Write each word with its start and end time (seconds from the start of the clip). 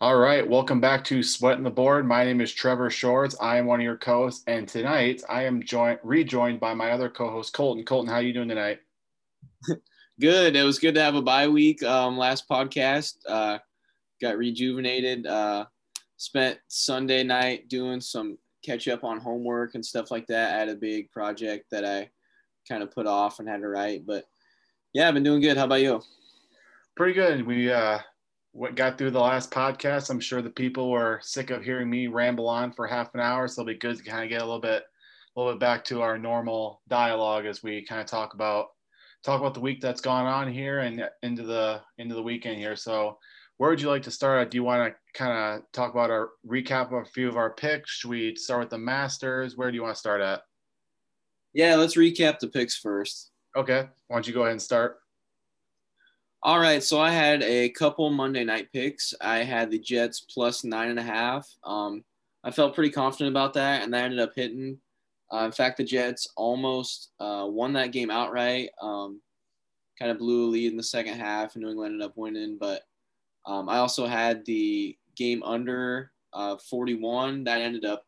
All 0.00 0.16
right, 0.16 0.46
welcome 0.46 0.80
back 0.80 1.04
to 1.04 1.22
Sweating 1.22 1.62
the 1.62 1.70
Board. 1.70 2.04
My 2.04 2.24
name 2.24 2.40
is 2.40 2.52
Trevor 2.52 2.90
Shorts. 2.90 3.36
I 3.40 3.58
am 3.58 3.66
one 3.66 3.78
of 3.78 3.84
your 3.84 3.96
co-hosts, 3.96 4.42
and 4.48 4.66
tonight 4.66 5.22
I 5.28 5.44
am 5.44 5.62
joined 5.62 6.00
rejoined 6.02 6.58
by 6.58 6.74
my 6.74 6.90
other 6.90 7.08
co-host 7.08 7.52
Colton. 7.52 7.84
Colton, 7.84 8.10
how 8.10 8.16
are 8.16 8.22
you 8.22 8.32
doing 8.32 8.48
tonight? 8.48 8.80
Good. 10.20 10.56
It 10.56 10.64
was 10.64 10.80
good 10.80 10.96
to 10.96 11.02
have 11.02 11.14
a 11.14 11.22
bye 11.22 11.46
week. 11.46 11.82
Um, 11.84 12.18
last 12.18 12.48
podcast 12.48 13.18
uh, 13.28 13.58
got 14.20 14.36
rejuvenated. 14.36 15.28
Uh, 15.28 15.66
spent 16.16 16.58
Sunday 16.66 17.22
night 17.22 17.68
doing 17.68 18.00
some 18.00 18.36
catch 18.64 18.88
up 18.88 19.04
on 19.04 19.20
homework 19.20 19.76
and 19.76 19.86
stuff 19.86 20.10
like 20.10 20.26
that. 20.26 20.56
I 20.56 20.58
had 20.58 20.68
a 20.68 20.74
big 20.74 21.10
project 21.12 21.66
that 21.70 21.84
I 21.84 22.10
kind 22.68 22.82
of 22.82 22.90
put 22.90 23.06
off 23.06 23.38
and 23.38 23.48
had 23.48 23.60
to 23.60 23.68
write, 23.68 24.04
but 24.06 24.24
yeah, 24.92 25.06
I've 25.06 25.14
been 25.14 25.22
doing 25.22 25.40
good. 25.40 25.56
How 25.56 25.64
about 25.64 25.82
you? 25.82 26.02
Pretty 26.96 27.14
good. 27.14 27.46
We 27.46 27.72
uh, 27.72 27.98
what 28.54 28.76
got 28.76 28.96
through 28.96 29.10
the 29.10 29.20
last 29.20 29.50
podcast. 29.50 30.10
I'm 30.10 30.20
sure 30.20 30.40
the 30.40 30.48
people 30.48 30.90
were 30.90 31.18
sick 31.22 31.50
of 31.50 31.64
hearing 31.64 31.90
me 31.90 32.06
ramble 32.06 32.48
on 32.48 32.72
for 32.72 32.86
half 32.86 33.12
an 33.14 33.20
hour, 33.20 33.48
so 33.48 33.60
it'll 33.60 33.72
be 33.72 33.78
good 33.78 33.98
to 33.98 34.04
kind 34.04 34.22
of 34.22 34.30
get 34.30 34.40
a 34.40 34.44
little 34.44 34.60
bit, 34.60 34.84
a 34.84 35.40
little 35.40 35.54
bit 35.54 35.60
back 35.60 35.84
to 35.86 36.02
our 36.02 36.16
normal 36.16 36.80
dialogue 36.88 37.46
as 37.46 37.64
we 37.64 37.84
kind 37.84 38.00
of 38.00 38.06
talk 38.06 38.34
about 38.34 38.68
talk 39.24 39.40
about 39.40 39.54
the 39.54 39.60
week 39.60 39.80
that's 39.80 40.00
gone 40.00 40.26
on 40.26 40.52
here 40.52 40.80
and 40.80 41.02
into 41.22 41.42
the 41.42 41.80
into 41.98 42.14
the 42.14 42.22
weekend 42.22 42.58
here. 42.58 42.76
So, 42.76 43.18
where 43.56 43.70
would 43.70 43.80
you 43.80 43.88
like 43.88 44.04
to 44.04 44.12
start? 44.12 44.52
Do 44.52 44.56
you 44.56 44.62
want 44.62 44.92
to 44.92 45.18
kind 45.18 45.32
of 45.32 45.62
talk 45.72 45.92
about 45.92 46.10
our 46.10 46.30
recap 46.46 46.92
of 46.92 47.02
a 47.02 47.10
few 47.10 47.28
of 47.28 47.36
our 47.36 47.54
picks? 47.54 47.90
Should 47.90 48.10
we 48.10 48.36
start 48.36 48.60
with 48.60 48.70
the 48.70 48.78
Masters? 48.78 49.56
Where 49.56 49.72
do 49.72 49.74
you 49.74 49.82
want 49.82 49.96
to 49.96 50.00
start 50.00 50.20
at? 50.20 50.42
Yeah, 51.54 51.74
let's 51.74 51.96
recap 51.96 52.38
the 52.38 52.48
picks 52.48 52.78
first. 52.78 53.32
Okay, 53.56 53.88
why 54.06 54.16
don't 54.16 54.28
you 54.28 54.34
go 54.34 54.42
ahead 54.42 54.52
and 54.52 54.62
start? 54.62 54.98
All 56.44 56.60
right, 56.60 56.82
so 56.82 57.00
I 57.00 57.10
had 57.10 57.42
a 57.42 57.70
couple 57.70 58.10
Monday 58.10 58.44
night 58.44 58.70
picks. 58.70 59.14
I 59.18 59.38
had 59.38 59.70
the 59.70 59.78
Jets 59.78 60.20
plus 60.20 60.62
nine 60.62 60.90
and 60.90 60.98
a 60.98 61.02
half. 61.02 61.48
Um, 61.64 62.04
I 62.44 62.50
felt 62.50 62.74
pretty 62.74 62.90
confident 62.90 63.30
about 63.30 63.54
that, 63.54 63.82
and 63.82 63.94
that 63.94 64.04
ended 64.04 64.20
up 64.20 64.32
hitting. 64.36 64.76
Uh, 65.32 65.46
in 65.46 65.52
fact, 65.52 65.78
the 65.78 65.84
Jets 65.84 66.28
almost 66.36 67.12
uh, 67.18 67.46
won 67.48 67.72
that 67.72 67.92
game 67.92 68.10
outright. 68.10 68.68
Um, 68.82 69.22
kind 69.98 70.10
of 70.10 70.18
blew 70.18 70.44
a 70.44 70.50
lead 70.50 70.70
in 70.70 70.76
the 70.76 70.82
second 70.82 71.14
half, 71.14 71.54
and 71.54 71.64
New 71.64 71.70
England 71.70 71.94
ended 71.94 72.06
up 72.06 72.16
winning. 72.18 72.58
But 72.60 72.82
um, 73.46 73.70
I 73.70 73.78
also 73.78 74.06
had 74.06 74.44
the 74.44 74.98
game 75.16 75.42
under 75.44 76.12
uh, 76.34 76.58
41. 76.58 77.44
That 77.44 77.62
ended 77.62 77.86
up 77.86 78.04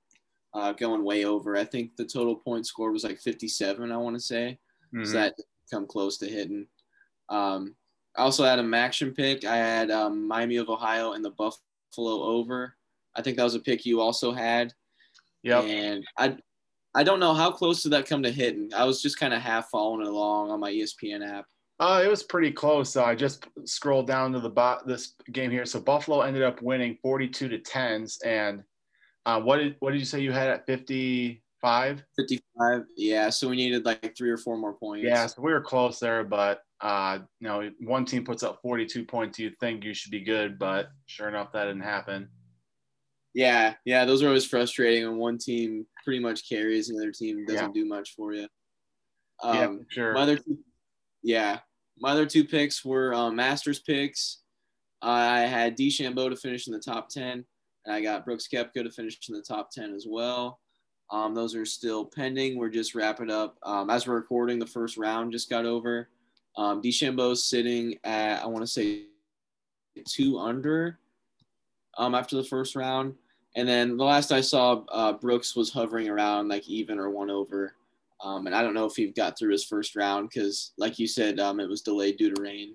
uh, 0.52 0.74
going 0.74 1.04
way 1.04 1.24
over. 1.24 1.56
I 1.56 1.64
think 1.64 1.96
the 1.96 2.04
total 2.04 2.36
point 2.36 2.66
score 2.66 2.92
was 2.92 3.02
like 3.02 3.18
57. 3.18 3.90
I 3.90 3.96
want 3.96 4.14
to 4.14 4.20
say, 4.20 4.58
mm-hmm. 4.94 5.06
so 5.06 5.12
that 5.12 5.36
come 5.70 5.86
close 5.86 6.18
to 6.18 6.28
hitting. 6.28 6.66
Um, 7.30 7.74
I 8.16 8.22
also 8.22 8.44
had 8.44 8.58
a 8.58 8.62
MACtion 8.62 9.14
pick. 9.14 9.44
I 9.44 9.56
had 9.56 9.90
um, 9.90 10.26
Miami 10.26 10.56
of 10.56 10.70
Ohio 10.70 11.12
and 11.12 11.24
the 11.24 11.30
Buffalo 11.30 12.22
over. 12.22 12.74
I 13.14 13.22
think 13.22 13.36
that 13.36 13.44
was 13.44 13.54
a 13.54 13.60
pick 13.60 13.84
you 13.84 14.00
also 14.00 14.32
had. 14.32 14.72
Yeah. 15.42 15.60
And 15.60 16.04
I, 16.18 16.36
I 16.94 17.02
don't 17.02 17.20
know 17.20 17.34
how 17.34 17.50
close 17.50 17.82
did 17.82 17.92
that 17.92 18.06
come 18.06 18.22
to 18.22 18.30
hitting. 18.30 18.70
I 18.74 18.84
was 18.84 19.02
just 19.02 19.18
kind 19.18 19.34
of 19.34 19.42
half 19.42 19.68
following 19.70 20.06
along 20.06 20.50
on 20.50 20.60
my 20.60 20.72
ESPN 20.72 21.26
app. 21.26 21.46
Uh, 21.78 22.02
it 22.02 22.08
was 22.08 22.22
pretty 22.22 22.50
close. 22.50 22.96
Uh, 22.96 23.04
I 23.04 23.14
just 23.14 23.46
scrolled 23.64 24.06
down 24.06 24.32
to 24.32 24.40
the 24.40 24.48
bot 24.48 24.86
this 24.86 25.12
game 25.32 25.50
here. 25.50 25.66
So 25.66 25.78
Buffalo 25.78 26.22
ended 26.22 26.42
up 26.42 26.62
winning 26.62 26.96
42 27.02 27.48
to 27.48 27.58
10s. 27.58 28.16
And 28.24 28.62
uh, 29.26 29.40
what 29.40 29.58
did 29.58 29.76
what 29.80 29.90
did 29.90 29.98
you 29.98 30.06
say 30.06 30.20
you 30.20 30.32
had 30.32 30.48
at 30.48 30.64
55? 30.64 32.02
55. 32.16 32.82
Yeah. 32.96 33.28
So 33.28 33.48
we 33.48 33.56
needed 33.56 33.84
like 33.84 34.16
three 34.16 34.30
or 34.30 34.38
four 34.38 34.56
more 34.56 34.72
points. 34.72 35.04
Yeah. 35.04 35.26
So 35.26 35.42
we 35.42 35.52
were 35.52 35.60
close 35.60 35.98
there, 36.00 36.24
but 36.24 36.62
uh, 36.80 37.18
you 37.40 37.48
know, 37.48 37.70
one 37.80 38.04
team 38.04 38.24
puts 38.24 38.42
up 38.42 38.60
42 38.62 39.04
points, 39.04 39.38
you 39.38 39.50
think 39.60 39.84
you 39.84 39.94
should 39.94 40.10
be 40.10 40.20
good, 40.20 40.58
but 40.58 40.88
sure 41.06 41.28
enough, 41.28 41.52
that 41.52 41.64
didn't 41.64 41.82
happen. 41.82 42.28
Yeah, 43.34 43.74
yeah, 43.84 44.04
those 44.04 44.22
are 44.22 44.28
always 44.28 44.46
frustrating 44.46 45.04
when 45.04 45.18
one 45.18 45.38
team 45.38 45.86
pretty 46.04 46.20
much 46.20 46.48
carries 46.48 46.88
and 46.88 46.98
the 46.98 47.02
other 47.02 47.12
team 47.12 47.44
doesn't 47.44 47.74
yeah. 47.74 47.82
do 47.82 47.86
much 47.86 48.14
for 48.14 48.32
you. 48.32 48.48
Um, 49.42 49.56
yeah, 49.56 49.74
sure. 49.90 50.12
My 50.14 50.20
other 50.22 50.36
two, 50.36 50.58
yeah, 51.22 51.60
my 51.98 52.12
other 52.12 52.26
two 52.26 52.44
picks 52.44 52.84
were 52.84 53.12
um, 53.14 53.36
Masters 53.36 53.80
picks. 53.80 54.42
I 55.02 55.40
had 55.40 55.76
DeChambeau 55.76 56.30
to 56.30 56.36
finish 56.36 56.66
in 56.66 56.72
the 56.72 56.80
top 56.80 57.08
10, 57.10 57.44
and 57.84 57.94
I 57.94 58.00
got 58.00 58.24
Brooks 58.24 58.48
Koepka 58.52 58.82
to 58.82 58.90
finish 58.90 59.18
in 59.28 59.34
the 59.34 59.42
top 59.42 59.70
10 59.70 59.94
as 59.94 60.06
well. 60.08 60.60
Um, 61.10 61.34
those 61.34 61.54
are 61.54 61.66
still 61.66 62.04
pending. 62.04 62.58
We're 62.58 62.70
just 62.70 62.94
wrapping 62.94 63.30
up. 63.30 63.56
Um, 63.62 63.90
as 63.90 64.06
we're 64.06 64.14
recording, 64.14 64.58
the 64.58 64.66
first 64.66 64.96
round 64.96 65.32
just 65.32 65.50
got 65.50 65.64
over. 65.64 66.08
Um, 66.56 66.80
DeChambeau's 66.80 67.44
sitting 67.44 67.98
at 68.04 68.42
I 68.42 68.46
want 68.46 68.62
to 68.62 68.66
say 68.66 69.02
two 70.08 70.38
under 70.38 70.98
um, 71.98 72.14
after 72.14 72.36
the 72.36 72.44
first 72.44 72.76
round, 72.76 73.14
and 73.56 73.66
then 73.66 73.96
the 73.96 74.04
last 74.04 74.32
I 74.32 74.42
saw, 74.42 74.84
uh, 74.90 75.12
Brooks 75.14 75.56
was 75.56 75.70
hovering 75.70 76.08
around 76.08 76.48
like 76.48 76.68
even 76.68 76.98
or 76.98 77.10
one 77.10 77.30
over. 77.30 77.74
Um, 78.22 78.46
and 78.46 78.54
I 78.54 78.62
don't 78.62 78.74
know 78.74 78.86
if 78.86 78.96
he 78.96 79.08
got 79.08 79.38
through 79.38 79.52
his 79.52 79.64
first 79.64 79.96
round 79.96 80.28
because, 80.28 80.72
like 80.78 80.98
you 80.98 81.06
said, 81.06 81.38
um, 81.38 81.60
it 81.60 81.68
was 81.68 81.82
delayed 81.82 82.16
due 82.16 82.34
to 82.34 82.40
rain. 82.40 82.74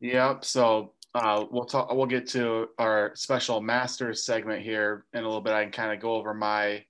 Yep. 0.00 0.44
So 0.44 0.92
uh, 1.14 1.44
we'll 1.50 1.64
talk. 1.64 1.92
We'll 1.92 2.06
get 2.06 2.26
to 2.30 2.68
our 2.78 3.12
special 3.14 3.60
Masters 3.60 4.24
segment 4.24 4.62
here 4.62 5.04
in 5.12 5.20
a 5.20 5.26
little 5.26 5.40
bit. 5.40 5.52
I 5.52 5.62
can 5.62 5.72
kind 5.72 5.92
of 5.92 6.00
go 6.00 6.14
over 6.14 6.34
my 6.34 6.84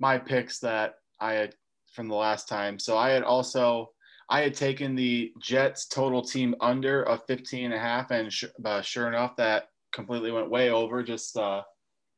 my 0.00 0.18
picks 0.18 0.58
that 0.60 0.96
I 1.20 1.34
had 1.34 1.54
from 1.92 2.08
the 2.08 2.14
last 2.14 2.48
time. 2.48 2.78
So 2.78 2.96
I 2.96 3.10
had 3.10 3.22
also 3.22 3.90
I 4.30 4.40
had 4.40 4.54
taken 4.54 4.94
the 4.94 5.32
Jets 5.40 5.86
total 5.86 6.22
team 6.22 6.54
under 6.60 7.02
of 7.02 7.24
15 7.26 7.66
and 7.66 7.74
a 7.74 7.78
half, 7.78 8.10
and 8.10 8.32
sh- 8.32 8.44
uh, 8.64 8.82
sure 8.82 9.08
enough, 9.08 9.36
that 9.36 9.70
completely 9.92 10.30
went 10.30 10.50
way 10.50 10.70
over, 10.70 11.02
just 11.02 11.36
uh, 11.36 11.62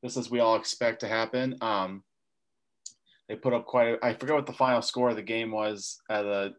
just 0.05 0.17
as 0.17 0.31
we 0.31 0.41
all 0.41 0.57
expect 0.57 1.01
to 1.01 1.09
happen. 1.09 1.57
Um, 1.61 2.03
they 3.29 3.37
put 3.37 3.55
up 3.55 3.65
quite 3.65 3.89
a, 3.89 4.05
I 4.05 4.15
forget 4.15 4.35
what 4.35 4.47
the 4.47 4.53
final 4.53 4.83
score 4.83 5.11
of 5.11 5.17
the 5.17 5.23
game 5.23 5.53
was 5.53 6.01
at 6.11 6.23
the. 6.23 6.55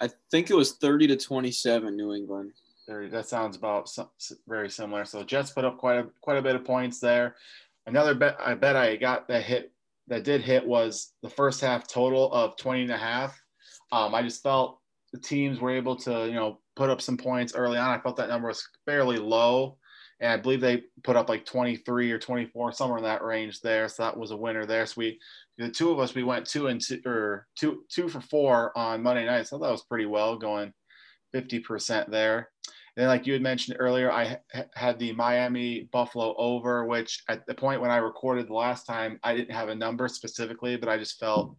I 0.00 0.08
think 0.30 0.48
it 0.48 0.54
was 0.54 0.72
30 0.74 1.08
to 1.08 1.16
27, 1.16 1.96
New 1.96 2.14
England. 2.14 2.52
There, 2.86 3.08
that 3.08 3.28
sounds 3.28 3.56
about 3.56 3.88
some, 3.88 4.08
very 4.46 4.70
similar. 4.70 5.04
So 5.04 5.22
Jets 5.22 5.50
put 5.50 5.66
up 5.66 5.76
quite 5.76 5.98
a 5.98 6.06
quite 6.22 6.38
a 6.38 6.42
bit 6.42 6.56
of 6.56 6.64
points 6.64 6.98
there. 6.98 7.36
Another 7.86 8.14
bet 8.14 8.38
I 8.40 8.54
bet 8.54 8.76
I 8.76 8.96
got 8.96 9.28
that 9.28 9.42
hit 9.42 9.72
that 10.06 10.24
did 10.24 10.40
hit 10.40 10.66
was 10.66 11.12
the 11.22 11.28
first 11.28 11.60
half 11.60 11.86
total 11.86 12.32
of 12.32 12.56
20 12.56 12.82
and 12.82 12.92
a 12.92 12.96
half. 12.96 13.38
Um, 13.92 14.14
I 14.14 14.22
just 14.22 14.42
felt 14.42 14.80
the 15.12 15.20
teams 15.20 15.60
were 15.60 15.70
able 15.70 15.96
to, 15.96 16.26
you 16.26 16.34
know, 16.34 16.60
put 16.76 16.90
up 16.90 17.00
some 17.00 17.16
points 17.16 17.54
early 17.54 17.78
on. 17.78 17.90
I 17.90 18.00
felt 18.00 18.16
that 18.16 18.28
number 18.28 18.48
was 18.48 18.66
fairly 18.86 19.16
low. 19.16 19.78
And 20.20 20.32
I 20.32 20.36
believe 20.36 20.60
they 20.60 20.82
put 21.04 21.16
up 21.16 21.28
like 21.28 21.44
23 21.44 22.10
or 22.10 22.18
24, 22.18 22.72
somewhere 22.72 22.98
in 22.98 23.04
that 23.04 23.22
range 23.22 23.60
there. 23.60 23.88
So 23.88 24.02
that 24.02 24.16
was 24.16 24.32
a 24.32 24.36
winner 24.36 24.66
there. 24.66 24.84
So 24.84 24.94
we, 24.96 25.18
the 25.58 25.70
two 25.70 25.90
of 25.90 26.00
us, 26.00 26.14
we 26.14 26.24
went 26.24 26.46
two 26.46 26.66
and 26.66 26.80
two, 26.80 27.00
or 27.06 27.46
two, 27.56 27.84
two 27.88 28.08
for 28.08 28.20
four 28.20 28.76
on 28.76 29.02
Monday 29.02 29.24
night. 29.24 29.46
So 29.46 29.58
that 29.58 29.70
was 29.70 29.84
pretty 29.84 30.06
well 30.06 30.36
going 30.36 30.72
50% 31.34 32.10
there. 32.10 32.50
And 32.66 33.04
then, 33.04 33.08
like 33.08 33.28
you 33.28 33.32
had 33.32 33.42
mentioned 33.42 33.76
earlier, 33.78 34.10
I 34.10 34.38
had 34.74 34.98
the 34.98 35.12
Miami 35.12 35.88
Buffalo 35.92 36.34
over, 36.36 36.84
which 36.84 37.22
at 37.28 37.46
the 37.46 37.54
point 37.54 37.80
when 37.80 37.92
I 37.92 37.98
recorded 37.98 38.48
the 38.48 38.54
last 38.54 38.86
time, 38.86 39.20
I 39.22 39.36
didn't 39.36 39.54
have 39.54 39.68
a 39.68 39.74
number 39.74 40.08
specifically, 40.08 40.76
but 40.76 40.88
I 40.88 40.98
just 40.98 41.20
felt 41.20 41.56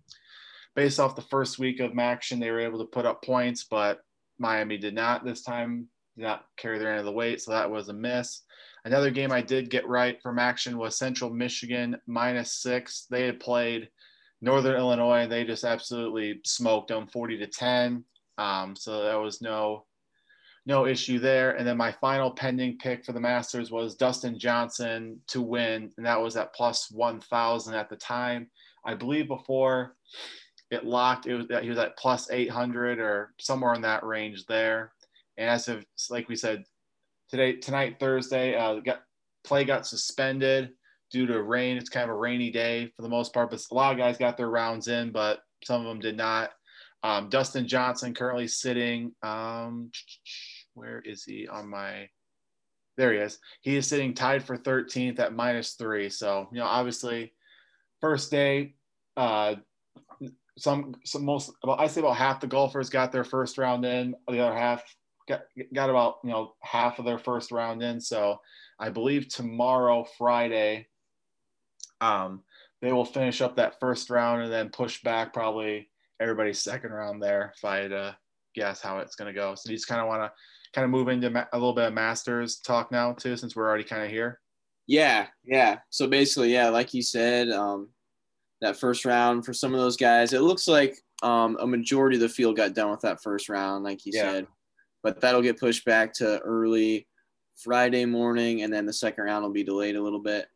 based 0.75 0.99
off 0.99 1.15
the 1.15 1.21
first 1.21 1.59
week 1.59 1.79
of 1.79 1.97
action, 1.97 2.39
they 2.39 2.51
were 2.51 2.59
able 2.59 2.79
to 2.79 2.85
put 2.85 3.05
up 3.05 3.23
points, 3.23 3.63
but 3.63 4.01
Miami 4.37 4.77
did 4.77 4.95
not 4.95 5.25
this 5.25 5.41
time, 5.41 5.87
did 6.15 6.23
not 6.23 6.45
carry 6.57 6.79
their 6.79 6.91
end 6.91 6.99
of 6.99 7.05
the 7.05 7.11
weight. 7.11 7.41
So 7.41 7.51
that 7.51 7.69
was 7.69 7.89
a 7.89 7.93
miss. 7.93 8.43
Another 8.85 9.11
game 9.11 9.31
I 9.31 9.41
did 9.41 9.69
get 9.69 9.87
right 9.87 10.21
from 10.21 10.39
action 10.39 10.77
was 10.77 10.97
Central 10.97 11.29
Michigan 11.29 11.99
minus 12.07 12.53
six. 12.53 13.07
They 13.09 13.25
had 13.25 13.39
played 13.39 13.89
Northern 14.41 14.77
Illinois 14.77 15.23
and 15.23 15.31
they 15.31 15.43
just 15.43 15.65
absolutely 15.65 16.39
smoked 16.45 16.87
them 16.87 17.07
40 17.07 17.39
to 17.39 17.47
10. 17.47 18.03
Um, 18.37 18.75
so 18.75 19.03
that 19.03 19.19
was 19.19 19.41
no 19.41 19.85
no 20.65 20.85
issue 20.85 21.19
there. 21.19 21.51
And 21.51 21.67
then 21.67 21.77
my 21.77 21.91
final 21.91 22.31
pending 22.31 22.77
pick 22.77 23.03
for 23.03 23.11
the 23.11 23.19
Masters 23.19 23.71
was 23.71 23.95
Dustin 23.95 24.37
Johnson 24.37 25.19
to 25.27 25.41
win, 25.41 25.91
and 25.97 26.05
that 26.05 26.21
was 26.21 26.37
at 26.37 26.53
plus 26.53 26.91
1,000 26.91 27.73
at 27.73 27.89
the 27.89 27.95
time. 27.95 28.49
I 28.85 28.93
believe 28.93 29.27
before 29.27 29.95
it 30.71 30.85
locked. 30.85 31.25
It 31.25 31.35
was 31.35 31.45
he 31.61 31.69
was 31.69 31.79
at 31.79 31.97
plus 31.97 32.29
800 32.29 32.99
or 32.99 33.33
somewhere 33.39 33.73
in 33.73 33.81
that 33.81 34.03
range 34.03 34.45
there. 34.45 34.91
And 35.37 35.49
as 35.49 35.67
of 35.67 35.85
like 36.09 36.29
we 36.29 36.35
said 36.35 36.63
today, 37.29 37.53
tonight 37.53 37.97
Thursday, 37.99 38.55
uh, 38.55 38.75
got 38.75 39.01
play 39.43 39.63
got 39.63 39.87
suspended 39.87 40.71
due 41.11 41.25
to 41.25 41.41
rain. 41.41 41.77
It's 41.77 41.89
kind 41.89 42.03
of 42.03 42.15
a 42.15 42.19
rainy 42.19 42.51
day 42.51 42.91
for 42.95 43.01
the 43.01 43.09
most 43.09 43.33
part, 43.33 43.49
but 43.49 43.65
a 43.71 43.73
lot 43.73 43.93
of 43.93 43.97
guys 43.97 44.17
got 44.17 44.37
their 44.37 44.49
rounds 44.49 44.87
in, 44.87 45.11
but 45.11 45.39
some 45.63 45.81
of 45.81 45.87
them 45.87 45.99
did 45.99 46.17
not. 46.17 46.51
Um, 47.01 47.29
Dustin 47.29 47.67
Johnson 47.67 48.13
currently 48.13 48.47
sitting. 48.47 49.13
Um, 49.23 49.91
where 50.73 51.01
is 51.03 51.23
he 51.23 51.47
on 51.47 51.69
my? 51.69 52.09
There 52.97 53.13
he 53.13 53.19
is. 53.19 53.39
He 53.61 53.77
is 53.77 53.87
sitting 53.87 54.13
tied 54.13 54.43
for 54.43 54.57
13th 54.57 55.19
at 55.19 55.33
minus 55.33 55.73
three. 55.73 56.09
So 56.09 56.47
you 56.51 56.59
know, 56.59 56.65
obviously, 56.65 57.33
first 58.01 58.29
day. 58.29 58.75
Uh, 59.17 59.55
some 60.59 60.95
some 61.05 61.25
most 61.25 61.51
about 61.63 61.79
I 61.79 61.87
say 61.87 62.01
about 62.01 62.17
half 62.17 62.41
the 62.41 62.47
golfers 62.47 62.89
got 62.89 63.11
their 63.11 63.23
first 63.23 63.57
round 63.57 63.85
in, 63.85 64.15
the 64.27 64.39
other 64.39 64.57
half 64.57 64.83
got, 65.27 65.43
got 65.73 65.89
about 65.89 66.17
you 66.23 66.31
know 66.31 66.53
half 66.61 66.99
of 66.99 67.05
their 67.05 67.17
first 67.17 67.51
round 67.51 67.81
in. 67.81 68.01
So 68.01 68.39
I 68.79 68.89
believe 68.89 69.29
tomorrow, 69.29 70.05
Friday, 70.17 70.87
um, 72.01 72.43
they 72.81 72.91
will 72.91 73.05
finish 73.05 73.41
up 73.41 73.55
that 73.55 73.79
first 73.79 74.09
round 74.09 74.43
and 74.43 74.51
then 74.51 74.69
push 74.69 75.01
back 75.03 75.33
probably 75.33 75.89
everybody's 76.19 76.59
second 76.59 76.91
round 76.91 77.21
there. 77.21 77.53
If 77.55 77.63
I 77.63 77.77
had 77.77 77.91
to 77.91 78.17
guess 78.55 78.81
how 78.81 78.99
it's 78.99 79.15
to 79.15 79.33
go, 79.33 79.55
so 79.55 79.69
you 79.69 79.77
just 79.77 79.87
kind 79.87 80.01
of 80.01 80.07
want 80.07 80.23
to 80.23 80.31
kind 80.73 80.85
of 80.85 80.91
move 80.91 81.07
into 81.07 81.27
a 81.27 81.57
little 81.57 81.73
bit 81.73 81.87
of 81.87 81.93
Masters 81.93 82.59
talk 82.59 82.91
now 82.91 83.13
too, 83.13 83.37
since 83.37 83.55
we're 83.55 83.67
already 83.67 83.83
kind 83.83 84.03
of 84.03 84.09
here. 84.09 84.39
Yeah, 84.87 85.27
yeah. 85.45 85.79
So 85.91 86.07
basically, 86.07 86.51
yeah, 86.51 86.69
like 86.69 86.93
you 86.93 87.03
said, 87.03 87.49
um, 87.49 87.89
that 88.61 88.77
first 88.77 89.05
round 89.05 89.45
for 89.45 89.53
some 89.53 89.73
of 89.73 89.79
those 89.79 89.97
guys, 89.97 90.33
it 90.33 90.41
looks 90.41 90.67
like 90.67 90.97
um, 91.23 91.57
a 91.59 91.67
majority 91.67 92.17
of 92.17 92.21
the 92.21 92.29
field 92.29 92.57
got 92.57 92.73
done 92.73 92.91
with 92.91 93.01
that 93.01 93.21
first 93.21 93.49
round, 93.49 93.83
like 93.83 94.05
you 94.05 94.11
yeah. 94.15 94.21
said. 94.21 94.47
But 95.01 95.21
that'll 95.21 95.41
get 95.41 95.59
pushed 95.59 95.85
back 95.85 96.13
to 96.15 96.39
early 96.39 97.07
Friday 97.63 98.05
morning, 98.05 98.63
and 98.63 98.73
then 98.73 98.85
the 98.85 98.93
second 98.93 99.23
round 99.23 99.43
will 99.43 99.51
be 99.51 99.63
delayed 99.63 99.95
a 99.95 100.01
little 100.01 100.21
bit. 100.21 100.47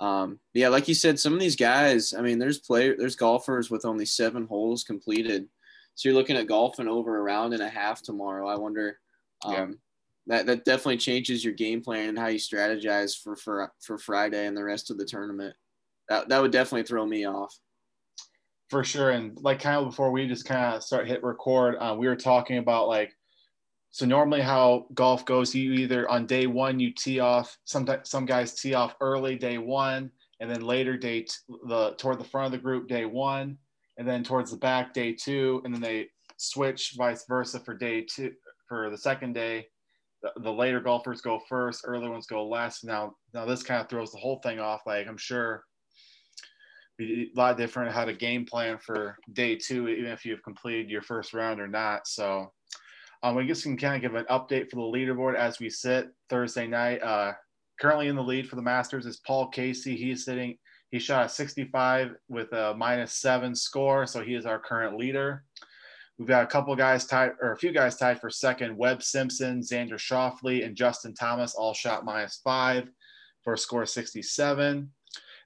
Um, 0.00 0.40
yeah, 0.52 0.68
like 0.68 0.88
you 0.88 0.94
said, 0.94 1.18
some 1.18 1.32
of 1.32 1.40
these 1.40 1.56
guys, 1.56 2.12
I 2.12 2.20
mean, 2.20 2.38
there's 2.38 2.58
player, 2.58 2.96
there's 2.98 3.16
golfers 3.16 3.70
with 3.70 3.84
only 3.84 4.04
seven 4.04 4.46
holes 4.46 4.82
completed. 4.82 5.46
So 5.94 6.08
you're 6.08 6.18
looking 6.18 6.36
at 6.36 6.48
golfing 6.48 6.88
over 6.88 7.16
a 7.16 7.22
round 7.22 7.54
and 7.54 7.62
a 7.62 7.68
half 7.68 8.02
tomorrow. 8.02 8.48
I 8.48 8.56
wonder, 8.56 8.98
um, 9.44 9.54
yeah. 9.54 9.66
that, 10.26 10.46
that 10.46 10.64
definitely 10.64 10.96
changes 10.96 11.44
your 11.44 11.54
game 11.54 11.80
plan 11.80 12.08
and 12.08 12.18
how 12.18 12.26
you 12.26 12.38
strategize 12.40 13.16
for, 13.16 13.36
for, 13.36 13.72
for 13.80 13.96
Friday 13.96 14.46
and 14.46 14.56
the 14.56 14.64
rest 14.64 14.90
of 14.90 14.98
the 14.98 15.04
tournament. 15.04 15.54
That, 16.08 16.28
that 16.28 16.42
would 16.42 16.52
definitely 16.52 16.84
throw 16.84 17.06
me 17.06 17.26
off 17.26 17.58
for 18.70 18.84
sure. 18.84 19.10
And 19.10 19.38
like 19.40 19.60
kind 19.60 19.76
of 19.76 19.86
before 19.86 20.10
we 20.10 20.26
just 20.26 20.46
kind 20.46 20.74
of 20.74 20.82
start 20.82 21.06
hit 21.06 21.22
record, 21.22 21.76
uh, 21.78 21.94
we 21.98 22.08
were 22.08 22.16
talking 22.16 22.58
about 22.58 22.88
like, 22.88 23.12
so 23.90 24.04
normally 24.04 24.40
how 24.40 24.86
golf 24.94 25.24
goes, 25.24 25.54
you 25.54 25.72
either 25.74 26.08
on 26.10 26.26
day 26.26 26.48
one 26.48 26.80
you 26.80 26.92
tee 26.92 27.20
off. 27.20 27.56
Some 27.64 27.86
some 28.02 28.26
guys 28.26 28.60
tee 28.60 28.74
off 28.74 28.96
early 29.00 29.36
day 29.36 29.58
one, 29.58 30.10
and 30.40 30.50
then 30.50 30.62
later 30.62 30.96
day 30.96 31.26
the 31.68 31.94
toward 31.98 32.18
the 32.18 32.24
front 32.24 32.46
of 32.46 32.52
the 32.52 32.58
group 32.58 32.88
day 32.88 33.04
one, 33.04 33.56
and 33.96 34.08
then 34.08 34.24
towards 34.24 34.50
the 34.50 34.56
back 34.56 34.92
day 34.92 35.12
two, 35.12 35.62
and 35.64 35.72
then 35.72 35.80
they 35.80 36.08
switch 36.36 36.94
vice 36.96 37.24
versa 37.28 37.60
for 37.60 37.74
day 37.74 38.00
two 38.00 38.32
for 38.68 38.90
the 38.90 38.98
second 38.98 39.34
day. 39.34 39.68
The, 40.24 40.32
the 40.40 40.52
later 40.52 40.80
golfers 40.80 41.20
go 41.20 41.38
first, 41.48 41.84
early 41.86 42.08
ones 42.08 42.26
go 42.26 42.48
last. 42.48 42.82
Now 42.82 43.14
now 43.32 43.44
this 43.44 43.62
kind 43.62 43.80
of 43.80 43.88
throws 43.88 44.10
the 44.10 44.18
whole 44.18 44.40
thing 44.40 44.58
off. 44.58 44.80
Like 44.86 45.06
I'm 45.06 45.16
sure 45.16 45.62
a 47.00 47.28
lot 47.34 47.56
different 47.56 47.92
how 47.92 48.04
to 48.04 48.12
game 48.12 48.44
plan 48.44 48.78
for 48.78 49.16
day 49.32 49.56
two, 49.56 49.88
even 49.88 50.10
if 50.10 50.24
you've 50.24 50.42
completed 50.42 50.90
your 50.90 51.02
first 51.02 51.34
round 51.34 51.60
or 51.60 51.66
not. 51.66 52.06
So 52.06 52.52
um, 53.22 53.34
we 53.34 53.46
just 53.46 53.62
can 53.62 53.76
kind 53.76 53.96
of 53.96 54.02
give 54.02 54.14
an 54.14 54.26
update 54.30 54.70
for 54.70 54.76
the 54.76 54.82
leaderboard 54.82 55.34
as 55.34 55.58
we 55.58 55.70
sit 55.70 56.08
Thursday 56.28 56.66
night. 56.66 57.02
Uh, 57.02 57.32
currently 57.80 58.08
in 58.08 58.16
the 58.16 58.22
lead 58.22 58.48
for 58.48 58.56
the 58.56 58.62
Masters 58.62 59.06
is 59.06 59.20
Paul 59.26 59.48
Casey. 59.48 59.96
He's 59.96 60.24
sitting, 60.24 60.56
he 60.90 60.98
shot 60.98 61.26
a 61.26 61.28
65 61.28 62.14
with 62.28 62.52
a 62.52 62.74
minus 62.76 63.14
seven 63.14 63.54
score. 63.54 64.06
So 64.06 64.22
he 64.22 64.34
is 64.34 64.46
our 64.46 64.58
current 64.58 64.96
leader. 64.96 65.44
We've 66.18 66.28
got 66.28 66.44
a 66.44 66.46
couple 66.46 66.76
guys 66.76 67.06
tied, 67.06 67.32
or 67.42 67.52
a 67.52 67.56
few 67.56 67.72
guys 67.72 67.96
tied 67.96 68.20
for 68.20 68.30
second. 68.30 68.76
Webb 68.76 69.02
Simpson, 69.02 69.60
Xander 69.60 69.94
Schauffele, 69.94 70.64
and 70.64 70.76
Justin 70.76 71.12
Thomas 71.12 71.56
all 71.56 71.74
shot 71.74 72.04
minus 72.04 72.40
five 72.44 72.88
for 73.42 73.54
a 73.54 73.58
score 73.58 73.82
of 73.82 73.88
67. 73.88 74.88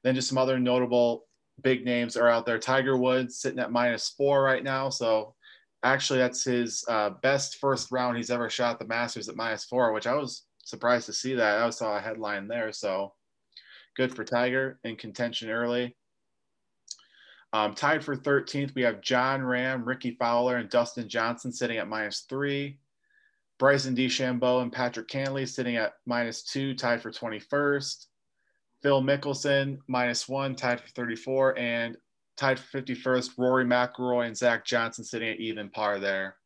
Then 0.04 0.14
just 0.14 0.28
some 0.28 0.36
other 0.36 0.58
notable 0.58 1.24
big 1.62 1.84
names 1.84 2.16
are 2.16 2.28
out 2.28 2.46
there. 2.46 2.58
Tiger 2.58 2.96
Woods 2.96 3.40
sitting 3.40 3.58
at 3.58 3.72
minus 3.72 4.10
four 4.10 4.42
right 4.42 4.64
now. 4.64 4.88
So 4.88 5.34
actually, 5.82 6.20
that's 6.20 6.44
his 6.44 6.84
uh, 6.88 7.10
best 7.22 7.56
first 7.58 7.90
round 7.90 8.16
he's 8.16 8.30
ever 8.30 8.50
shot 8.50 8.78
the 8.78 8.86
Masters 8.86 9.28
at 9.28 9.36
minus 9.36 9.64
four, 9.64 9.92
which 9.92 10.06
I 10.06 10.14
was 10.14 10.44
surprised 10.64 11.06
to 11.06 11.12
see 11.12 11.34
that. 11.34 11.62
I 11.62 11.70
saw 11.70 11.96
a 11.96 12.00
headline 12.00 12.48
there. 12.48 12.72
So 12.72 13.14
good 13.96 14.14
for 14.14 14.24
Tiger 14.24 14.78
in 14.84 14.96
contention 14.96 15.50
early. 15.50 15.96
Um, 17.52 17.74
tied 17.74 18.04
for 18.04 18.14
13th, 18.14 18.74
we 18.74 18.82
have 18.82 19.00
Jon 19.00 19.40
Rahm, 19.40 19.86
Rickie 19.86 20.16
Fowler, 20.18 20.56
and 20.56 20.68
Dustin 20.68 21.08
Johnson 21.08 21.50
sitting 21.50 21.78
at 21.78 21.88
minus 21.88 22.26
three. 22.28 22.78
Bryson 23.58 23.96
DeChambeau 23.96 24.62
and 24.62 24.72
Patrick 24.72 25.08
Cantlay 25.08 25.48
sitting 25.48 25.76
at 25.76 25.94
minus 26.06 26.42
two, 26.42 26.74
tied 26.74 27.02
for 27.02 27.10
21st. 27.10 28.06
Phil 28.82 29.02
Mickelson 29.02 29.78
minus 29.88 30.28
one, 30.28 30.54
tied 30.54 30.80
for 30.80 30.88
34, 30.88 31.58
and 31.58 31.96
tied 32.36 32.58
for 32.58 32.80
51st. 32.80 33.32
Rory 33.36 33.64
McIlroy 33.64 34.26
and 34.26 34.36
Zach 34.36 34.64
Johnson 34.64 35.04
sitting 35.04 35.28
at 35.28 35.40
even 35.40 35.68
par 35.68 35.98
there. 35.98 36.36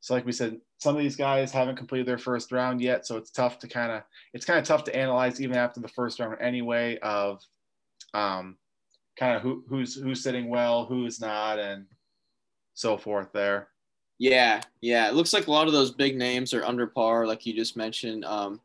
So, 0.00 0.14
like 0.14 0.26
we 0.26 0.32
said, 0.32 0.58
some 0.78 0.96
of 0.96 1.02
these 1.02 1.16
guys 1.16 1.52
haven't 1.52 1.76
completed 1.76 2.06
their 2.06 2.18
first 2.18 2.52
round 2.52 2.80
yet, 2.80 3.06
so 3.06 3.16
it's 3.16 3.30
tough 3.30 3.58
to 3.60 3.68
kind 3.68 3.92
of 3.92 4.02
it's 4.32 4.46
kind 4.46 4.58
of 4.58 4.64
tough 4.64 4.84
to 4.84 4.96
analyze 4.96 5.40
even 5.40 5.56
after 5.56 5.80
the 5.80 5.88
first 5.88 6.18
round 6.18 6.36
anyway 6.40 6.98
of 7.02 7.42
um, 8.14 8.56
kind 9.18 9.36
of 9.36 9.42
who, 9.42 9.62
who's 9.68 9.94
who's 9.94 10.22
sitting 10.22 10.48
well, 10.48 10.86
who's 10.86 11.20
not, 11.20 11.58
and 11.58 11.84
so 12.74 12.96
forth 12.96 13.30
there. 13.32 13.68
Yeah, 14.18 14.60
yeah. 14.80 15.08
It 15.08 15.14
looks 15.14 15.32
like 15.32 15.46
a 15.46 15.50
lot 15.50 15.66
of 15.66 15.72
those 15.72 15.92
big 15.92 16.16
names 16.16 16.52
are 16.54 16.64
under 16.64 16.86
par, 16.86 17.26
like 17.26 17.46
you 17.46 17.54
just 17.54 17.76
mentioned. 17.76 18.24
Um, 18.24 18.60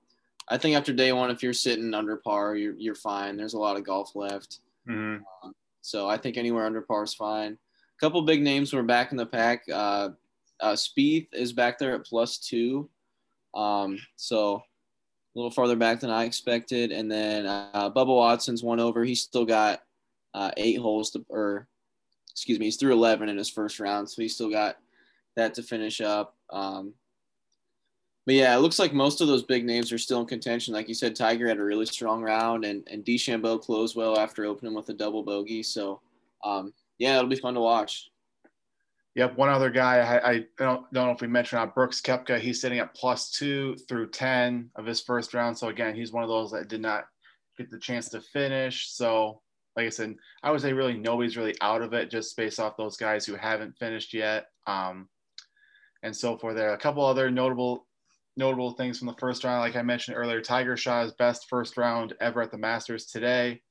I 0.48 0.58
think 0.58 0.76
after 0.76 0.94
day 0.94 1.12
one, 1.12 1.32
if 1.32 1.42
you're 1.42 1.54
sitting 1.54 1.94
under 1.94 2.18
par, 2.18 2.56
you're 2.56 2.76
you're 2.78 2.96
fine. 2.96 3.36
There's 3.36 3.56
a 3.56 3.60
lot 3.60 3.78
of 3.78 3.84
golf 3.84 4.16
left, 4.16 4.60
mm-hmm. 4.88 5.24
um, 5.44 5.56
so 5.82 6.08
I 6.08 6.18
think 6.18 6.38
anywhere 6.38 6.66
under 6.66 6.82
par 6.82 7.04
is 7.04 7.14
fine. 7.14 7.54
A 7.54 8.00
couple 8.00 8.22
big 8.22 8.42
names 8.42 8.72
were 8.72 8.84
back 8.84 9.12
in 9.12 9.18
the 9.18 9.26
pack. 9.26 9.64
Uh, 9.72 10.10
uh, 10.60 10.74
Spieth 10.74 11.28
is 11.34 11.52
back 11.52 11.80
there 11.80 11.96
at 11.96 12.06
plus 12.06 12.38
two, 12.38 12.90
um, 13.56 13.98
so 14.18 14.56
a 14.58 15.40
little 15.40 15.52
farther 15.52 15.76
back 15.76 16.00
than 16.00 16.12
I 16.12 16.26
expected. 16.26 16.92
And 16.92 17.12
then 17.12 17.46
uh, 17.46 17.92
Bubba 17.92 18.16
Watson's 18.16 18.64
one 18.64 18.80
over. 18.80 19.04
He's 19.04 19.22
still 19.22 19.46
got 19.46 19.82
uh, 20.34 20.52
eight 20.58 20.80
holes 20.80 21.12
to, 21.12 21.26
or 21.28 21.68
excuse 22.32 22.60
me, 22.60 22.66
he's 22.66 22.78
through 22.78 22.94
eleven 22.94 23.30
in 23.30 23.38
his 23.38 23.50
first 23.50 23.80
round, 23.80 24.10
so 24.10 24.22
he's 24.22 24.36
still 24.36 24.52
got 24.52 24.78
that 25.36 25.56
to 25.56 25.64
finish 25.64 26.02
up. 26.02 26.36
Um, 26.52 26.94
but 28.26 28.36
yeah, 28.36 28.56
it 28.56 28.60
looks 28.60 28.80
like 28.80 28.94
most 28.94 29.22
of 29.22 29.28
those 29.28 29.44
big 29.44 29.66
names 29.66 29.92
are 29.92 29.98
still 29.98 30.22
in 30.22 30.26
contention. 30.26 30.74
Like 30.74 30.88
you 30.88 30.96
said, 30.96 31.16
Tiger 31.16 31.48
had 31.48 31.60
a 31.60 31.64
really 31.64 31.86
strong 31.86 32.24
round, 32.24 32.66
and 32.66 32.88
and 32.90 33.06
DeChambeau 33.06 33.62
closed 33.62 33.96
well 33.96 34.18
after 34.18 34.46
opening 34.46 34.74
with 34.74 34.90
a 34.90 34.94
double 34.94 35.24
bogey. 35.24 35.62
So, 35.62 36.02
um, 36.44 36.74
yeah, 36.98 37.18
it'll 37.18 37.30
be 37.30 37.36
fun 37.36 37.54
to 37.54 37.62
watch. 37.62 38.10
Yep. 39.16 39.38
One 39.38 39.48
other 39.48 39.70
guy, 39.70 40.00
I, 40.00 40.30
I 40.30 40.34
don't, 40.58 40.92
don't 40.92 41.06
know 41.06 41.12
if 41.12 41.22
we 41.22 41.28
mentioned 41.28 41.74
Brooks 41.74 42.02
Koepka. 42.02 42.38
He's 42.38 42.60
sitting 42.60 42.80
at 42.80 42.94
plus 42.94 43.30
two 43.30 43.78
through 43.88 44.10
10 44.10 44.72
of 44.76 44.86
his 44.86 45.00
first 45.00 45.34
round. 45.34 45.58
So, 45.58 45.70
again, 45.70 45.96
he's 45.96 46.12
one 46.12 46.24
of 46.24 46.30
those 46.30 46.52
that 46.52 46.68
did 46.68 46.82
not 46.82 47.06
get 47.58 47.72
the 47.72 47.80
chance 47.80 48.10
to 48.10 48.20
finish. 48.20 48.90
So, 48.90 49.42
like 49.78 49.86
I 49.86 49.90
said, 49.90 50.16
I 50.44 50.52
would 50.52 50.60
say 50.60 50.74
really 50.74 50.98
nobody's 50.98 51.38
really 51.38 51.56
out 51.62 51.82
of 51.82 51.94
it 51.94 52.12
just 52.12 52.36
based 52.36 52.60
off 52.60 52.76
those 52.76 52.98
guys 52.98 53.26
who 53.26 53.36
haven't 53.36 53.78
finished 53.78 54.14
yet. 54.14 54.48
Um, 54.68 55.08
and 56.04 56.16
so 56.16 56.38
forth. 56.38 56.56
There 56.56 56.74
a 56.74 56.78
couple 56.78 57.06
other 57.06 57.32
notable 57.32 57.88
notable 58.38 58.72
things 58.72 58.98
from 58.98 59.08
the 59.08 59.16
first 59.20 59.44
round. 59.44 59.62
Like 59.62 59.76
I 59.76 59.82
mentioned 59.82 60.18
earlier, 60.18 60.42
Tiger 60.42 60.78
shot 60.78 61.04
his 61.04 61.14
best 61.14 61.48
first 61.50 61.78
round 61.78 62.14
ever 62.20 62.42
at 62.42 62.52
the 62.52 62.58
Masters 62.58 63.06
today. 63.06 63.62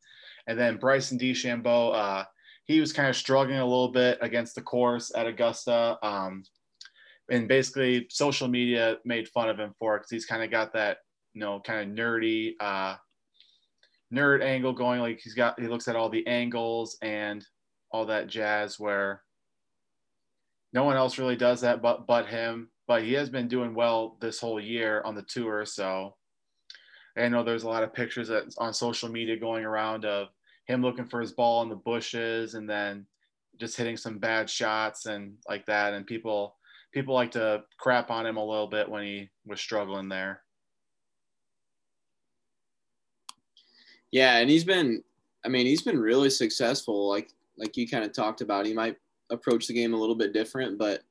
And 0.47 0.59
then 0.59 0.77
Bryson 0.77 1.19
DeChambeau, 1.19 1.95
uh, 1.95 2.25
he 2.65 2.81
was 2.81 2.93
kind 2.93 3.09
of 3.09 3.17
struggling 3.17 3.59
a 3.59 3.65
little 3.65 3.93
bit 3.93 4.19
against 4.21 4.55
the 4.55 4.63
course 4.63 5.13
at 5.15 5.27
Augusta. 5.27 5.99
Um, 6.03 6.43
and 7.31 7.49
basically, 7.49 8.07
social 8.11 8.49
media 8.49 8.99
made 9.05 9.29
fun 9.29 9.49
of 9.49 9.59
him 9.59 9.75
for 9.79 9.97
it 9.97 10.01
because 10.01 10.11
he's 10.11 10.27
kind 10.27 10.43
of 10.43 10.51
got 10.51 10.73
that, 10.75 10.99
you 11.33 11.41
know, 11.41 11.61
kind 11.61 11.91
of 11.91 11.97
nerdy, 11.97 12.53
uh, 12.61 12.97
nerd 14.13 14.43
angle 14.43 14.73
going. 14.73 15.01
Like 15.01 15.21
he's 15.23 15.35
got, 15.35 15.59
he 15.59 15.67
looks 15.67 15.89
at 15.89 15.97
all 15.97 16.11
the 16.11 16.27
angles 16.27 16.99
and 17.01 17.45
all 17.95 18.07
that 18.07 18.27
jazz 18.27 18.79
where 18.79 19.23
no 20.73 20.83
one 20.83 20.97
else 20.97 21.17
really 21.17 21.37
does 21.37 21.61
that 21.61 21.81
but 21.81 22.09
but 22.09 22.27
him 22.27 22.69
but 22.87 23.03
he 23.03 23.13
has 23.15 23.31
been 23.31 23.49
doing 23.49 23.75
well 23.75 24.17
this 24.21 24.41
whole 24.41 24.61
year 24.61 25.03
on 25.05 25.15
the 25.15 25.23
tour. 25.23 25.65
So 25.65 26.15
I 27.17 27.29
know 27.29 27.43
there's 27.43 27.63
a 27.63 27.69
lot 27.69 27.83
of 27.83 27.95
pictures 27.95 28.29
that, 28.29 28.55
on 28.59 28.75
social 28.75 29.09
media 29.09 29.37
going 29.37 29.65
around 29.65 30.05
of 30.05 30.29
him 30.67 30.83
looking 30.83 31.07
for 31.07 31.21
his 31.21 31.33
ball 31.33 31.63
in 31.63 31.69
the 31.69 31.77
bushes 31.77 32.55
and 32.55 32.69
then 32.69 33.07
just 33.59 33.77
hitting 33.77 33.97
some 33.97 34.19
bad 34.19 34.51
shots 34.51 35.07
and 35.07 35.35
like 35.49 35.67
that. 35.67 35.95
And 35.95 36.07
people 36.07 36.57
people 36.93 37.15
like 37.15 37.33
to 37.33 37.65
crap 37.79 38.11
on 38.11 38.27
him 38.27 38.37
a 38.37 38.45
little 38.45 38.67
bit 38.67 38.89
when 38.89 39.03
he 39.03 39.29
was 39.47 39.61
struggling 39.61 40.09
there. 40.09 40.43
Yeah, 44.11 44.37
and 44.39 44.51
he's 44.51 44.65
been 44.65 45.03
I 45.45 45.49
mean, 45.49 45.67
he's 45.67 45.83
been 45.83 45.99
really 45.99 46.31
successful 46.31 47.09
like 47.09 47.31
like 47.57 47.77
you 47.77 47.89
kind 47.89 48.05
of 48.05 48.13
talked 48.13 48.41
about. 48.41 48.67
He 48.67 48.73
might 48.73 48.97
approach 49.31 49.67
the 49.67 49.75
game 49.75 49.95
a 49.95 49.99
little 49.99 50.15
bit 50.15 50.33
different, 50.33 50.79
but 50.79 51.03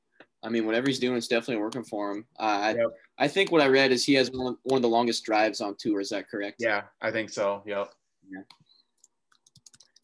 I 0.44 0.48
mean, 0.50 0.66
whatever 0.66 0.86
he's 0.86 0.98
doing, 0.98 1.16
it's 1.16 1.28
definitely 1.28 1.62
working 1.62 1.84
for 1.84 2.12
him. 2.12 2.26
Uh, 2.38 2.74
yep. 2.76 2.86
I, 3.18 3.24
I 3.24 3.28
think 3.28 3.50
what 3.50 3.62
I 3.62 3.66
read 3.66 3.90
is 3.90 4.04
he 4.04 4.14
has 4.14 4.30
one, 4.30 4.56
one 4.64 4.76
of 4.76 4.82
the 4.82 4.88
longest 4.88 5.24
drives 5.24 5.60
on 5.60 5.74
tour. 5.76 6.00
Is 6.00 6.10
that 6.10 6.28
correct? 6.28 6.56
Yeah, 6.58 6.82
I 7.00 7.10
think 7.10 7.30
so. 7.30 7.62
Yep. 7.66 7.92
Yeah. 8.30 8.42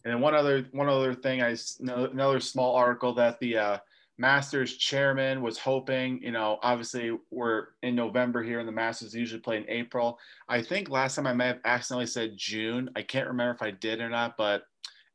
And 0.04 0.14
then 0.14 0.20
one 0.20 0.35
other 0.35 0.66
one 0.73 0.88
other 0.88 1.14
thing, 1.14 1.42
I 1.42 1.54
another 1.80 2.40
small 2.40 2.75
article 2.75 3.12
that 3.14 3.38
the 3.38 3.59
uh, 3.59 3.78
Masters 4.20 4.76
chairman 4.76 5.40
was 5.40 5.59
hoping, 5.59 6.23
you 6.23 6.30
know, 6.30 6.59
obviously 6.62 7.18
we're 7.30 7.68
in 7.82 7.94
November 7.94 8.42
here 8.42 8.59
and 8.59 8.68
the 8.68 8.73
Masters 8.73 9.14
usually 9.14 9.40
play 9.40 9.56
in 9.56 9.64
April. 9.68 10.18
I 10.49 10.62
think 10.62 10.90
last 10.90 11.14
time 11.14 11.26
I 11.26 11.32
may 11.32 11.47
have 11.47 11.61
accidentally 11.64 12.06
said 12.06 12.37
June. 12.37 12.90
I 12.97 13.02
can't 13.02 13.28
remember 13.28 13.54
if 13.54 13.62
I 13.62 13.70
did 13.70 14.00
or 14.00 14.11
not, 14.11 14.37
but 14.37 14.64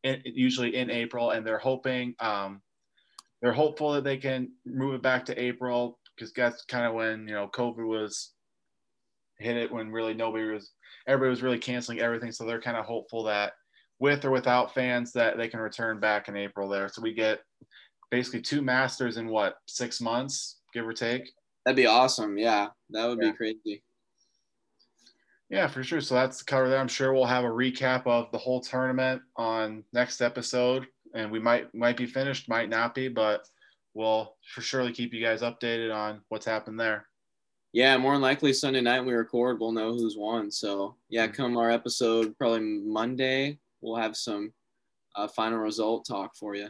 it, 0.03 0.22
usually 0.25 0.75
in 0.75 0.89
April. 0.89 1.32
And 1.32 1.46
they're 1.46 1.60
hoping, 1.60 2.15
um, 2.20 2.62
they're 3.45 3.53
hopeful 3.53 3.93
that 3.93 4.03
they 4.03 4.17
can 4.17 4.51
move 4.65 4.95
it 4.95 5.03
back 5.03 5.23
to 5.23 5.39
April 5.39 5.99
because 6.15 6.33
that's 6.33 6.65
kind 6.65 6.83
of 6.83 6.95
when, 6.95 7.27
you 7.27 7.35
know, 7.35 7.47
COVID 7.53 7.87
was 7.87 8.31
hit 9.37 9.55
it 9.55 9.71
when 9.71 9.91
really 9.91 10.15
nobody 10.15 10.45
was, 10.45 10.71
everybody 11.05 11.29
was 11.29 11.43
really 11.43 11.59
canceling 11.59 11.99
everything. 11.99 12.31
So 12.31 12.43
they're 12.43 12.59
kind 12.59 12.75
of 12.75 12.85
hopeful 12.85 13.23
that 13.25 13.53
with 13.99 14.25
or 14.25 14.31
without 14.31 14.73
fans 14.73 15.11
that 15.11 15.37
they 15.37 15.47
can 15.47 15.59
return 15.59 15.99
back 15.99 16.27
in 16.27 16.35
April 16.35 16.67
there. 16.67 16.89
So 16.89 17.03
we 17.03 17.13
get 17.13 17.41
basically 18.09 18.41
two 18.41 18.63
masters 18.63 19.17
in 19.17 19.27
what 19.27 19.57
six 19.67 20.01
months, 20.01 20.61
give 20.73 20.87
or 20.87 20.93
take. 20.93 21.29
That'd 21.65 21.75
be 21.75 21.85
awesome. 21.85 22.39
Yeah, 22.39 22.69
that 22.89 23.07
would 23.07 23.19
yeah. 23.21 23.29
be 23.29 23.37
crazy. 23.37 23.83
Yeah, 25.51 25.67
for 25.67 25.83
sure. 25.83 26.01
So 26.01 26.15
that's 26.15 26.39
the 26.39 26.45
cover 26.45 26.67
there. 26.67 26.79
I'm 26.79 26.87
sure 26.87 27.13
we'll 27.13 27.25
have 27.25 27.43
a 27.43 27.47
recap 27.47 28.07
of 28.07 28.31
the 28.31 28.39
whole 28.39 28.61
tournament 28.61 29.21
on 29.35 29.83
next 29.93 30.21
episode, 30.21 30.87
and 31.15 31.31
we 31.31 31.39
might 31.39 31.74
might 31.74 31.98
be 31.98 32.05
finished, 32.05 32.50
might 32.50 32.69
not 32.69 32.93
be, 32.93 33.07
but 33.07 33.48
we'll 33.93 34.36
for 34.53 34.62
surely 34.62 34.91
keep 34.91 35.13
you 35.13 35.24
guys 35.24 35.41
updated 35.41 35.93
on 35.95 36.22
what's 36.29 36.45
happened 36.45 36.79
there. 36.79 37.07
Yeah, 37.74 37.98
more 37.98 38.13
than 38.13 38.22
likely 38.22 38.53
Sunday 38.53 38.81
night 38.81 39.00
when 39.00 39.07
we 39.07 39.13
record, 39.13 39.60
we'll 39.60 39.72
know 39.72 39.93
who's 39.93 40.15
won. 40.15 40.51
So 40.51 40.95
yeah, 41.10 41.25
mm-hmm. 41.25 41.36
come 41.36 41.57
our 41.57 41.72
episode 41.72 42.38
probably 42.38 42.62
Monday, 42.62 43.60
we'll 43.81 43.95
have 43.95 44.15
some 44.15 44.53
uh, 45.15 45.27
final 45.27 45.60
result 45.60 46.05
talk 46.07 46.36
for 46.36 46.55
you. 46.55 46.69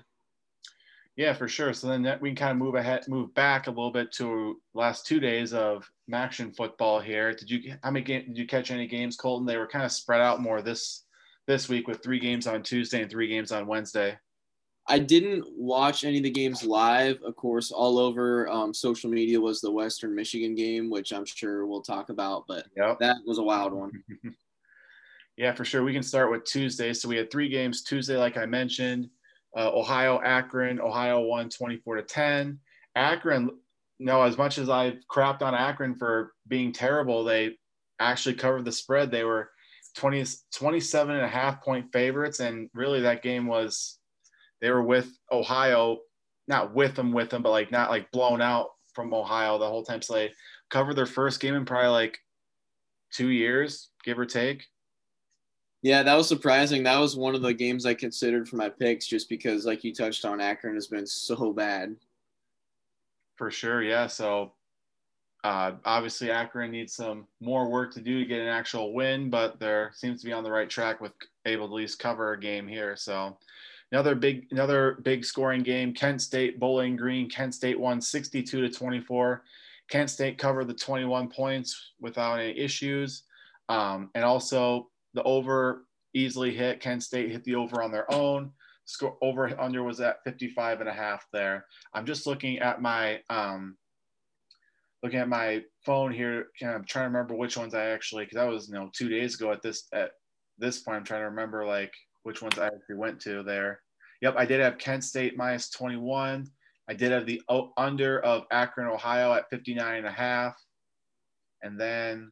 Yeah, 1.16 1.34
for 1.34 1.48
sure. 1.48 1.74
So 1.74 1.88
then 1.88 2.04
we 2.22 2.30
can 2.30 2.36
kind 2.36 2.52
of 2.52 2.58
move 2.58 2.76
ahead, 2.76 3.08
move 3.08 3.34
back 3.34 3.68
a 3.68 3.70
little 3.70 3.92
bit 3.92 4.12
to 4.14 4.60
last 4.74 5.06
two 5.06 5.20
days 5.20 5.54
of 5.54 5.90
action 6.14 6.52
football 6.52 7.00
here. 7.00 7.34
Did 7.34 7.50
you 7.50 7.76
how 7.84 7.92
many 7.92 8.04
game, 8.04 8.26
did 8.28 8.38
you 8.38 8.46
catch 8.46 8.70
any 8.70 8.86
games, 8.86 9.16
Colton? 9.16 9.46
They 9.46 9.58
were 9.58 9.68
kind 9.68 9.86
of 9.86 9.92
spread 9.92 10.22
out 10.22 10.42
more 10.42 10.62
this 10.62 11.06
this 11.48 11.70
week 11.70 11.88
with 11.88 12.04
three 12.04 12.20
games 12.20 12.48
on 12.48 12.64
Tuesday 12.64 13.02
and 13.02 13.10
three 13.10 13.28
games 13.28 13.52
on 13.52 13.68
Wednesday. 13.68 14.18
I 14.88 15.00
didn't 15.00 15.46
watch 15.58 16.04
any 16.04 16.18
of 16.18 16.24
the 16.24 16.30
games 16.30 16.64
live. 16.64 17.22
Of 17.24 17.36
course, 17.36 17.72
all 17.72 17.98
over 17.98 18.48
um, 18.50 18.74
social 18.74 19.10
media 19.10 19.42
was 19.42 19.60
the 19.60 19.72
Western 19.72 20.14
Michigan 20.14 20.54
game, 20.54 20.92
which 20.92 21.12
I'm 21.12 21.26
sure 21.26 21.66
we'll 21.66 21.82
talk 21.82 22.10
about. 22.10 22.46
But 22.48 22.68
yep. 22.78 23.00
that 23.00 23.18
was 23.26 23.40
a 23.40 23.44
wild 23.44 23.74
one. 23.74 23.92
yeah, 25.38 25.54
for 25.54 25.66
sure. 25.66 25.84
We 25.84 25.94
can 25.94 26.04
start 26.04 26.30
with 26.30 26.46
Tuesday. 26.46 26.94
So 26.94 27.10
we 27.10 27.18
had 27.18 27.32
three 27.32 27.50
games 27.50 27.82
Tuesday, 27.82 28.16
like 28.16 28.38
I 28.38 28.46
mentioned. 28.46 29.10
Uh, 29.58 29.72
Ohio, 29.74 30.22
Akron, 30.24 30.80
Ohio 30.80 31.22
won 31.22 31.50
24 31.50 31.96
to 31.96 32.04
10. 32.04 32.60
Akron, 32.96 33.50
no, 34.00 34.22
as 34.22 34.38
much 34.38 34.60
as 34.60 34.70
I've 34.70 35.00
crapped 35.10 35.42
on 35.42 35.56
Akron 35.56 35.96
for 35.96 36.34
being 36.48 36.72
terrible, 36.72 37.24
they 37.24 37.58
actually 38.00 38.36
covered 38.36 38.66
the 38.66 38.72
spread. 38.72 39.10
They 39.10 39.24
were 39.24 39.50
20, 39.96 40.26
27 40.54 41.16
and 41.16 41.26
a 41.26 41.28
half 41.28 41.64
point 41.64 41.92
favorites. 41.92 42.40
And 42.40 42.70
really 42.74 43.02
that 43.02 43.24
game 43.24 43.48
was, 43.48 43.98
they 44.66 44.72
were 44.72 44.82
with 44.82 45.16
Ohio, 45.32 46.00
not 46.48 46.74
with 46.74 46.96
them, 46.96 47.12
with 47.12 47.30
them, 47.30 47.44
but 47.44 47.52
like 47.52 47.72
not 47.72 47.92
like 47.92 48.10
blown 48.10 48.42
out 48.42 48.70
from 48.94 49.14
Ohio 49.14 49.60
the 49.60 49.68
whole 49.68 49.84
time. 49.84 50.02
So 50.02 50.16
they 50.16 50.32
covered 50.72 50.96
their 50.96 51.06
first 51.06 51.40
game 51.40 51.54
in 51.54 51.66
probably 51.66 51.90
like 51.90 52.18
two 53.14 53.30
years, 53.30 53.92
give 54.04 54.18
or 54.18 54.26
take. 54.26 54.66
Yeah, 55.84 56.02
that 56.02 56.16
was 56.16 56.28
surprising. 56.28 56.82
That 56.82 56.98
was 56.98 57.16
one 57.16 57.36
of 57.36 57.44
the 57.44 57.54
games 57.54 57.86
I 57.86 57.94
considered 57.94 58.50
for 58.50 58.56
my 58.56 58.70
picks 58.70 59.06
just 59.06 59.30
because, 59.30 59.68
like 59.68 59.84
you 59.84 59.94
touched 59.94 60.26
on, 60.26 60.42
Akron 60.42 60.74
has 60.74 60.88
been 60.88 61.06
so 61.06 61.54
bad. 61.54 61.96
For 63.36 63.52
sure, 63.52 63.84
yeah. 63.84 64.08
So 64.08 64.54
uh, 65.44 65.74
obviously, 65.86 66.32
Akron 66.32 66.72
needs 66.72 66.96
some 66.96 67.28
more 67.40 67.70
work 67.70 67.94
to 67.94 68.02
do 68.02 68.18
to 68.18 68.26
get 68.26 68.42
an 68.42 68.48
actual 68.48 68.96
win, 68.96 69.30
but 69.30 69.60
there 69.60 69.92
seems 69.94 70.22
to 70.22 70.26
be 70.26 70.34
on 70.34 70.44
the 70.44 70.50
right 70.50 70.72
track 70.72 71.02
with 71.02 71.12
able 71.46 71.68
to 71.68 71.74
at 71.74 71.78
least 71.78 72.00
cover 72.00 72.34
a 72.34 72.40
game 72.40 72.68
here. 72.68 72.96
So 72.96 73.38
another 73.92 74.16
big, 74.16 74.48
another 74.52 75.00
big 75.04 75.26
scoring 75.26 75.64
game. 75.64 75.94
Kent 75.94 76.22
State 76.22 76.60
Bowling 76.60 76.96
Green. 76.96 77.30
Kent 77.30 77.54
State 77.54 77.80
won 77.80 78.02
62 78.02 78.62
to 78.62 78.70
24. 78.70 79.44
Kent 79.90 80.10
State 80.10 80.38
covered 80.38 80.68
the 80.68 80.74
21 80.74 81.30
points 81.30 81.92
without 82.00 82.40
any 82.40 82.58
issues, 82.58 83.24
um, 83.70 84.10
and 84.16 84.24
also 84.24 84.90
the 85.14 85.24
over 85.24 85.86
easily 86.14 86.54
hit. 86.54 86.80
Kent 86.80 87.04
State 87.04 87.32
hit 87.32 87.44
the 87.44 87.56
over 87.56 87.84
on 87.84 87.92
their 87.92 88.12
own. 88.12 88.52
Score 88.86 89.18
over 89.22 89.60
under 89.60 89.84
was 89.84 90.00
at 90.00 90.24
55 90.24 90.80
and 90.80 90.90
a 90.90 90.94
half 90.94 91.26
there. 91.34 91.66
I'm 91.94 92.06
just 92.06 92.28
looking 92.28 92.60
at 92.60 92.82
my 92.82 93.20
um, 93.30 93.78
looking 95.02 95.20
at 95.20 95.30
my 95.30 95.64
phone 95.84 96.12
here. 96.12 96.48
I'm 96.62 96.84
trying 96.86 97.06
to 97.06 97.10
remember 97.10 97.36
which 97.36 97.58
ones 97.58 97.74
I 97.74 97.86
actually 97.86 98.26
because 98.26 98.38
that 98.38 98.50
was 98.50 98.68
you 98.68 98.76
know 98.76 98.90
two 98.94 99.10
days 99.10 99.36
ago 99.36 99.52
at 99.52 99.62
this 99.62 99.88
at 99.94 100.12
this 100.58 100.80
point. 100.80 100.98
I'm 100.98 101.04
trying 101.04 101.22
to 101.22 101.30
remember 101.30 101.66
like 101.66 101.94
which 102.26 102.42
ones 102.42 102.58
I 102.58 102.66
actually 102.66 102.96
went 102.96 103.20
to 103.22 103.44
there. 103.44 103.82
Yep, 104.22 104.36
I 104.36 104.46
did 104.46 104.60
have 104.60 104.80
Kent 104.80 105.04
State 105.04 105.38
minus 105.38 105.70
21. 105.70 106.48
I 106.90 106.94
did 106.94 107.12
have 107.12 107.28
the 107.28 107.42
under 107.78 108.20
of 108.22 108.46
Akron, 108.52 108.88
Ohio 108.88 109.34
at 109.34 109.50
59 109.52 109.98
and 109.98 110.08
a 110.08 110.12
half. 110.12 110.56
And 111.62 111.80
then, 111.80 112.32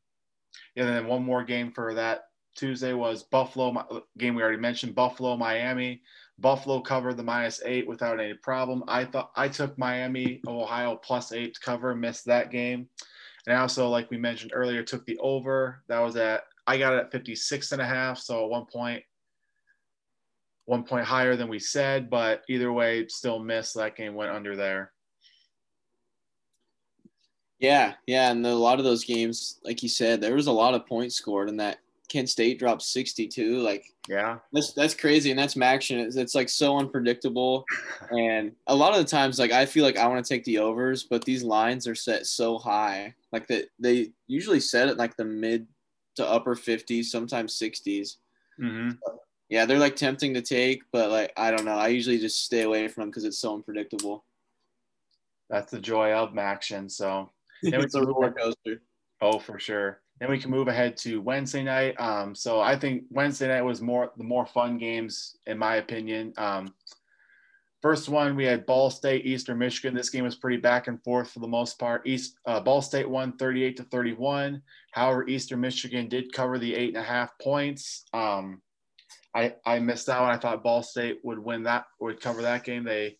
yeah, 0.75 0.85
then 0.85 1.05
one 1.05 1.23
more 1.23 1.43
game 1.43 1.71
for 1.71 1.93
that 1.93 2.23
Tuesday 2.55 2.93
was 2.93 3.23
Buffalo 3.23 4.03
game 4.17 4.33
we 4.33 4.41
already 4.41 4.57
mentioned. 4.57 4.95
Buffalo, 4.95 5.37
Miami. 5.37 6.01
Buffalo 6.39 6.81
covered 6.81 7.17
the 7.17 7.23
minus 7.23 7.61
eight 7.63 7.87
without 7.87 8.19
any 8.19 8.33
problem. 8.33 8.83
I 8.87 9.05
thought 9.05 9.31
I 9.35 9.47
took 9.47 9.77
Miami, 9.77 10.41
Ohio 10.47 10.95
plus 10.95 11.31
eight 11.31 11.53
to 11.53 11.59
cover, 11.59 11.93
missed 11.93 12.25
that 12.25 12.51
game. 12.51 12.89
And 13.45 13.55
I 13.55 13.59
also, 13.59 13.89
like 13.89 14.09
we 14.09 14.17
mentioned 14.17 14.51
earlier, 14.55 14.81
took 14.81 15.05
the 15.05 15.17
over. 15.19 15.83
That 15.87 15.99
was 15.99 16.15
at 16.15 16.43
I 16.65 16.77
got 16.77 16.93
it 16.93 16.99
at 16.99 17.11
56 17.11 17.73
and 17.73 17.81
a 17.81 17.85
half. 17.85 18.17
So 18.17 18.43
at 18.43 18.49
one 18.49 18.65
point, 18.65 19.03
one 20.65 20.83
point 20.83 21.05
higher 21.05 21.35
than 21.35 21.49
we 21.49 21.59
said, 21.59 22.09
but 22.09 22.43
either 22.47 22.71
way, 22.71 23.07
still 23.07 23.39
missed. 23.39 23.75
That 23.75 23.95
game 23.95 24.15
went 24.15 24.31
under 24.31 24.55
there. 24.55 24.91
Yeah, 27.59 27.93
yeah, 28.07 28.31
and 28.31 28.45
a 28.45 28.55
lot 28.55 28.79
of 28.79 28.85
those 28.85 29.05
games, 29.05 29.59
like 29.63 29.83
you 29.83 29.89
said, 29.89 30.19
there 30.19 30.35
was 30.35 30.47
a 30.47 30.51
lot 30.51 30.73
of 30.73 30.85
points 30.85 31.15
scored 31.15 31.47
in 31.47 31.57
that 31.57 31.77
Kent 32.09 32.29
State 32.29 32.59
dropped 32.59 32.81
62. 32.81 33.59
Like, 33.59 33.85
yeah, 34.09 34.39
that's 34.51 34.73
that's 34.73 34.93
crazy, 34.93 35.31
and 35.31 35.39
that's 35.39 35.57
action. 35.57 35.99
It's, 35.99 36.17
it's 36.17 36.35
like 36.35 36.49
so 36.49 36.77
unpredictable, 36.77 37.63
and 38.11 38.51
a 38.67 38.75
lot 38.75 38.91
of 38.91 38.99
the 38.99 39.09
times, 39.09 39.39
like 39.39 39.51
I 39.51 39.65
feel 39.65 39.85
like 39.85 39.97
I 39.97 40.07
want 40.07 40.23
to 40.25 40.27
take 40.27 40.43
the 40.43 40.57
overs, 40.57 41.03
but 41.03 41.23
these 41.23 41.43
lines 41.43 41.87
are 41.87 41.95
set 41.95 42.25
so 42.25 42.57
high, 42.57 43.15
like 43.31 43.47
that 43.47 43.69
they 43.79 44.11
usually 44.27 44.59
set 44.59 44.89
at 44.89 44.97
like 44.97 45.15
the 45.15 45.25
mid 45.25 45.65
to 46.15 46.27
upper 46.27 46.55
50s, 46.55 47.05
sometimes 47.05 47.57
60s. 47.57 48.17
Mm-hmm. 48.61 48.91
Yeah, 49.49 49.65
they're 49.65 49.77
like 49.77 49.95
tempting 49.95 50.33
to 50.33 50.41
take, 50.41 50.83
but 50.91 51.11
like 51.11 51.33
I 51.37 51.51
don't 51.51 51.65
know. 51.65 51.77
I 51.77 51.89
usually 51.89 52.17
just 52.17 52.43
stay 52.43 52.61
away 52.61 52.87
from 52.87 53.01
them 53.01 53.09
because 53.09 53.23
it's 53.23 53.39
so 53.39 53.53
unpredictable. 53.53 54.25
That's 55.49 55.71
the 55.71 55.79
joy 55.79 56.13
of 56.13 56.37
action. 56.37 56.89
So 56.89 57.29
it's 57.61 57.95
a 57.95 58.01
roller 58.01 58.31
coaster. 58.31 58.81
Oh, 59.21 59.39
for 59.39 59.59
sure. 59.59 60.01
Then 60.19 60.29
we 60.29 60.39
can 60.39 60.51
move 60.51 60.67
ahead 60.67 60.97
to 60.97 61.21
Wednesday 61.21 61.63
night. 61.63 61.99
Um, 61.99 62.35
so 62.35 62.59
I 62.59 62.77
think 62.77 63.03
Wednesday 63.09 63.47
night 63.47 63.61
was 63.61 63.81
more 63.81 64.11
the 64.17 64.23
more 64.23 64.45
fun 64.45 64.77
games 64.77 65.37
in 65.47 65.57
my 65.57 65.75
opinion. 65.75 66.33
Um, 66.37 66.73
first 67.81 68.09
one 68.09 68.35
we 68.35 68.45
had 68.45 68.65
Ball 68.65 68.89
State, 68.89 69.25
Eastern 69.25 69.57
Michigan. 69.57 69.93
This 69.93 70.09
game 70.09 70.23
was 70.23 70.35
pretty 70.35 70.57
back 70.57 70.87
and 70.87 71.03
forth 71.03 71.31
for 71.31 71.39
the 71.39 71.47
most 71.47 71.77
part. 71.77 72.07
East 72.07 72.37
uh, 72.45 72.59
Ball 72.59 72.81
State 72.81 73.09
won 73.09 73.37
38 73.37 73.77
to 73.77 73.83
31. 73.83 74.61
However, 74.91 75.27
Eastern 75.27 75.61
Michigan 75.61 76.07
did 76.07 76.33
cover 76.33 76.57
the 76.57 76.73
eight 76.73 76.95
and 76.95 77.03
a 77.03 77.07
half 77.07 77.37
points. 77.39 78.05
Um, 78.13 78.61
I 79.35 79.55
I 79.65 79.79
missed 79.79 80.09
out. 80.09 80.31
I 80.31 80.37
thought 80.37 80.63
Ball 80.63 80.83
State 80.83 81.19
would 81.23 81.39
win 81.39 81.63
that 81.63 81.85
would 81.99 82.21
cover 82.21 82.41
that 82.43 82.63
game. 82.63 82.83
They 82.83 83.17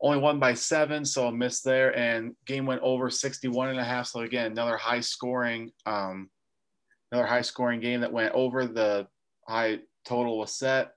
only 0.00 0.18
won 0.18 0.38
by 0.38 0.54
seven, 0.54 1.04
so 1.04 1.26
a 1.26 1.32
miss 1.32 1.60
there. 1.60 1.96
And 1.96 2.34
game 2.46 2.66
went 2.66 2.82
over 2.82 3.10
61 3.10 3.70
and 3.70 3.80
a 3.80 3.84
half. 3.84 4.06
So 4.06 4.20
again, 4.20 4.52
another 4.52 4.76
high 4.76 5.00
scoring, 5.00 5.72
um, 5.86 6.30
another 7.10 7.26
high 7.26 7.42
scoring 7.42 7.80
game 7.80 8.00
that 8.02 8.12
went 8.12 8.32
over. 8.34 8.66
The 8.66 9.08
high 9.48 9.80
total 10.04 10.38
was 10.38 10.54
set. 10.54 10.92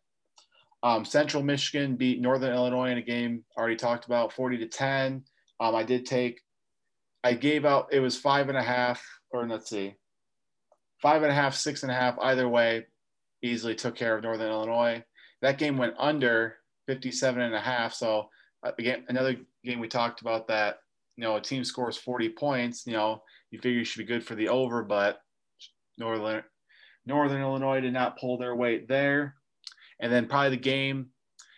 Um, 0.84 1.06
Central 1.06 1.44
Michigan 1.44 1.96
beat 1.96 2.22
Northern 2.22 2.54
Illinois 2.54 2.92
in 2.92 2.98
a 2.98 3.04
game 3.04 3.44
already 3.58 3.76
talked 3.76 4.06
about 4.06 4.34
40 4.34 4.58
to 4.60 4.68
10. 4.68 5.24
Um, 5.60 5.76
I 5.76 5.84
did 5.84 6.06
take, 6.08 6.42
I 7.24 7.34
gave 7.34 7.66
out, 7.66 7.90
it 7.92 8.00
was 8.00 8.18
five 8.18 8.50
and 8.50 8.58
a 8.58 8.64
half, 8.64 9.04
or 9.30 9.48
let's 9.48 9.70
see, 9.70 9.96
five 11.00 11.22
and 11.22 11.32
a 11.32 11.36
half, 11.36 11.54
six 11.54 11.84
and 11.84 11.92
a 11.92 11.96
half, 11.96 12.18
either 12.20 12.50
way, 12.50 12.88
easily 13.42 13.76
took 13.76 13.96
care 13.96 14.16
of 14.16 14.24
Northern 14.24 14.52
Illinois. 14.52 15.04
That 15.42 15.58
game 15.58 15.78
went 15.78 15.96
under 15.98 16.58
57 16.88 17.42
and 17.42 17.56
a 17.56 17.60
half. 17.60 17.94
So 17.94 18.30
uh, 18.64 18.72
again, 18.78 19.06
another 19.08 19.38
game 19.64 19.80
we 19.80 19.88
talked 19.88 20.22
about 20.22 20.48
that, 20.48 20.80
you 21.16 21.24
know, 21.24 21.36
a 21.36 21.42
team 21.42 21.64
scores 21.64 21.98
40 21.98 22.30
points, 22.30 22.86
you 22.86 22.94
know, 22.94 23.24
you 23.50 23.60
figure 23.60 23.80
you 23.80 23.86
should 23.86 24.00
be 24.00 24.06
good 24.06 24.24
for 24.24 24.36
the 24.36 24.50
over, 24.50 24.84
but 24.84 25.22
Northern 25.98 26.44
Northern 27.06 27.42
Illinois 27.42 27.82
did 27.82 27.94
not 27.94 28.20
pull 28.20 28.38
their 28.38 28.56
weight 28.56 28.88
there. 28.88 29.36
And 30.00 30.12
then 30.12 30.28
probably 30.28 30.52
the 30.52 30.58
game 30.58 31.10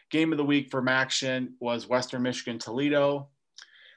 game 0.09 0.31
of 0.31 0.37
the 0.37 0.45
week 0.45 0.69
for 0.69 0.87
action 0.89 1.55
was 1.59 1.87
Western 1.87 2.21
Michigan 2.21 2.59
Toledo. 2.59 3.29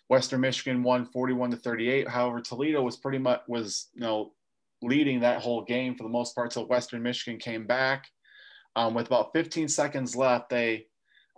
Western 0.09 0.41
Michigan 0.41 0.83
won 0.83 1.05
41 1.05 1.51
to 1.51 1.57
38. 1.57 2.09
However, 2.09 2.41
Toledo 2.41 2.81
was 2.81 2.97
pretty 2.97 3.19
much 3.19 3.41
was 3.49 3.89
you 3.95 4.01
know 4.01 4.33
leading 4.83 5.21
that 5.21 5.43
whole 5.43 5.63
game 5.63 5.95
for 5.95 6.03
the 6.03 6.09
most 6.09 6.35
part 6.35 6.51
till 6.51 6.67
Western 6.67 7.03
Michigan 7.03 7.39
came 7.39 7.67
back. 7.67 8.07
Um, 8.75 8.95
with 8.95 9.07
about 9.07 9.33
15 9.35 9.69
seconds 9.69 10.15
left, 10.15 10.51
they 10.51 10.87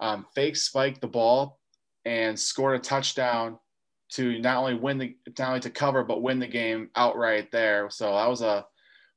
um, 0.01 0.27
fake 0.35 0.57
spiked 0.57 1.01
the 1.01 1.07
ball 1.07 1.59
and 2.05 2.39
scored 2.39 2.77
a 2.77 2.83
touchdown 2.83 3.59
to 4.11 4.39
not 4.41 4.57
only 4.57 4.75
win 4.75 4.99
the 4.99 5.17
not 5.39 5.49
only 5.49 5.61
to 5.61 5.71
cover 5.71 6.03
but 6.03 6.23
win 6.23 6.39
the 6.39 6.47
game 6.47 6.91
outright 6.97 7.51
there. 7.53 7.91
So 7.91 8.15
that 8.15 8.29
was 8.29 8.43
a 8.43 8.67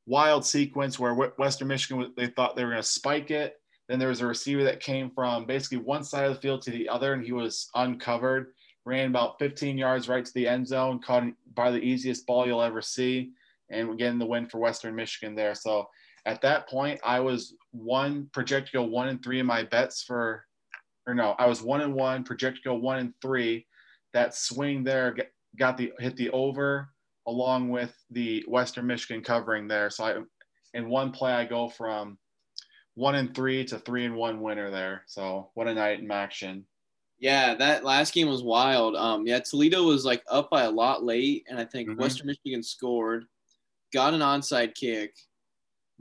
wild 0.06 0.46
sequence 0.46 1.00
where 1.00 1.14
Western 1.14 1.68
Michigan 1.68 2.14
they 2.18 2.28
thought 2.28 2.56
they 2.56 2.64
were 2.64 2.72
going 2.72 2.82
to 2.82 2.88
spike 2.88 3.32
it. 3.32 3.56
Then 3.88 4.00
there 4.00 4.10
was 4.10 4.22
a 4.22 4.28
receiver 4.28 4.64
that 4.64 4.80
came 4.80 5.12
from 5.12 5.46
basically 5.46 5.80
one 5.80 6.04
side 6.04 6.26
of 6.26 6.36
the 6.36 6.42
field 6.42 6.62
to 6.64 6.72
the 6.72 6.88
other, 6.88 7.14
and 7.14 7.24
he 7.24 7.32
was 7.32 7.70
uncovered. 7.76 8.54
Ran 8.86 9.10
about 9.10 9.38
15 9.38 9.78
yards 9.78 10.08
right 10.08 10.26
to 10.26 10.34
the 10.34 10.48
end 10.48 10.68
zone, 10.68 11.00
caught 11.00 11.24
by 11.54 11.72
the 11.72 11.80
easiest 11.80 12.26
ball 12.26 12.48
you'll 12.48 12.62
ever 12.62 12.82
see, 12.82 13.32
and 13.72 13.98
getting 13.98 14.20
the 14.20 14.26
win 14.26 14.48
for 14.48 14.60
Western 14.60 14.96
Michigan 14.96 15.36
there. 15.36 15.56
So 15.56 15.88
at 16.26 16.42
that 16.42 16.70
point, 16.70 17.00
I 17.04 17.20
was 17.20 17.56
one 17.72 18.30
projected 18.34 18.72
to 18.72 18.78
go 18.80 18.84
one 18.84 19.08
and 19.08 19.24
three 19.24 19.40
in 19.40 19.46
my 19.46 19.64
bets 19.64 20.04
for, 20.04 20.46
or 21.08 21.14
no, 21.14 21.36
I 21.40 21.48
was 21.48 21.62
one 21.62 21.82
and 21.82 21.94
one 21.94 22.24
projected 22.24 22.64
to 22.64 22.70
go 22.70 22.76
one 22.76 23.00
and 23.00 23.14
three. 23.22 23.66
That 24.14 24.36
swing 24.36 24.84
there 24.84 25.16
got 25.58 25.78
the 25.78 25.94
hit 26.00 26.16
the 26.18 26.30
over 26.32 26.90
along 27.28 27.70
with 27.70 27.96
the 28.10 28.44
Western 28.48 28.88
Michigan 28.88 29.24
covering 29.24 29.68
there. 29.68 29.90
So 29.90 30.04
I, 30.04 30.16
in 30.74 30.90
one 30.90 31.12
play, 31.12 31.34
I 31.34 31.46
go 31.46 31.70
from 31.70 32.18
one 32.96 33.16
and 33.16 33.34
three 33.34 33.64
to 33.66 33.80
three 33.80 34.06
and 34.06 34.16
one 34.16 34.42
winner 34.42 34.70
there. 34.70 35.04
So 35.08 35.50
what 35.54 35.68
a 35.68 35.74
night 35.74 36.00
in 36.00 36.12
action. 36.12 36.66
Yeah, 37.20 37.54
that 37.56 37.86
last 37.86 38.14
game 38.14 38.28
was 38.28 38.44
wild. 38.44 38.96
Um, 38.96 39.28
yeah, 39.28 39.40
Toledo 39.40 39.84
was 39.84 40.06
like 40.06 40.24
up 40.30 40.50
by 40.50 40.64
a 40.64 40.72
lot 40.72 41.04
late, 41.04 41.46
and 41.48 41.60
I 41.60 41.66
think 41.66 41.90
mm-hmm. 41.90 42.02
Western 42.02 42.28
Michigan 42.28 42.64
scored, 42.64 43.26
got 43.94 44.14
an 44.14 44.22
onside 44.22 44.76
kick. 44.76 45.14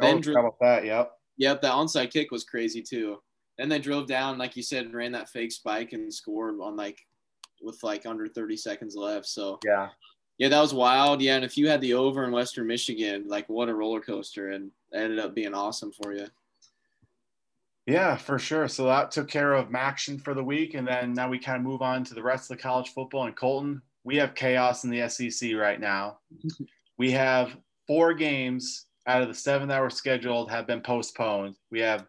Oh, 0.00 0.06
then 0.06 0.16
oh, 0.16 0.20
drove, 0.20 0.54
that, 0.60 0.84
yep. 0.84 1.12
Yep, 1.38 1.62
that 1.62 1.72
onside 1.72 2.12
kick 2.12 2.30
was 2.30 2.44
crazy 2.44 2.82
too. 2.82 3.18
Then 3.58 3.68
they 3.68 3.78
drove 3.78 4.06
down, 4.06 4.38
like 4.38 4.56
you 4.56 4.62
said, 4.62 4.92
ran 4.94 5.12
that 5.12 5.28
fake 5.28 5.52
spike 5.52 5.92
and 5.92 6.12
scored 6.12 6.58
on 6.60 6.76
like 6.76 6.98
with 7.62 7.82
like 7.82 8.06
under 8.06 8.26
30 8.26 8.56
seconds 8.56 8.96
left. 8.96 9.26
So 9.26 9.58
yeah, 9.64 9.88
yeah, 10.38 10.48
that 10.48 10.60
was 10.60 10.72
wild. 10.72 11.20
Yeah, 11.20 11.36
and 11.36 11.44
if 11.44 11.58
you 11.58 11.68
had 11.68 11.82
the 11.82 11.94
over 11.94 12.24
in 12.24 12.32
Western 12.32 12.66
Michigan, 12.66 13.24
like 13.26 13.48
what 13.48 13.68
a 13.68 13.74
roller 13.74 14.00
coaster, 14.00 14.50
and 14.50 14.70
ended 14.94 15.18
up 15.18 15.34
being 15.34 15.52
awesome 15.52 15.92
for 15.92 16.14
you. 16.14 16.26
Yeah, 17.86 18.16
for 18.16 18.38
sure. 18.38 18.68
So 18.68 18.84
that 18.84 19.10
took 19.10 19.28
care 19.28 19.52
of 19.52 19.74
action 19.74 20.18
for 20.18 20.32
the 20.32 20.44
week, 20.44 20.74
and 20.74 20.88
then 20.88 21.12
now 21.12 21.28
we 21.28 21.38
kind 21.38 21.58
of 21.58 21.62
move 21.62 21.82
on 21.82 22.04
to 22.04 22.14
the 22.14 22.22
rest 22.22 22.50
of 22.50 22.56
the 22.56 22.62
college 22.62 22.90
football. 22.94 23.26
And 23.26 23.36
Colton, 23.36 23.82
we 24.04 24.16
have 24.16 24.34
chaos 24.34 24.84
in 24.84 24.90
the 24.90 25.08
SEC 25.08 25.54
right 25.54 25.80
now. 25.80 26.18
we 26.98 27.10
have 27.10 27.56
four 27.90 28.14
games 28.14 28.86
out 29.08 29.20
of 29.20 29.26
the 29.26 29.34
seven 29.34 29.66
that 29.66 29.82
were 29.82 29.90
scheduled 29.90 30.48
have 30.48 30.64
been 30.64 30.80
postponed. 30.80 31.56
We 31.72 31.80
have 31.80 32.06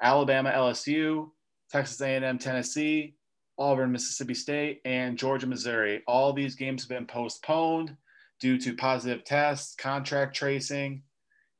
Alabama, 0.00 0.50
LSU, 0.50 1.28
Texas 1.70 2.00
A&M, 2.00 2.38
Tennessee, 2.38 3.14
Auburn, 3.58 3.92
Mississippi 3.92 4.32
State, 4.32 4.80
and 4.86 5.18
Georgia, 5.18 5.46
Missouri. 5.46 6.02
All 6.08 6.32
these 6.32 6.54
games 6.54 6.82
have 6.82 6.88
been 6.88 7.04
postponed 7.04 7.94
due 8.40 8.56
to 8.56 8.74
positive 8.74 9.22
tests, 9.22 9.74
contact 9.74 10.34
tracing, 10.34 11.02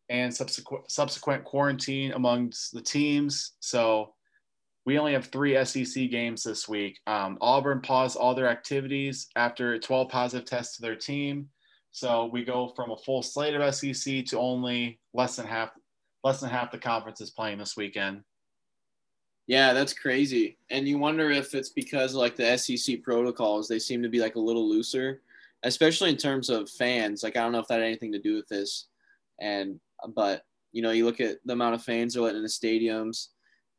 and 0.09 0.35
subsequent 0.35 0.91
subsequent 0.91 1.45
quarantine 1.45 2.13
amongst 2.13 2.73
the 2.73 2.81
teams. 2.81 3.53
So 3.61 4.15
we 4.87 4.99
only 4.99 5.13
have 5.13 5.27
three 5.27 5.63
SEC 5.67 6.09
games 6.09 6.43
this 6.43 6.71
week. 6.71 7.01
Um, 7.07 7.37
Auburn 7.43 7.83
paused 7.83 8.17
all 8.17 8.35
their 8.35 8.49
activities 8.49 9.29
after 9.37 9.79
12 9.79 10.09
positive 10.09 10.49
tests 10.49 10.77
to 10.77 10.83
their 10.83 10.97
team. 10.97 11.51
So 11.93 12.27
we 12.27 12.45
go 12.45 12.69
from 12.77 12.91
a 12.91 12.97
full 12.97 13.23
slate 13.23 13.55
of 13.55 13.75
SEC 13.75 14.25
to 14.27 14.39
only 14.39 15.01
less 15.15 15.37
than 15.37 15.47
half 15.47 15.71
less 16.25 16.41
than 16.41 16.51
half 16.51 16.71
the 16.71 16.79
conference 16.79 17.21
is 17.21 17.31
playing 17.31 17.59
this 17.59 17.77
weekend. 17.77 18.23
Yeah, 19.47 19.73
that's 19.73 19.95
crazy. 19.95 20.59
And 20.71 20.87
you 20.87 20.99
wonder 20.99 21.31
if 21.31 21.55
it's 21.55 21.71
because 21.71 22.15
like 22.15 22.37
the 22.37 22.57
SEC 22.59 23.03
protocols, 23.03 23.67
they 23.67 23.79
seem 23.79 24.03
to 24.03 24.09
be 24.09 24.21
like 24.21 24.37
a 24.37 24.41
little 24.41 24.69
looser, 24.69 25.23
especially 25.63 26.11
in 26.11 26.17
terms 26.17 26.51
of 26.51 26.69
fans. 26.69 27.23
Like 27.23 27.37
I 27.37 27.41
don't 27.41 27.53
know 27.53 27.61
if 27.61 27.69
that 27.69 27.81
had 27.81 27.85
anything 27.85 28.13
to 28.13 28.19
do 28.19 28.35
with 28.35 28.49
this. 28.49 28.89
And 29.41 29.81
but 30.15 30.43
you 30.73 30.83
know, 30.83 30.91
you 30.91 31.05
look 31.05 31.21
at 31.21 31.39
the 31.45 31.55
amount 31.55 31.75
of 31.75 31.83
fans 31.83 32.15
they're 32.15 32.23
letting 32.23 32.37
in 32.39 32.43
the 32.43 32.49
stadiums, 32.49 33.29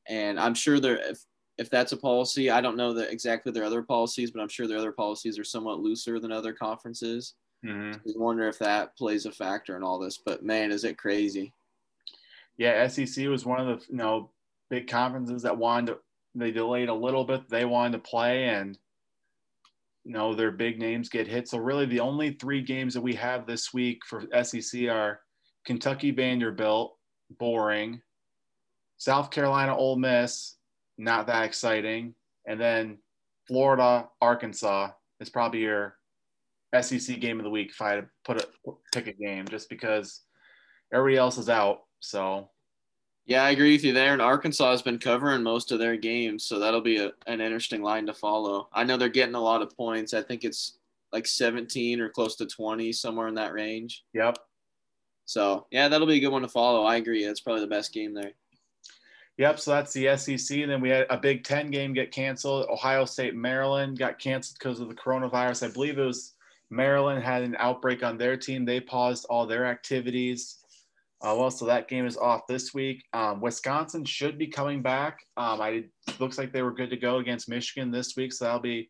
and 0.08 0.40
I'm 0.40 0.56
sure 0.56 0.80
there 0.80 0.98
if 0.98 1.20
if 1.60 1.70
that's 1.70 1.92
a 1.92 1.98
policy, 1.98 2.50
I 2.50 2.62
don't 2.62 2.78
know 2.78 2.94
that 2.94 3.12
exactly 3.12 3.52
their 3.52 3.66
other 3.66 3.84
policies, 3.84 4.32
but 4.32 4.42
I'm 4.42 4.48
sure 4.48 4.66
their 4.66 4.78
other 4.78 4.94
policies 4.94 5.38
are 5.38 5.44
somewhat 5.44 5.82
looser 5.82 6.20
than 6.20 6.32
other 6.32 6.54
conferences. 6.54 7.36
Mm-hmm. 7.66 8.10
So 8.10 8.20
wonder 8.20 8.48
if 8.48 8.60
that 8.60 8.96
plays 8.98 9.26
a 9.26 9.32
factor 9.32 9.76
in 9.76 9.84
all 9.84 10.00
this. 10.00 10.18
But 10.18 10.44
man, 10.44 10.72
is 10.72 10.84
it 10.84 10.98
crazy? 10.98 11.54
Yeah, 12.58 12.88
SEC 12.88 13.28
was 13.28 13.46
one 13.46 13.60
of 13.60 13.68
the 13.68 13.86
you 13.90 13.98
know 13.98 14.32
big 14.70 14.88
conferences 14.88 15.44
that 15.44 15.58
wanted 15.58 15.94
to, 15.94 15.98
they 16.36 16.52
delayed 16.52 16.90
a 16.90 16.94
little 16.94 17.24
bit. 17.24 17.50
They 17.50 17.66
wanted 17.66 17.94
to 17.94 18.10
play 18.10 18.46
and 18.46 18.78
you 20.06 20.14
know 20.14 20.34
their 20.34 20.52
big 20.52 20.80
names 20.80 21.10
get 21.10 21.28
hit. 21.28 21.48
So 21.48 21.58
really 21.58 21.86
the 21.86 22.00
only 22.00 22.32
three 22.32 22.62
games 22.62 22.94
that 22.94 23.02
we 23.02 23.14
have 23.16 23.46
this 23.46 23.74
week 23.74 24.02
for 24.06 24.24
SEC 24.44 24.88
are 24.88 25.22
Kentucky 25.66 26.12
Vanderbilt, 26.12 26.96
boring. 27.38 28.02
South 28.98 29.32
Carolina 29.32 29.76
Ole 29.76 29.96
Miss, 29.96 30.56
not 30.98 31.28
that 31.28 31.46
exciting. 31.46 32.14
And 32.46 32.60
then 32.60 32.98
Florida 33.48 34.10
Arkansas 34.22 34.90
is 35.20 35.30
probably 35.30 35.62
your 35.62 35.99
SEC 36.80 37.20
game 37.20 37.40
of 37.40 37.44
the 37.44 37.50
week 37.50 37.70
if 37.72 37.82
I 37.82 37.92
had 37.92 38.02
to 38.02 38.08
put 38.24 38.42
a 38.42 38.72
pick 38.94 39.08
a 39.08 39.14
game 39.14 39.48
just 39.48 39.70
because 39.70 40.22
everybody 40.94 41.18
else 41.18 41.38
is 41.38 41.50
out. 41.50 41.82
So 42.00 42.50
yeah, 43.26 43.44
I 43.44 43.52
agree 43.52 43.74
with 43.74 43.84
you 43.84 43.94
there. 43.94 44.14
And 44.14 44.22
Arkansas 44.22 44.72
has 44.72 44.82
been 44.82 44.98
covering 44.98 45.44
most 45.44 45.72
of 45.72 45.80
their 45.80 45.96
games, 45.96 46.46
so 46.46 46.58
that'll 46.58 46.82
be 46.82 46.98
a, 46.98 47.12
an 47.28 47.42
interesting 47.42 47.84
line 47.84 48.08
to 48.08 48.14
follow. 48.14 48.70
I 48.74 48.84
know 48.84 48.98
they're 48.98 49.10
getting 49.10 49.36
a 49.36 49.42
lot 49.42 49.62
of 49.62 49.76
points. 49.78 50.14
I 50.14 50.24
think 50.24 50.44
it's 50.44 50.80
like 51.12 51.28
17 51.28 52.02
or 52.02 52.10
close 52.10 52.36
to 52.38 52.48
20, 52.48 52.92
somewhere 52.92 53.28
in 53.28 53.36
that 53.36 53.54
range. 53.54 54.04
Yep. 54.14 54.38
So 55.26 55.68
yeah, 55.70 55.88
that'll 55.88 56.08
be 56.08 56.18
a 56.18 56.20
good 56.20 56.32
one 56.32 56.42
to 56.42 56.48
follow. 56.48 56.86
I 56.86 56.96
agree. 56.96 57.24
That's 57.24 57.40
probably 57.40 57.62
the 57.62 57.68
best 57.68 57.94
game 57.94 58.16
there. 58.16 58.32
Yep. 59.38 59.60
So 59.60 59.72
that's 59.72 59.94
the 59.94 60.18
SEC. 60.18 60.58
And 60.58 60.72
then 60.72 60.82
we 60.82 60.90
had 60.90 61.06
a 61.12 61.18
Big 61.18 61.44
Ten 61.44 61.70
game 61.70 61.94
get 61.94 62.12
canceled. 62.12 62.68
Ohio 62.68 63.06
State, 63.06 63.36
Maryland 63.36 64.00
got 64.00 64.18
canceled 64.18 64.58
because 64.58 64.80
of 64.80 64.90
the 64.90 64.96
coronavirus. 64.96 65.70
I 65.70 65.72
believe 65.72 66.00
it 66.00 66.04
was 66.04 66.34
Maryland 66.70 67.24
had 67.24 67.44
an 67.44 67.56
outbreak 67.60 68.04
on 68.04 68.18
their 68.18 68.38
team. 68.38 68.66
They 68.66 68.80
paused 68.80 69.26
all 69.30 69.46
their 69.46 69.66
activities. 69.66 70.58
Uh, 71.22 71.36
well, 71.38 71.52
so 71.52 71.66
that 71.66 71.90
game 71.90 72.06
is 72.06 72.16
off 72.16 72.48
this 72.48 72.74
week. 72.74 73.04
Um, 73.14 73.42
Wisconsin 73.42 74.06
should 74.06 74.38
be 74.38 74.48
coming 74.48 74.82
back. 74.82 75.20
Um, 75.36 75.60
I 75.60 75.86
looks 76.20 76.38
like 76.38 76.54
they 76.54 76.62
were 76.62 76.74
good 76.74 76.90
to 76.92 76.98
go 76.98 77.18
against 77.18 77.50
Michigan 77.50 77.92
this 77.92 78.16
week, 78.16 78.32
so 78.32 78.46
that'll 78.46 78.62
be 78.62 78.90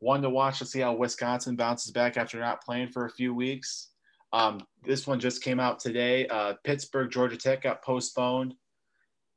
one 0.00 0.22
to 0.22 0.30
watch 0.30 0.58
to 0.58 0.66
see 0.66 0.80
how 0.80 0.94
Wisconsin 0.94 1.56
bounces 1.56 1.92
back 1.92 2.16
after 2.16 2.40
not 2.40 2.62
playing 2.62 2.88
for 2.88 3.06
a 3.06 3.12
few 3.12 3.34
weeks. 3.34 3.90
Um, 4.32 4.60
this 4.84 5.06
one 5.06 5.20
just 5.20 5.42
came 5.42 5.60
out 5.60 5.78
today. 5.78 6.26
Uh, 6.26 6.54
Pittsburgh 6.64 7.10
Georgia 7.10 7.36
Tech 7.36 7.62
got 7.62 7.82
postponed 7.82 8.54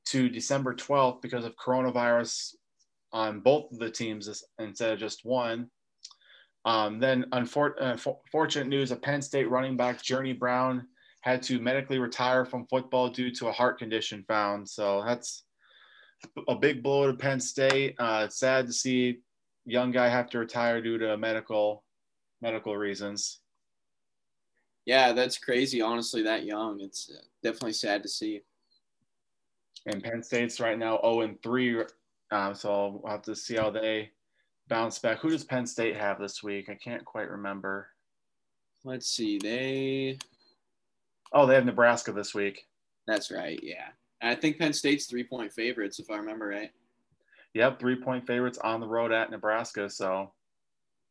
to 0.07 0.29
December 0.29 0.73
12th 0.73 1.21
because 1.21 1.45
of 1.45 1.55
coronavirus 1.55 2.55
on 3.13 3.39
both 3.39 3.71
of 3.71 3.79
the 3.79 3.89
teams 3.89 4.43
instead 4.59 4.93
of 4.93 4.99
just 4.99 5.25
one. 5.25 5.69
Um, 6.65 6.99
then, 6.99 7.25
unfortunate 7.31 8.67
news: 8.67 8.91
a 8.91 8.95
Penn 8.95 9.21
State 9.21 9.49
running 9.49 9.77
back, 9.77 10.01
Journey 10.01 10.33
Brown 10.33 10.87
had 11.21 11.41
to 11.43 11.59
medically 11.59 11.99
retire 11.99 12.45
from 12.45 12.65
football 12.67 13.09
due 13.09 13.31
to 13.31 13.47
a 13.47 13.51
heart 13.51 13.77
condition 13.77 14.23
found. 14.27 14.67
So 14.67 15.03
that's 15.05 15.43
a 16.47 16.55
big 16.55 16.83
blow 16.83 17.07
to 17.07 17.17
Penn 17.17 17.39
State. 17.39 17.95
Uh, 17.99 18.23
it's 18.25 18.39
sad 18.39 18.67
to 18.67 18.73
see 18.73 19.19
young 19.65 19.91
guy 19.91 20.07
have 20.07 20.29
to 20.31 20.39
retire 20.39 20.81
due 20.81 20.97
to 20.97 21.17
medical 21.17 21.83
medical 22.41 22.75
reasons. 22.75 23.39
Yeah, 24.85 25.13
that's 25.13 25.37
crazy. 25.37 25.81
Honestly, 25.81 26.23
that 26.23 26.43
young, 26.43 26.79
it's 26.81 27.11
uh, 27.15 27.21
definitely 27.43 27.73
sad 27.73 28.01
to 28.03 28.09
see. 28.09 28.41
And 29.85 30.03
Penn 30.03 30.23
State's 30.23 30.59
right 30.59 30.77
now 30.77 30.99
0 31.01 31.21
and 31.21 31.41
3. 31.43 31.83
Um, 32.31 32.55
so 32.55 33.01
we'll 33.03 33.11
have 33.11 33.21
to 33.23 33.35
see 33.35 33.55
how 33.55 33.69
they 33.69 34.11
bounce 34.71 34.97
back. 34.97 35.19
Who 35.19 35.29
does 35.29 35.43
Penn 35.43 35.67
State 35.67 35.97
have 35.97 36.17
this 36.17 36.41
week? 36.41 36.69
I 36.69 36.75
can't 36.75 37.03
quite 37.03 37.29
remember. 37.29 37.89
Let's 38.85 39.07
see. 39.07 39.37
They 39.37 40.17
Oh, 41.33 41.45
they 41.45 41.55
have 41.55 41.65
Nebraska 41.65 42.13
this 42.13 42.33
week. 42.33 42.65
That's 43.05 43.29
right. 43.31 43.59
Yeah. 43.61 43.89
I 44.21 44.33
think 44.33 44.57
Penn 44.57 44.71
State's 44.71 45.07
three 45.07 45.25
point 45.25 45.51
favorites, 45.51 45.99
if 45.99 46.09
I 46.09 46.15
remember 46.15 46.47
right. 46.47 46.71
Yep, 47.53 47.79
three 47.81 47.97
point 47.97 48.25
favorites 48.25 48.59
on 48.59 48.79
the 48.79 48.87
road 48.87 49.11
at 49.11 49.29
Nebraska. 49.29 49.89
So 49.89 50.31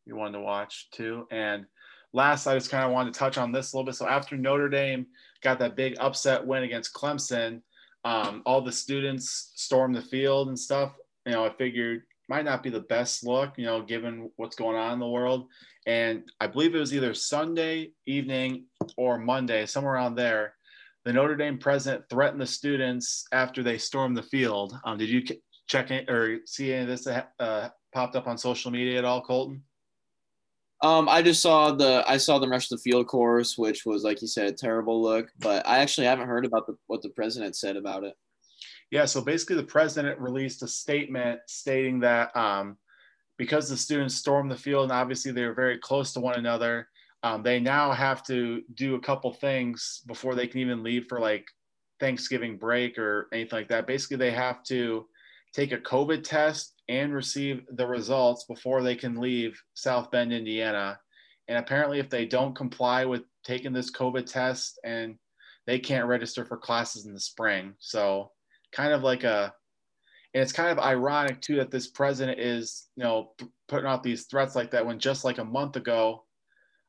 you 0.07 0.17
wanted 0.17 0.39
to 0.39 0.45
watch 0.45 0.89
too. 0.91 1.29
And 1.31 1.67
last, 2.15 2.47
I 2.47 2.55
just 2.55 2.71
kind 2.71 2.85
of 2.85 2.93
wanted 2.93 3.13
to 3.13 3.19
touch 3.19 3.37
on 3.37 3.53
this 3.53 3.73
a 3.73 3.77
little 3.77 3.87
bit. 3.87 3.95
So 3.95 4.09
after 4.09 4.39
Notre 4.39 4.71
Dame 4.71 5.07
got 5.43 5.59
that 5.59 5.77
big 5.77 5.97
upset 6.01 6.47
win 6.47 6.63
against 6.63 6.95
Clemson, 6.95 7.61
um, 8.07 8.43
all 8.47 8.63
the 8.63 8.73
students 8.73 9.53
stormed 9.55 9.95
the 9.95 10.03
field 10.03 10.49
and 10.49 10.59
stuff. 10.59 10.95
you 11.27 11.33
know, 11.33 11.45
I 11.45 11.51
figured 11.51 12.05
might 12.31 12.45
not 12.45 12.63
be 12.63 12.71
the 12.71 12.81
best 12.81 13.27
look, 13.27 13.55
you 13.59 13.67
know, 13.67 13.83
given 13.83 14.31
what's 14.37 14.55
going 14.55 14.77
on 14.77 14.93
in 14.93 15.01
the 15.01 15.09
world. 15.09 15.49
And 15.87 16.23
I 16.41 16.47
believe 16.47 16.75
it 16.75 16.79
was 16.79 16.95
either 16.95 17.13
Sunday 17.13 17.91
evening 18.07 18.67
or 18.97 19.19
Monday, 19.19 19.67
somewhere 19.67 19.95
around 19.95 20.15
there. 20.15 20.55
The 21.05 21.13
Notre 21.13 21.35
Dame 21.35 21.59
president 21.59 22.05
threatened 22.09 22.41
the 22.41 22.47
students 22.47 23.27
after 23.33 23.65
they 23.65 23.79
stormed 23.79 24.17
the 24.17 24.23
field. 24.23 24.77
Um, 24.85 24.97
did 24.97 25.09
you 25.09 25.23
check 25.67 25.91
it 25.91 26.09
or 26.09 26.39
see 26.47 26.73
any 26.73 26.83
of 26.83 26.89
this 26.89 27.07
uh, 27.09 27.69
popped 27.93 28.15
up 28.15 28.29
on 28.29 28.39
social 28.39 28.71
media 28.71 28.99
at 28.99 29.05
all, 29.05 29.23
Colton? 29.23 29.65
Um, 30.83 31.09
I 31.09 31.23
just 31.23 31.43
saw 31.43 31.73
the 31.73 32.05
I 32.07 32.17
saw 32.17 32.39
them 32.39 32.51
rush 32.51 32.69
the 32.69 32.79
field 32.79 33.07
course, 33.07 33.59
which 33.59 33.85
was 33.85 34.05
like 34.05 34.23
you 34.23 34.29
said, 34.29 34.47
a 34.47 34.53
terrible 34.53 35.03
look. 35.03 35.31
But 35.39 35.67
I 35.67 35.81
actually 35.81 36.07
haven't 36.07 36.29
heard 36.29 36.47
about 36.47 36.67
the, 36.67 36.77
what 36.87 37.03
the 37.03 37.11
president 37.11 37.57
said 37.57 37.77
about 37.77 38.05
it. 38.05 38.15
Yeah, 38.91 39.05
so 39.05 39.21
basically, 39.21 39.57
the 39.57 39.63
president 39.63 40.19
released 40.19 40.63
a 40.63 40.69
statement 40.69 41.41
stating 41.47 42.01
that 42.01 42.37
um, 42.37 42.77
because 43.39 43.69
the 43.69 43.77
students 43.77 44.17
stormed 44.17 44.51
the 44.51 44.57
field 44.57 44.85
and 44.85 44.93
obviously 44.93 45.33
they 45.33 45.45
were 45.45 45.55
very 45.55 45.79
close 45.79 46.13
to 46.13 46.21
one 46.21 46.35
another, 46.35 46.89
um, 47.23 47.43
they 47.43 47.61
now 47.61 47.93
have 47.93 48.23
to 48.25 48.63
do 48.75 48.97
a 48.97 49.01
couple 49.01 49.33
things 49.33 50.03
before 50.07 50.35
they 50.35 50.47
can 50.47 50.61
even 50.61 50.83
leave 50.83 51.07
for 51.09 51.21
like 51.21 51.47
Thanksgiving 52.01 52.57
break 52.57 52.99
or 52.99 53.29
anything 53.33 53.59
like 53.59 53.69
that. 53.69 53.87
Basically, 53.87 54.17
they 54.17 54.33
have 54.33 54.63
to 54.65 55.07
take 55.55 55.73
a 55.73 55.79
COVID 55.79 56.25
test 56.25 56.75
and 56.89 57.15
receive 57.15 57.65
the 57.73 57.87
results 57.87 58.45
before 58.45 58.83
they 58.83 58.97
can 58.97 59.21
leave 59.21 59.61
South 59.75 60.11
Bend, 60.11 60.33
Indiana. 60.33 60.99
And 61.47 61.59
apparently, 61.59 61.99
if 61.99 62.09
they 62.09 62.27
don't 62.27 62.55
comply 62.55 63.05
with 63.05 63.23
taking 63.45 63.73
this 63.73 63.93
COVID 63.93 64.27
test, 64.27 64.81
and 64.85 65.17
they 65.67 65.79
can't 65.79 66.07
register 66.07 66.45
for 66.45 66.57
classes 66.57 67.07
in 67.07 67.15
the 67.15 67.21
spring. 67.21 67.75
So, 67.79 68.33
kind 68.73 68.93
of 68.93 69.03
like 69.03 69.25
a, 69.25 69.53
and 70.35 70.43
it's 70.43 70.53
kind 70.53 70.71
of 70.71 70.79
ironic 70.79 71.41
too 71.41 71.57
that 71.57 71.71
this 71.71 71.89
president 71.89 72.39
is, 72.39 72.89
you 72.97 73.03
know, 73.03 73.33
putting 73.69 73.89
out 73.89 74.03
these 74.03 74.27
threats 74.27 74.55
like 74.55 74.71
that 74.71 74.87
when 74.87 74.99
just 74.99 75.25
like 75.25 75.39
a 75.39 75.45
month 75.45 75.77
ago, 75.77 76.25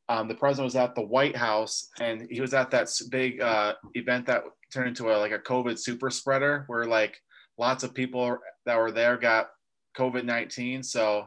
um, 0.08 0.28
the 0.28 0.34
president 0.34 0.64
was 0.64 0.76
at 0.76 0.94
the 0.94 1.06
White 1.06 1.36
House 1.36 1.88
and 2.00 2.26
he 2.30 2.40
was 2.40 2.54
at 2.54 2.70
that 2.70 2.88
big 3.10 3.40
uh, 3.40 3.74
event 3.94 4.26
that 4.26 4.44
turned 4.72 4.88
into 4.88 5.10
a 5.10 5.16
like 5.16 5.32
a 5.32 5.38
COVID 5.38 5.78
super 5.78 6.10
spreader 6.10 6.64
where 6.66 6.84
like 6.84 7.18
lots 7.58 7.84
of 7.84 7.94
people 7.94 8.38
that 8.66 8.78
were 8.78 8.92
there 8.92 9.16
got 9.16 9.48
COVID 9.96 10.24
19. 10.24 10.82
So 10.82 11.26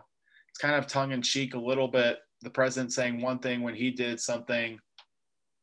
it's 0.49 0.59
kind 0.59 0.75
of 0.75 0.87
tongue 0.87 1.11
in 1.11 1.21
cheek 1.21 1.53
a 1.53 1.59
little 1.59 1.87
bit. 1.87 2.19
The 2.41 2.49
president 2.49 2.93
saying 2.93 3.21
one 3.21 3.39
thing 3.39 3.61
when 3.61 3.75
he 3.75 3.91
did 3.91 4.19
something, 4.19 4.73
you 4.73 4.79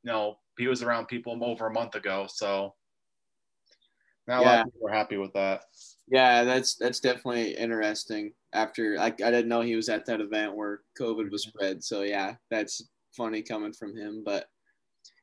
know, 0.05 0.39
he 0.59 0.67
was 0.67 0.83
around 0.83 1.07
people 1.07 1.39
over 1.45 1.67
a 1.67 1.73
month 1.73 1.95
ago. 1.95 2.27
So 2.29 2.75
not 4.27 4.43
yeah. 4.43 4.47
a 4.47 4.49
lot 4.49 4.67
of 4.67 4.73
people 4.73 4.89
are 4.89 4.93
happy 4.93 5.17
with 5.17 5.33
that. 5.33 5.65
Yeah, 6.09 6.45
that's 6.45 6.77
that's 6.77 7.01
definitely 7.01 7.53
interesting. 7.53 8.33
After 8.53 8.99
I, 8.99 9.07
I 9.07 9.11
didn't 9.11 9.49
know 9.49 9.63
he 9.63 9.77
was 9.77 9.89
at 9.89 10.07
that 10.07 10.21
event 10.21 10.55
where 10.55 10.81
COVID 11.01 11.31
was 11.31 11.45
spread. 11.45 11.83
So 11.83 12.03
yeah, 12.03 12.35
that's 12.51 12.89
funny 13.17 13.43
coming 13.43 13.73
from 13.73 13.97
him. 13.97 14.23
But 14.25 14.47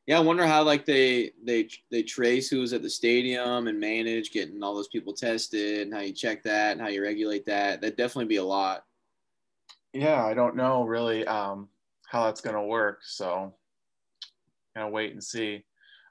yeah, 0.07 0.17
I 0.17 0.21
wonder 0.21 0.45
how 0.45 0.63
like 0.63 0.85
they 0.85 1.31
they 1.43 1.69
they 1.91 2.01
trace 2.01 2.49
who 2.49 2.61
was 2.61 2.73
at 2.73 2.81
the 2.81 2.89
stadium 2.89 3.67
and 3.67 3.79
manage 3.79 4.31
getting 4.31 4.63
all 4.63 4.73
those 4.73 4.87
people 4.87 5.13
tested 5.13 5.81
and 5.81 5.93
how 5.93 5.99
you 5.99 6.13
check 6.13 6.41
that 6.43 6.71
and 6.71 6.81
how 6.81 6.87
you 6.87 7.01
regulate 7.03 7.45
that. 7.45 7.81
That'd 7.81 7.95
definitely 7.95 8.25
be 8.25 8.37
a 8.37 8.43
lot. 8.43 8.85
Yeah, 9.93 10.25
I 10.25 10.33
don't 10.33 10.55
know 10.55 10.83
really 10.83 11.25
um, 11.27 11.69
how 12.07 12.25
that's 12.25 12.41
gonna 12.41 12.65
work. 12.65 13.01
So 13.03 13.53
gonna 14.75 14.89
wait 14.89 15.13
and 15.13 15.23
see. 15.23 15.63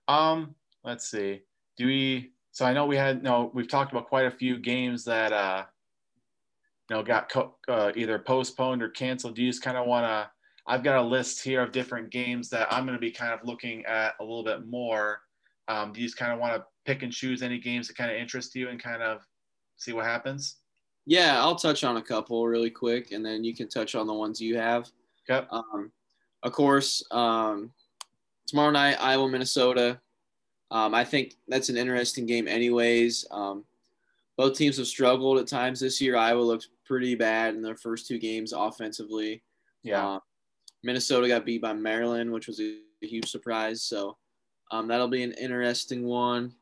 Um, 0.07 0.55
let's 0.85 1.11
see. 1.11 1.43
Do 1.77 1.87
we? 1.87 2.33
So 2.59 2.65
I 2.65 2.73
know 2.73 2.87
we 2.87 2.97
had 2.97 3.19
you 3.19 3.23
no. 3.23 3.53
We've 3.55 3.69
talked 3.69 3.93
about 3.93 4.09
quite 4.09 4.27
a 4.27 4.33
few 4.33 4.59
games 4.59 5.05
that 5.05 5.33
uh, 5.33 5.63
you 6.91 6.97
know 6.97 7.05
got 7.05 7.31
co- 7.31 7.55
uh, 7.69 7.93
either 7.95 8.19
postponed 8.19 8.83
or 8.83 8.89
canceled. 8.89 9.37
Do 9.37 9.45
you 9.45 9.49
just 9.49 9.63
kind 9.63 9.77
of 9.77 9.87
want 9.87 10.07
to 10.07 10.29
I've 10.67 10.83
got 10.83 10.99
a 10.99 11.07
list 11.07 11.41
here 11.41 11.63
of 11.63 11.71
different 11.71 12.11
games 12.11 12.49
that 12.49 12.67
I'm 12.69 12.85
going 12.85 12.97
to 12.97 13.01
be 13.01 13.13
kind 13.13 13.33
of 13.33 13.47
looking 13.47 13.87
at 13.87 14.15
a 14.19 14.25
little 14.25 14.43
bit 14.43 14.67
more. 14.67 15.21
Um, 15.69 15.93
do 15.93 16.01
you 16.01 16.09
just 16.09 16.19
kind 16.19 16.33
of 16.33 16.41
want 16.41 16.57
to 16.57 16.65
pick 16.85 17.05
and 17.05 17.13
choose 17.13 17.43
any 17.43 17.61
games 17.61 17.87
that 17.87 17.97
kind 17.97 18.11
of 18.11 18.17
interest 18.17 18.57
you 18.57 18.71
and 18.71 18.83
kind 18.83 19.05
of 19.05 19.25
see 19.77 19.93
what 19.93 20.07
happens? 20.07 20.57
Yeah, 21.07 21.41
I'll 21.41 21.55
touch 21.55 21.85
on 21.85 21.99
a 21.99 22.03
couple 22.03 22.45
really 22.45 22.71
quick, 22.71 23.13
and 23.13 23.25
then 23.25 23.45
you 23.45 23.55
can 23.55 23.69
touch 23.69 23.95
on 23.95 24.09
the 24.09 24.15
ones 24.15 24.41
you 24.41 24.59
have. 24.59 24.91
Okay. 25.31 25.47
Um, 25.53 25.93
of 26.43 26.51
course, 26.51 27.05
um, 27.13 27.71
tomorrow 28.49 28.73
night, 28.73 28.97
Iowa, 29.01 29.29
Minnesota. 29.29 30.01
Um, 30.71 30.95
I 30.95 31.05
think 31.05 31.35
that's 31.49 31.69
an 31.69 31.77
interesting 31.77 32.27
game, 32.27 32.47
anyways. 32.47 33.27
Um, 33.31 33.65
both 34.37 34.57
teams 34.57 34.77
have 34.77 34.87
struggled 34.87 35.39
at 35.39 35.47
times 35.47 35.81
this 35.81 36.01
year. 36.01 36.17
Iowa 36.17 36.41
looked 36.41 36.69
pretty 36.85 37.15
bad 37.15 37.55
in 37.55 37.63
their 37.63 37.77
first 37.77 38.07
two 38.07 38.19
games 38.19 38.53
offensively. 38.53 39.43
Yeah. 39.83 40.15
Um, 40.15 40.21
Minnesota 40.83 41.29
got 41.29 41.45
beat 41.45 41.63
by 41.63 41.73
Maryland, 41.73 42.31
which 42.31 42.47
was 42.47 42.61
a, 42.61 42.79
a 43.03 43.07
huge 43.07 43.31
surprise. 43.31 43.83
So 43.83 44.17
um, 44.71 44.89
that'll 44.89 45.09
be 45.09 45.23
an 45.23 45.33
interesting 45.33 46.05
one. 46.05 46.55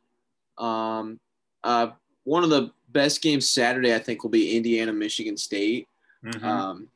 Um, 0.58 1.20
uh, 1.64 1.88
one 2.24 2.44
of 2.44 2.50
the 2.50 2.72
best 2.88 3.20
games 3.20 3.50
Saturday, 3.50 3.94
I 3.94 3.98
think, 3.98 4.22
will 4.22 4.30
be 4.30 4.56
Indiana 4.56 4.92
Michigan 4.92 5.36
State. 5.36 5.86
Mm-hmm. 6.24 6.46
Um, 6.46 6.88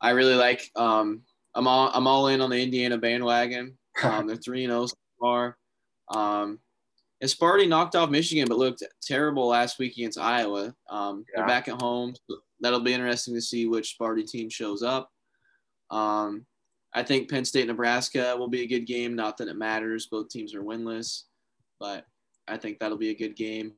I 0.00 0.10
really 0.10 0.34
like. 0.34 0.70
Um, 0.74 1.22
I'm 1.54 1.68
all 1.68 1.90
I'm 1.94 2.06
all 2.06 2.28
in 2.28 2.40
on 2.40 2.50
the 2.50 2.62
Indiana 2.62 2.98
bandwagon. 2.98 3.76
Um, 4.02 4.26
they're 4.26 4.36
three 4.36 4.64
and 4.64 4.70
zero 4.70 4.84
oh 4.84 4.86
so 4.86 4.94
far. 5.20 5.58
Um, 6.08 6.58
and 7.20 7.30
Sparty 7.30 7.68
knocked 7.68 7.94
off 7.94 8.10
Michigan, 8.10 8.46
but 8.48 8.58
looked 8.58 8.82
terrible 9.00 9.46
last 9.46 9.78
week 9.78 9.92
against 9.92 10.18
Iowa. 10.18 10.74
Um, 10.90 11.24
yeah. 11.28 11.36
They're 11.36 11.46
back 11.46 11.68
at 11.68 11.80
home. 11.80 12.14
So 12.28 12.38
that'll 12.60 12.80
be 12.80 12.92
interesting 12.92 13.34
to 13.34 13.40
see 13.40 13.66
which 13.66 13.96
Sparty 13.98 14.26
team 14.26 14.50
shows 14.50 14.82
up. 14.82 15.10
Um, 15.90 16.46
I 16.94 17.02
think 17.02 17.30
Penn 17.30 17.44
State 17.44 17.68
Nebraska 17.68 18.34
will 18.36 18.48
be 18.48 18.62
a 18.62 18.66
good 18.66 18.86
game. 18.86 19.14
Not 19.14 19.36
that 19.38 19.48
it 19.48 19.56
matters; 19.56 20.06
both 20.06 20.28
teams 20.28 20.54
are 20.54 20.62
winless, 20.62 21.22
but 21.78 22.06
I 22.48 22.56
think 22.56 22.78
that'll 22.78 22.98
be 22.98 23.10
a 23.10 23.14
good 23.14 23.36
game. 23.36 23.72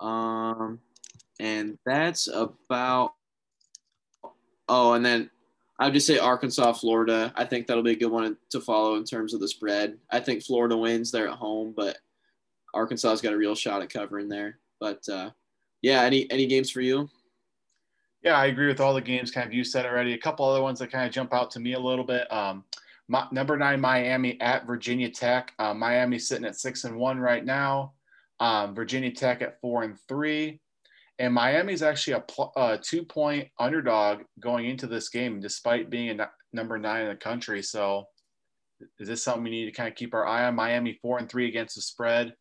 Um, 0.00 0.80
and 1.38 1.78
that's 1.86 2.28
about. 2.28 3.12
Oh, 4.68 4.94
and 4.94 5.06
then 5.06 5.30
I 5.78 5.84
would 5.84 5.94
just 5.94 6.06
say 6.06 6.18
Arkansas, 6.18 6.72
Florida. 6.74 7.32
I 7.36 7.44
think 7.44 7.66
that'll 7.66 7.82
be 7.82 7.92
a 7.92 7.96
good 7.96 8.10
one 8.10 8.36
to 8.50 8.60
follow 8.60 8.96
in 8.96 9.04
terms 9.04 9.34
of 9.34 9.40
the 9.40 9.48
spread. 9.48 9.98
I 10.10 10.20
think 10.20 10.42
Florida 10.42 10.76
wins. 10.76 11.10
They're 11.10 11.28
at 11.28 11.34
home, 11.34 11.74
but 11.76 11.98
Arkansas's 12.74 13.20
got 13.20 13.34
a 13.34 13.36
real 13.36 13.54
shot 13.54 13.82
at 13.82 13.92
covering 13.92 14.28
there. 14.28 14.58
But 14.80 15.06
uh, 15.08 15.30
yeah, 15.82 16.02
any 16.02 16.30
any 16.30 16.46
games 16.46 16.70
for 16.70 16.80
you? 16.80 17.08
Yeah, 18.22 18.38
I 18.38 18.46
agree 18.46 18.66
with 18.66 18.80
all 18.80 18.94
the 18.94 19.00
games 19.00 19.30
kind 19.30 19.46
of 19.46 19.52
you 19.52 19.64
said 19.64 19.86
already. 19.86 20.14
A 20.14 20.18
couple 20.18 20.46
other 20.46 20.62
ones 20.62 20.78
that 20.78 20.90
kind 20.90 21.06
of 21.06 21.12
jump 21.12 21.32
out 21.34 21.50
to 21.52 21.60
me 21.60 21.74
a 21.74 21.78
little 21.78 22.04
bit. 22.04 22.30
Um, 22.32 22.64
my, 23.08 23.26
number 23.30 23.56
nine, 23.56 23.80
Miami 23.80 24.40
at 24.40 24.66
Virginia 24.66 25.10
Tech. 25.10 25.52
Uh, 25.58 25.74
Miami 25.74 26.18
sitting 26.18 26.44
at 26.44 26.58
six 26.58 26.84
and 26.84 26.96
one 26.96 27.20
right 27.20 27.44
now. 27.44 27.92
Um, 28.40 28.74
Virginia 28.74 29.12
Tech 29.12 29.42
at 29.42 29.60
four 29.60 29.84
and 29.84 29.98
three. 30.08 30.60
And 31.18 31.32
Miami's 31.32 31.82
actually 31.82 32.14
a, 32.14 32.20
pl- 32.20 32.52
a 32.56 32.78
two 32.78 33.04
point 33.04 33.48
underdog 33.58 34.22
going 34.40 34.66
into 34.66 34.86
this 34.86 35.08
game, 35.08 35.40
despite 35.40 35.90
being 35.90 36.20
a 36.20 36.28
number 36.52 36.78
nine 36.78 37.02
in 37.02 37.08
the 37.08 37.16
country. 37.16 37.62
So, 37.62 38.04
is 38.98 39.08
this 39.08 39.22
something 39.22 39.44
we 39.44 39.50
need 39.50 39.64
to 39.66 39.72
kind 39.72 39.88
of 39.88 39.94
keep 39.94 40.12
our 40.12 40.26
eye 40.26 40.44
on? 40.46 40.54
Miami 40.54 40.98
four 41.00 41.18
and 41.18 41.28
three 41.28 41.48
against 41.48 41.76
the 41.76 41.80
spread 41.80 42.34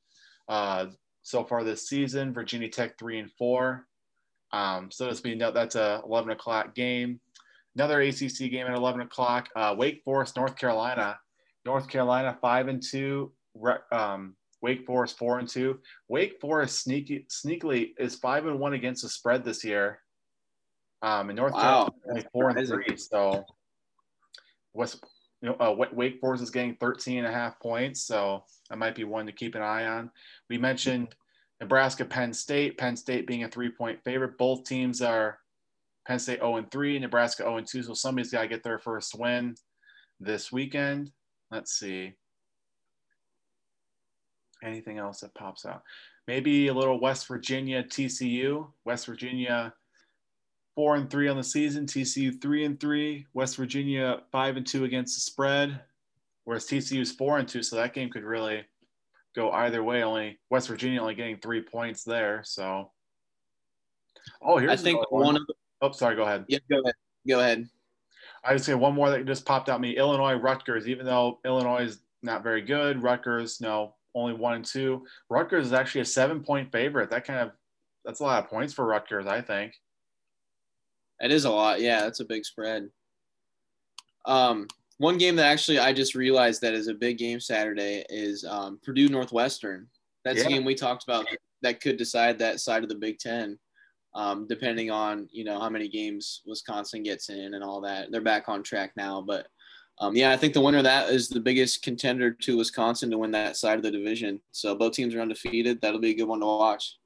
uh, 0.49 0.87
so 1.21 1.43
far 1.43 1.63
this 1.63 1.87
season. 1.87 2.33
Virginia 2.33 2.69
Tech 2.69 2.97
three 2.99 3.19
and 3.19 3.31
four. 3.37 3.85
Um, 4.51 4.89
so 4.91 5.05
this 5.05 5.21
be 5.21 5.35
that's 5.35 5.75
a 5.75 6.01
11 6.05 6.31
o'clock 6.31 6.75
game. 6.75 7.19
Another 7.75 8.01
ACC 8.01 8.49
game 8.51 8.67
at 8.67 8.75
11 8.75 9.01
o'clock. 9.01 9.49
Uh, 9.55 9.75
Wake 9.77 10.01
Forest, 10.05 10.37
North 10.37 10.55
Carolina. 10.55 11.17
North 11.65 11.89
Carolina 11.89 12.37
five 12.41 12.67
and 12.67 12.81
two. 12.81 13.33
Um, 13.91 14.35
Wake 14.65 14.83
Forest 14.83 15.19
four 15.19 15.37
and 15.37 15.47
two. 15.47 15.79
Wake 16.07 16.41
Forest 16.41 16.81
sneaky 16.81 17.27
sneakily 17.29 17.93
is 17.99 18.15
five 18.15 18.47
and 18.47 18.59
one 18.59 18.73
against 18.73 19.03
the 19.03 19.09
spread 19.09 19.45
this 19.45 19.63
year. 19.63 19.99
Um, 21.03 21.29
and 21.29 21.37
North 21.37 21.53
wow. 21.53 21.87
Carolina 22.03 22.27
four 22.33 22.49
and 22.49 22.67
three. 22.67 22.97
So 22.97 23.45
West, 24.73 25.03
you 25.43 25.49
know, 25.49 25.55
uh, 25.59 25.85
Wake 25.93 26.19
Forest 26.19 26.41
is 26.41 26.49
getting 26.49 26.77
13 26.77 27.19
and 27.19 27.27
a 27.27 27.31
half 27.31 27.59
points. 27.59 28.07
So 28.07 28.43
that 28.71 28.79
might 28.79 28.95
be 28.95 29.03
one 29.03 29.27
to 29.27 29.31
keep 29.31 29.53
an 29.53 29.61
eye 29.61 29.85
on. 29.85 30.09
We 30.49 30.57
mentioned 30.57 31.13
Nebraska, 31.61 32.03
Penn 32.03 32.33
State. 32.33 32.79
Penn 32.79 32.97
State 32.97 33.27
being 33.27 33.43
a 33.43 33.47
three 33.47 33.69
point 33.69 33.99
favorite. 34.03 34.35
Both 34.39 34.63
teams 34.63 34.99
are 34.99 35.37
Penn 36.07 36.17
State 36.17 36.39
0 36.39 36.55
and 36.55 36.71
3, 36.71 36.97
Nebraska 36.97 37.43
0 37.43 37.57
and 37.57 37.67
2. 37.67 37.83
So 37.83 37.93
somebody's 37.93 38.31
got 38.31 38.41
to 38.41 38.47
get 38.47 38.63
their 38.63 38.79
first 38.79 39.13
win 39.13 39.53
this 40.19 40.51
weekend. 40.51 41.11
Let's 41.51 41.73
see. 41.73 42.15
Anything 44.65 44.97
else 44.97 45.19
that 45.21 45.33
pops 45.35 45.65
out? 45.65 45.83
Maybe 46.27 46.67
a 46.67 46.73
little 46.73 46.99
West 46.99 47.27
Virginia 47.27 47.83
TCU. 47.83 48.67
West 48.83 49.05
Virginia 49.05 49.73
4 50.75 50.95
and 50.95 51.09
3 51.09 51.27
on 51.29 51.37
the 51.37 51.43
season, 51.43 51.85
TCU 51.85 52.41
3 52.41 52.65
and 52.65 52.79
3, 52.79 53.25
West 53.33 53.55
Virginia 53.55 54.21
5 54.31 54.57
and 54.57 54.67
2 54.67 54.83
against 54.83 55.15
the 55.15 55.21
spread, 55.21 55.79
whereas 56.43 56.65
TCU 56.65 56.99
is 56.99 57.11
4 57.11 57.39
and 57.39 57.47
2. 57.47 57.63
So 57.63 57.77
that 57.77 57.93
game 57.93 58.09
could 58.09 58.23
really 58.23 58.65
go 59.35 59.51
either 59.51 59.83
way. 59.83 60.03
Only 60.03 60.39
West 60.49 60.67
Virginia 60.67 60.99
only 60.99 61.15
getting 61.15 61.37
three 61.37 61.61
points 61.61 62.03
there. 62.03 62.41
So 62.43 62.91
Oh, 64.41 64.57
here's 64.57 64.71
I 64.71 64.83
think 64.83 65.11
one 65.11 65.35
of 65.35 65.43
Oh, 65.81 65.91
sorry. 65.91 66.15
Go 66.15 66.23
ahead. 66.23 66.45
yeah, 66.47 66.59
go 66.69 66.81
ahead. 66.81 66.95
Go 67.27 67.39
ahead. 67.39 67.69
I 68.43 68.53
would 68.53 68.63
say 68.63 68.73
one 68.73 68.95
more 68.95 69.09
that 69.09 69.25
just 69.25 69.45
popped 69.45 69.69
out 69.69 69.81
me. 69.81 69.97
Illinois 69.97 70.33
Rutgers. 70.33 70.87
Even 70.87 71.05
though 71.05 71.39
Illinois 71.45 71.83
is 71.83 71.99
not 72.23 72.43
very 72.43 72.61
good, 72.61 73.03
Rutgers 73.03 73.61
no 73.61 73.93
only 74.15 74.33
one 74.33 74.55
and 74.55 74.65
two. 74.65 75.05
Rutgers 75.29 75.67
is 75.67 75.73
actually 75.73 76.01
a 76.01 76.05
seven 76.05 76.41
point 76.43 76.71
favorite. 76.71 77.09
That 77.11 77.25
kind 77.25 77.39
of 77.39 77.51
that's 78.03 78.21
a 78.21 78.23
lot 78.23 78.43
of 78.43 78.49
points 78.49 78.73
for 78.73 78.85
Rutgers, 78.85 79.27
I 79.27 79.41
think. 79.41 79.73
It 81.19 81.31
is 81.31 81.45
a 81.45 81.51
lot. 81.51 81.81
Yeah, 81.81 82.01
that's 82.01 82.19
a 82.19 82.25
big 82.25 82.45
spread. 82.45 82.89
Um, 84.25 84.67
one 84.97 85.17
game 85.17 85.35
that 85.35 85.47
actually 85.47 85.79
I 85.79 85.93
just 85.93 86.15
realized 86.15 86.61
that 86.61 86.73
is 86.73 86.87
a 86.87 86.93
big 86.93 87.17
game 87.17 87.39
Saturday 87.39 88.05
is 88.09 88.43
um, 88.45 88.79
Purdue 88.83 89.09
Northwestern. 89.09 89.87
That's 90.23 90.39
Yeah. 90.39 90.45
a 90.45 90.49
game 90.49 90.65
we 90.65 90.75
talked 90.75 91.03
about 91.03 91.27
that 91.61 91.81
could 91.81 91.97
decide 91.97 92.39
that 92.39 92.59
side 92.59 92.83
of 92.83 92.89
the 92.89 92.95
Big 92.95 93.19
Ten, 93.19 93.59
um, 94.13 94.47
depending 94.47 94.91
on 94.91 95.27
you 95.31 95.43
know 95.43 95.59
how 95.59 95.69
many 95.69 95.87
games 95.87 96.41
Wisconsin 96.45 97.03
gets 97.03 97.29
in 97.29 97.53
and 97.53 97.63
all 97.63 97.81
that. 97.81 98.11
They're 98.11 98.21
back 98.21 98.47
on 98.49 98.63
track 98.63 98.93
now, 98.95 99.21
but 99.21 99.47
um, 99.99 100.15
yeah, 100.15 100.31
I 100.31 100.37
think 100.37 100.53
the 100.53 100.61
winner 100.61 100.79
of 100.79 100.83
that 100.83 101.09
is 101.09 101.29
the 101.29 101.39
biggest 101.39 101.81
contender 101.81 102.31
to 102.31 102.57
Wisconsin 102.57 103.09
to 103.11 103.17
win 103.17 103.31
that 103.31 103.55
side 103.55 103.77
of 103.77 103.83
the 103.83 103.91
division. 103.91 104.41
So 104.51 104.75
both 104.75 104.93
teams 104.93 105.15
are 105.15 105.21
undefeated. 105.21 105.79
That'll 105.81 106.01
be 106.01 106.11
a 106.11 106.15
good 106.15 106.27
one 106.27 106.41
to 106.41 106.45
watch. 106.45 106.97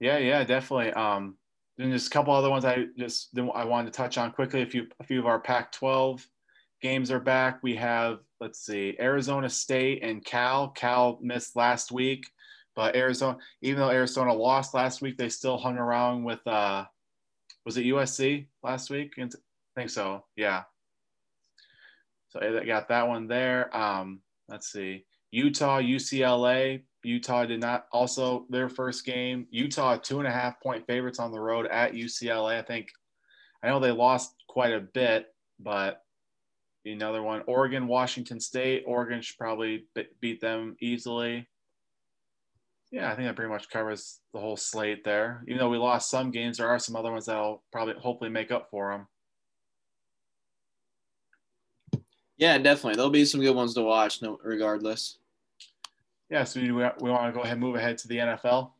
Yeah, 0.00 0.18
yeah, 0.18 0.42
definitely. 0.44 0.92
Um, 0.92 1.36
then 1.76 1.90
there's 1.90 2.06
a 2.06 2.10
couple 2.10 2.32
other 2.32 2.50
ones 2.50 2.64
I 2.64 2.86
just 2.96 3.36
I 3.54 3.64
wanted 3.64 3.92
to 3.92 3.96
touch 3.96 4.16
on 4.16 4.32
quickly. 4.32 4.62
A 4.62 4.66
few 4.66 4.86
a 5.00 5.04
few 5.04 5.18
of 5.18 5.26
our 5.26 5.40
Pac-12 5.40 6.24
games 6.80 7.10
are 7.10 7.20
back. 7.20 7.62
We 7.62 7.74
have 7.76 8.20
let's 8.40 8.64
see, 8.64 8.96
Arizona 8.98 9.48
State 9.50 10.02
and 10.02 10.24
Cal. 10.24 10.68
Cal 10.70 11.18
missed 11.20 11.56
last 11.56 11.92
week, 11.92 12.26
but 12.74 12.96
Arizona, 12.96 13.38
even 13.60 13.80
though 13.80 13.90
Arizona 13.90 14.32
lost 14.32 14.72
last 14.72 15.02
week, 15.02 15.18
they 15.18 15.28
still 15.28 15.58
hung 15.58 15.76
around 15.76 16.24
with 16.24 16.46
uh, 16.46 16.84
was 17.66 17.76
it 17.76 17.86
USC 17.86 18.46
last 18.62 18.90
week? 18.90 19.14
I 19.18 19.28
think 19.76 19.90
so. 19.90 20.24
Yeah. 20.36 20.62
So 22.34 22.40
they 22.40 22.66
got 22.66 22.88
that 22.88 23.06
one 23.06 23.28
there. 23.28 23.74
Um, 23.76 24.20
let's 24.48 24.72
see, 24.72 25.04
Utah, 25.30 25.80
UCLA. 25.80 26.82
Utah 27.02 27.44
did 27.44 27.60
not 27.60 27.86
also 27.92 28.46
their 28.50 28.68
first 28.68 29.04
game. 29.04 29.46
Utah 29.50 29.96
two 29.96 30.18
and 30.18 30.26
a 30.26 30.32
half 30.32 30.60
point 30.60 30.86
favorites 30.86 31.18
on 31.18 31.32
the 31.32 31.40
road 31.40 31.66
at 31.66 31.92
UCLA. 31.92 32.58
I 32.58 32.62
think 32.62 32.88
I 33.62 33.68
know 33.68 33.78
they 33.78 33.90
lost 33.90 34.34
quite 34.48 34.72
a 34.72 34.80
bit, 34.80 35.26
but 35.60 36.02
another 36.84 37.22
one. 37.22 37.42
Oregon, 37.46 37.86
Washington 37.86 38.40
State. 38.40 38.84
Oregon 38.86 39.22
should 39.22 39.38
probably 39.38 39.86
be- 39.94 40.08
beat 40.20 40.40
them 40.40 40.76
easily. 40.80 41.46
Yeah, 42.90 43.10
I 43.10 43.16
think 43.16 43.26
that 43.26 43.36
pretty 43.36 43.50
much 43.50 43.70
covers 43.70 44.20
the 44.32 44.40
whole 44.40 44.56
slate 44.56 45.02
there. 45.02 45.42
Even 45.48 45.58
though 45.58 45.70
we 45.70 45.78
lost 45.78 46.10
some 46.10 46.30
games, 46.30 46.58
there 46.58 46.68
are 46.68 46.78
some 46.78 46.94
other 46.94 47.10
ones 47.10 47.26
that'll 47.26 47.64
probably 47.72 47.94
hopefully 47.94 48.30
make 48.30 48.52
up 48.52 48.68
for 48.70 48.92
them. 48.92 49.06
Yeah, 52.36 52.58
definitely. 52.58 52.96
There'll 52.96 53.10
be 53.10 53.24
some 53.24 53.40
good 53.40 53.54
ones 53.54 53.74
to 53.74 53.82
watch, 53.82 54.22
no, 54.22 54.38
regardless. 54.42 55.18
Yeah, 56.30 56.44
so 56.44 56.60
we, 56.60 56.72
we 56.72 56.72
want 56.72 56.98
to 57.00 57.32
go 57.32 57.40
ahead 57.40 57.52
and 57.52 57.60
move 57.60 57.76
ahead 57.76 57.98
to 57.98 58.08
the 58.08 58.16
NFL. 58.16 58.70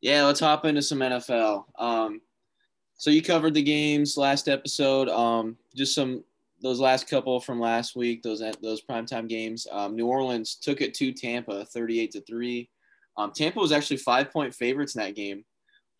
Yeah, 0.00 0.24
let's 0.24 0.40
hop 0.40 0.64
into 0.64 0.82
some 0.82 0.98
NFL. 0.98 1.64
Um, 1.78 2.20
so 2.96 3.10
you 3.10 3.22
covered 3.22 3.54
the 3.54 3.62
games 3.62 4.16
last 4.16 4.48
episode. 4.48 5.08
Um, 5.08 5.56
just 5.74 5.94
some 5.94 6.24
those 6.62 6.80
last 6.80 7.08
couple 7.08 7.40
from 7.40 7.60
last 7.60 7.96
week, 7.96 8.22
those 8.22 8.42
those 8.62 8.82
primetime 8.82 9.28
games. 9.28 9.66
Um, 9.70 9.96
New 9.96 10.06
Orleans 10.06 10.54
took 10.54 10.80
it 10.80 10.94
to 10.94 11.12
Tampa, 11.12 11.64
thirty-eight 11.64 12.12
to 12.12 12.20
three. 12.22 12.70
Um, 13.16 13.32
Tampa 13.32 13.58
was 13.58 13.72
actually 13.72 13.98
five 13.98 14.32
point 14.32 14.54
favorites 14.54 14.94
in 14.94 15.02
that 15.02 15.14
game. 15.14 15.44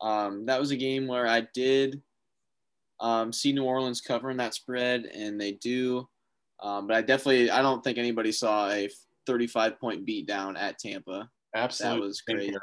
Um, 0.01 0.47
that 0.47 0.59
was 0.59 0.71
a 0.71 0.77
game 0.77 1.07
where 1.07 1.27
I 1.27 1.47
did 1.55 2.01
um, 3.03 3.33
see 3.33 3.53
New 3.53 3.65
Orleans 3.65 4.01
covering 4.01 4.39
that 4.39 4.55
spread, 4.55 5.05
and 5.07 5.39
they 5.39 5.53
do. 5.53 6.09
Um, 6.63 6.87
but 6.87 6.97
I 6.97 7.03
definitely, 7.03 7.51
I 7.51 7.61
don't 7.61 7.83
think 7.85 7.99
anybody 7.99 8.33
saw 8.33 8.71
a 8.71 8.89
35 9.27 9.79
point 9.79 10.07
beat 10.07 10.27
down 10.27 10.57
at 10.57 10.79
Tampa. 10.79 11.29
Absolutely. 11.55 11.99
That 12.01 12.07
was 12.07 12.21
great. 12.23 12.55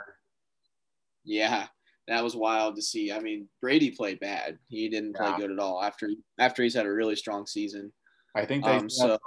Yeah, 1.26 1.68
that 2.08 2.24
was 2.24 2.36
wild 2.36 2.76
to 2.78 2.82
see. 2.82 3.12
I 3.12 3.20
mean, 3.20 3.48
Brady 3.62 3.92
played 3.92 4.20
bad. 4.20 4.58
He 4.70 4.90
didn't 4.90 5.16
play 5.16 5.28
Yeah. 5.30 5.38
good 5.38 5.52
at 5.52 5.60
all 5.60 5.84
after 5.84 6.10
after 6.40 6.64
he's 6.64 6.74
had 6.74 6.86
a 6.86 6.92
really 6.92 7.16
strong 7.16 7.46
season. 7.46 7.92
I 8.36 8.46
think 8.46 8.64
they 8.64 8.72
Um, 8.78 8.90
so- 8.90 9.20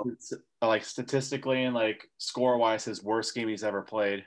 like 0.63 0.85
statistically 0.85 1.65
and 1.65 1.75
like 1.75 2.09
score 2.19 2.57
wise, 2.57 2.85
his 2.85 3.03
worst 3.03 3.35
game 3.35 3.49
he's 3.49 3.65
ever 3.65 3.83
played. 3.83 4.25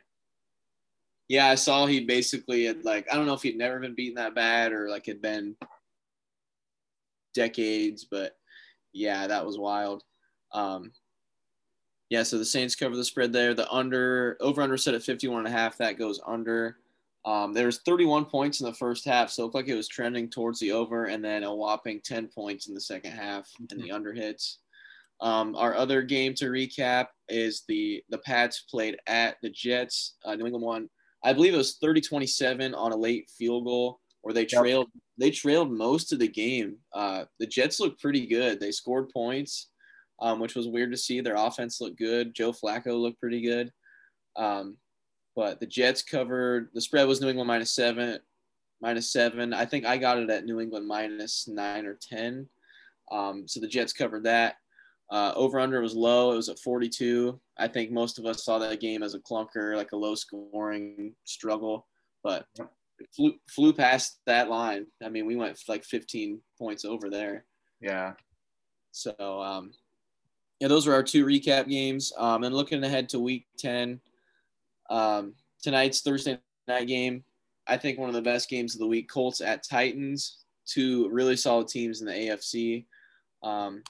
Yeah, 1.28 1.48
I 1.48 1.56
saw 1.56 1.86
he 1.88 2.06
basically 2.06 2.66
had 2.66 2.86
like 2.86 3.12
I 3.12 3.16
don't 3.16 3.26
know 3.26 3.34
if 3.34 3.42
he'd 3.42 3.58
never 3.58 3.80
been 3.80 3.96
beaten 3.96 4.16
that 4.16 4.36
bad 4.36 4.72
or 4.74 4.90
like 4.90 5.08
had 5.08 5.22
been 5.22 5.56
decades, 7.36 8.06
but 8.10 8.38
yeah, 8.94 9.28
that 9.28 9.46
was 9.46 9.60
wild. 9.60 10.04
Um, 10.54 10.92
yeah, 12.10 12.24
so 12.24 12.38
the 12.38 12.46
Saints 12.46 12.76
cover 12.76 12.96
the 12.96 13.04
spread 13.04 13.34
there. 13.34 13.54
The 13.54 13.70
under 13.72 14.38
over 14.40 14.62
under 14.62 14.78
set 14.78 14.94
at 14.94 15.04
51 15.04 15.40
and 15.40 15.48
a 15.48 15.58
half. 15.58 15.78
That 15.78 16.00
goes 16.00 16.20
under. 16.26 16.78
Um, 17.26 17.54
there 17.54 17.66
was 17.66 17.80
31 17.80 18.26
points 18.26 18.62
in 18.62 18.68
the 18.68 18.74
first 18.74 19.04
half, 19.04 19.32
so 19.32 19.42
it 19.42 19.46
looked 19.46 19.56
like 19.56 19.68
it 19.68 19.76
was 19.76 19.88
trending 19.88 20.30
towards 20.30 20.60
the 20.60 20.72
over, 20.72 21.06
and 21.06 21.26
then 21.26 21.44
a 21.44 21.54
whopping 21.54 22.00
10 22.02 22.28
points 22.28 22.68
in 22.68 22.76
the 22.76 22.82
second 22.82 23.12
half, 23.12 23.50
and 23.72 23.82
the 23.82 23.92
under 23.92 24.14
hits. 24.14 24.60
Um, 25.22 25.56
our 25.56 25.74
other 25.74 26.04
game 26.04 26.36
to 26.36 26.46
recap 26.46 27.08
is 27.30 27.64
the 27.68 28.04
the 28.10 28.20
Pats 28.20 28.66
played 28.70 28.98
at 29.08 29.38
the 29.42 29.50
Jets. 29.50 30.16
Uh, 30.24 30.36
New 30.36 30.46
England 30.46 30.64
won, 30.64 30.90
I 31.24 31.34
believe 31.34 31.54
it 31.54 31.58
was 31.58 31.80
30-27 31.84 32.78
on 32.78 32.92
a 32.92 32.96
late 32.96 33.30
field 33.36 33.66
goal, 33.66 34.00
where 34.22 34.34
they 34.34 34.46
trailed 34.46 34.90
they 35.18 35.32
trailed 35.32 35.72
most 35.72 36.12
of 36.12 36.20
the 36.20 36.28
game. 36.28 36.78
Uh, 36.94 37.26
the 37.40 37.48
Jets 37.48 37.80
looked 37.80 38.02
pretty 38.02 38.26
good. 38.26 38.60
They 38.60 38.72
scored 38.72 39.10
points, 39.10 39.70
um, 40.20 40.40
which 40.40 40.56
was 40.56 40.68
weird 40.68 40.92
to 40.92 40.98
see. 40.98 41.22
Their 41.22 41.36
offense 41.36 41.80
looked 41.80 41.98
good. 41.98 42.34
Joe 42.34 42.52
Flacco 42.52 43.00
looked 43.00 43.20
pretty 43.20 43.42
good. 43.42 43.72
Um, 44.36 44.78
but 45.36 45.60
the 45.60 45.66
Jets 45.66 46.02
covered 46.02 46.70
the 46.74 46.82
spread 46.82 47.08
was 47.08 47.22
New 47.22 47.30
England 47.30 47.48
minus 47.48 47.72
seven, 47.72 48.20
minus 48.82 49.12
seven. 49.12 49.54
I 49.54 49.66
think 49.66 49.86
I 49.86 49.98
got 49.98 50.18
it 50.18 50.30
at 50.30 50.46
New 50.46 50.60
England 50.60 50.88
minus 50.88 51.48
nine 51.48 51.86
or 51.86 51.98
ten. 52.02 52.48
Um, 53.12 53.48
so 53.48 53.60
the 53.60 53.68
Jets 53.68 53.94
covered 53.94 54.24
that. 54.24 54.56
Uh, 55.12 55.32
over 55.36 55.60
under 55.60 55.82
was 55.82 55.94
low. 55.94 56.32
It 56.32 56.38
was 56.38 56.50
at 56.50 56.60
42. 56.60 57.40
I 57.58 57.68
think 57.68 57.92
most 57.92 58.18
of 58.18 58.26
us 58.26 58.44
saw 58.44 58.58
that 58.60 58.80
game 58.80 59.04
as 59.04 59.14
a 59.14 59.20
clunker, 59.20 59.76
like 59.76 59.92
a 59.92 59.98
low 59.98 60.16
scoring 60.16 61.14
struggle, 61.26 61.86
but 62.24 62.48
flew, 63.16 63.34
flew 63.48 63.74
past 63.74 64.20
that 64.26 64.50
line. 64.50 64.88
I 65.04 65.10
mean, 65.10 65.26
we 65.26 65.36
went 65.36 65.58
like 65.68 65.84
15 65.84 66.40
points 66.58 66.86
over 66.86 67.10
there. 67.10 67.46
Yeah. 67.82 68.14
So, 68.92 69.14
um, 69.20 69.72
yeah, 70.60 70.68
those 70.68 70.88
were 70.88 70.94
our 70.94 71.04
two 71.04 71.26
recap 71.26 71.68
games. 71.68 72.14
Um, 72.18 72.44
and 72.44 72.56
looking 72.56 72.84
ahead 72.84 73.10
to 73.10 73.20
week 73.20 73.46
10, 73.60 74.00
um, 74.90 75.34
tonight's 75.62 76.02
Thursday 76.02 76.40
night 76.68 76.88
game, 76.88 77.24
I 77.68 77.78
think 77.78 77.98
one 77.98 78.10
of 78.10 78.16
the 78.16 78.22
best 78.22 78.50
games 78.50 78.76
of 78.76 78.80
the 78.80 78.88
week 78.88 79.10
Colts 79.10 79.42
at 79.42 79.64
Titans, 79.64 80.44
two 80.66 81.10
really 81.10 81.36
solid 81.36 81.68
teams 81.68 82.02
in 82.02 82.08
the 82.08 82.14
AFC. 82.14 82.86
Um, 83.44 83.84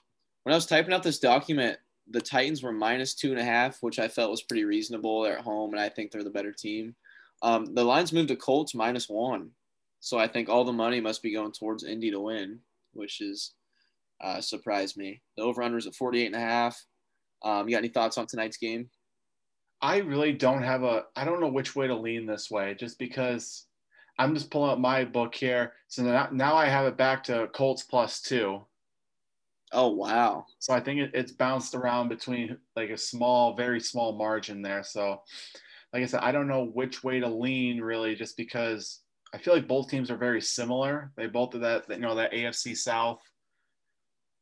when 0.43 0.53
I 0.53 0.57
was 0.57 0.65
typing 0.65 0.93
out 0.93 1.03
this 1.03 1.19
document, 1.19 1.77
the 2.09 2.21
Titans 2.21 2.61
were 2.61 2.71
minus 2.71 3.15
two 3.15 3.31
and 3.31 3.39
a 3.39 3.43
half, 3.43 3.81
which 3.81 3.99
I 3.99 4.07
felt 4.07 4.31
was 4.31 4.43
pretty 4.43 4.63
reasonable. 4.63 5.21
They're 5.21 5.37
at 5.37 5.43
home, 5.43 5.71
and 5.71 5.79
I 5.79 5.89
think 5.89 6.11
they're 6.11 6.23
the 6.23 6.29
better 6.29 6.51
team. 6.51 6.95
Um, 7.45 7.75
the 7.75 7.83
lines 7.83 8.11
moved 8.11 8.29
to 8.29 8.35
Colts 8.35 8.73
minus 8.73 9.07
one. 9.07 9.51
So 9.99 10.17
I 10.17 10.27
think 10.27 10.49
all 10.49 10.63
the 10.63 10.73
money 10.73 10.99
must 10.99 11.21
be 11.21 11.31
going 11.31 11.51
towards 11.51 11.83
Indy 11.83 12.09
to 12.09 12.19
win, 12.19 12.59
which 12.93 13.21
is 13.21 13.53
uh, 14.19 14.41
surprised 14.41 14.97
me. 14.97 15.21
The 15.37 15.43
over 15.43 15.61
under 15.61 15.77
is 15.77 15.85
at 15.85 15.93
48 15.93 16.25
and 16.25 16.35
a 16.35 16.39
half. 16.39 16.83
Um, 17.43 17.69
you 17.69 17.75
got 17.75 17.83
any 17.83 17.89
thoughts 17.89 18.17
on 18.17 18.25
tonight's 18.25 18.57
game? 18.57 18.89
I 19.79 19.97
really 19.97 20.33
don't 20.33 20.63
have 20.63 20.81
a 20.81 21.03
I 21.15 21.23
don't 21.23 21.39
know 21.39 21.47
which 21.47 21.75
way 21.75 21.85
to 21.85 21.95
lean 21.95 22.25
this 22.25 22.49
way 22.49 22.75
just 22.79 22.97
because 22.97 23.67
I'm 24.17 24.33
just 24.33 24.49
pulling 24.49 24.71
up 24.71 24.79
my 24.79 25.05
book 25.05 25.35
here. 25.35 25.73
So 25.87 26.01
now, 26.01 26.29
now 26.31 26.55
I 26.55 26.65
have 26.65 26.87
it 26.87 26.97
back 26.97 27.23
to 27.25 27.47
Colts 27.53 27.83
plus 27.83 28.21
two. 28.21 28.65
Oh, 29.71 29.89
wow. 29.89 30.45
So 30.57 30.73
I 30.73 30.79
think 30.79 31.01
it, 31.01 31.11
it's 31.13 31.31
bounced 31.31 31.75
around 31.75 32.09
between 32.09 32.57
like 32.75 32.89
a 32.89 32.97
small, 32.97 33.55
very 33.55 33.79
small 33.79 34.13
margin 34.13 34.63
there. 34.63 34.83
So 34.83 35.21
like 35.95 36.03
I 36.03 36.07
said, 36.07 36.19
I 36.23 36.33
don't 36.33 36.49
know 36.49 36.65
which 36.65 37.05
way 37.05 37.21
to 37.21 37.27
lean 37.29 37.79
really 37.79 38.15
just 38.15 38.35
because 38.35 38.99
I 39.33 39.37
feel 39.37 39.53
like 39.53 39.65
both 39.65 39.89
teams 39.89 40.11
are 40.11 40.17
very 40.17 40.41
similar. 40.41 41.13
They 41.15 41.27
both 41.27 41.53
have 41.53 41.61
that, 41.61 41.85
you 41.89 41.99
know, 41.99 42.15
that 42.15 42.33
AFC 42.33 42.75
South 42.75 43.21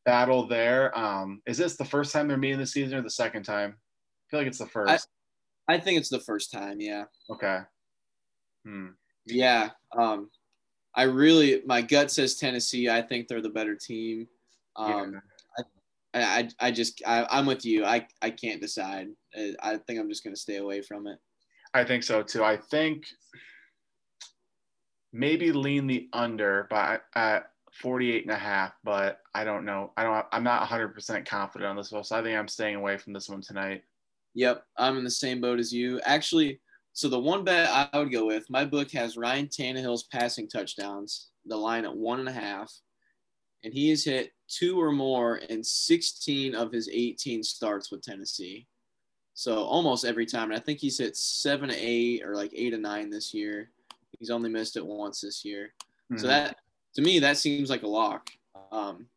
battle 0.04 0.48
there. 0.48 0.98
Um, 0.98 1.44
is 1.46 1.60
this 1.60 1.76
the 1.78 1.86
first 1.86 2.12
time 2.12 2.28
they're 2.28 2.38
meeting 2.38 2.58
this 2.58 2.72
season 2.72 2.98
or 2.98 3.04
the 3.04 3.10
second 3.12 3.44
time? 3.44 3.76
I 3.78 4.26
feel 4.32 4.40
like 4.40 4.48
it's 4.48 4.58
the 4.58 4.66
first. 4.66 5.08
I 5.68 5.78
think 5.78 6.00
it's 6.00 6.10
the 6.10 6.22
first 6.22 6.52
time. 6.52 6.82
Yeah. 6.82 7.04
okay. 7.30 7.60
Hmm. 8.66 8.88
Yeah. 9.28 9.70
Um, 9.96 10.32
I 10.96 11.04
really, 11.04 11.62
my 11.68 11.84
gut 11.84 12.10
says 12.10 12.38
Tennessee. 12.38 12.90
I 12.90 13.04
think 13.04 13.28
they're 13.28 13.44
the 13.44 13.50
better 13.50 13.76
team. 13.76 14.28
Um, 14.76 15.22
I, 16.16 16.20
I, 16.20 16.50
I 16.60 16.72
just, 16.72 17.04
I, 17.06 17.28
I'm 17.30 17.46
with 17.46 17.64
you. 17.64 17.86
I, 17.86 18.08
I 18.24 18.32
can't 18.32 18.60
decide. 18.60 19.10
I, 19.38 19.54
I 19.62 19.78
think 19.78 20.00
I'm 20.00 20.10
just 20.10 20.24
going 20.24 20.34
to 20.34 20.42
stay 20.42 20.56
away 20.56 20.82
from 20.82 21.06
it. 21.06 21.20
I 21.74 21.84
think 21.84 22.04
so 22.04 22.22
too. 22.22 22.44
I 22.44 22.58
think 22.58 23.06
maybe 25.12 25.52
lean 25.52 25.88
the 25.88 26.10
under 26.14 26.68
by 26.70 27.00
at 27.16 27.50
48 27.74 28.24
and 28.24 28.32
a 28.32 28.38
half, 28.38 28.74
but 28.84 29.20
I 29.34 29.44
don't 29.44 29.66
know. 29.66 29.92
I 29.98 30.04
don't 30.04 30.26
I'm 30.32 30.44
not 30.44 30.68
100% 30.68 31.26
confident 31.26 31.70
on 31.70 31.76
this 31.76 31.92
one. 31.92 32.04
So 32.04 32.16
I 32.16 32.24
think 32.24 32.38
I'm 32.38 32.48
staying 32.48 32.76
away 32.76 32.98
from 32.98 33.14
this 33.14 33.30
one 33.30 33.42
tonight. 33.42 33.84
Yep, 34.36 34.64
I'm 34.78 34.98
in 34.98 35.04
the 35.04 35.12
same 35.12 35.42
boat 35.42 35.60
as 35.60 35.74
you. 35.74 36.00
Actually, 36.02 36.60
so 36.94 37.08
the 37.08 37.20
one 37.20 37.44
bet 37.44 37.70
I 37.70 37.98
would 37.98 38.12
go 38.12 38.26
with, 38.26 38.50
my 38.50 38.66
book 38.66 38.92
has 38.92 39.18
Ryan 39.18 39.48
Tannehill's 39.48 40.04
passing 40.04 40.48
touchdowns, 40.48 41.30
the 41.46 41.58
line 41.58 41.86
at 41.86 41.96
one 41.96 42.20
and 42.20 42.30
a 42.30 42.34
half, 42.34 42.72
and 43.64 43.74
he 43.74 43.90
has 43.90 44.04
hit 44.04 44.32
two 44.48 44.80
or 44.80 44.92
more 44.92 45.38
in 45.38 45.64
16 45.64 46.54
of 46.54 46.72
his 46.72 46.90
18 46.90 47.44
starts 47.44 47.92
with 47.92 48.04
Tennessee. 48.04 48.68
So 49.34 49.64
almost 49.64 50.06
every 50.06 50.26
time, 50.26 50.52
and 50.52 50.60
I 50.60 50.64
think 50.64 50.80
he's 50.80 51.00
hit 51.00 51.18
seven 51.18 51.70
to 51.70 51.76
eight 51.76 52.24
or 52.24 52.36
like 52.36 52.52
eight 52.54 52.72
to 52.72 52.78
nine 52.78 53.10
this 53.10 53.34
year. 53.34 53.70
He's 54.20 54.30
only 54.30 54.50
missed 54.50 54.78
it 54.78 54.86
once 54.86 55.22
this 55.22 55.44
year. 55.44 55.74
Mm-hmm. 56.12 56.18
So 56.20 56.28
that 56.28 56.58
to 56.96 57.02
me 57.02 57.20
that 57.20 57.38
seems 57.38 57.70
like 57.70 57.84
a 57.84 57.88
lock. 57.88 58.30
Um, 58.72 59.08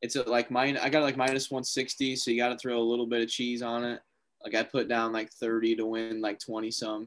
it's 0.00 0.16
a, 0.16 0.22
like 0.22 0.50
mine. 0.50 0.78
I 0.78 0.88
got 0.88 1.02
like 1.02 1.16
minus 1.16 1.50
160, 1.50 2.16
so 2.16 2.30
you 2.30 2.38
got 2.38 2.48
to 2.48 2.58
throw 2.58 2.78
a 2.78 2.82
little 2.82 3.06
bit 3.06 3.22
of 3.22 3.28
cheese 3.28 3.62
on 3.62 3.84
it. 3.84 4.00
Like 4.42 4.54
I 4.54 4.62
put 4.62 4.88
down 4.88 5.12
like 5.12 5.30
30 5.30 5.76
to 5.76 5.86
win 5.86 6.20
like 6.20 6.40
20 6.40 6.70
some, 6.70 7.06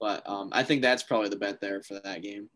but 0.00 0.26
um, 0.28 0.48
I 0.52 0.62
think 0.62 0.80
that's 0.80 1.02
probably 1.02 1.28
the 1.28 1.36
bet 1.36 1.60
there 1.60 1.82
for 1.82 2.00
that 2.02 2.22
game. 2.22 2.48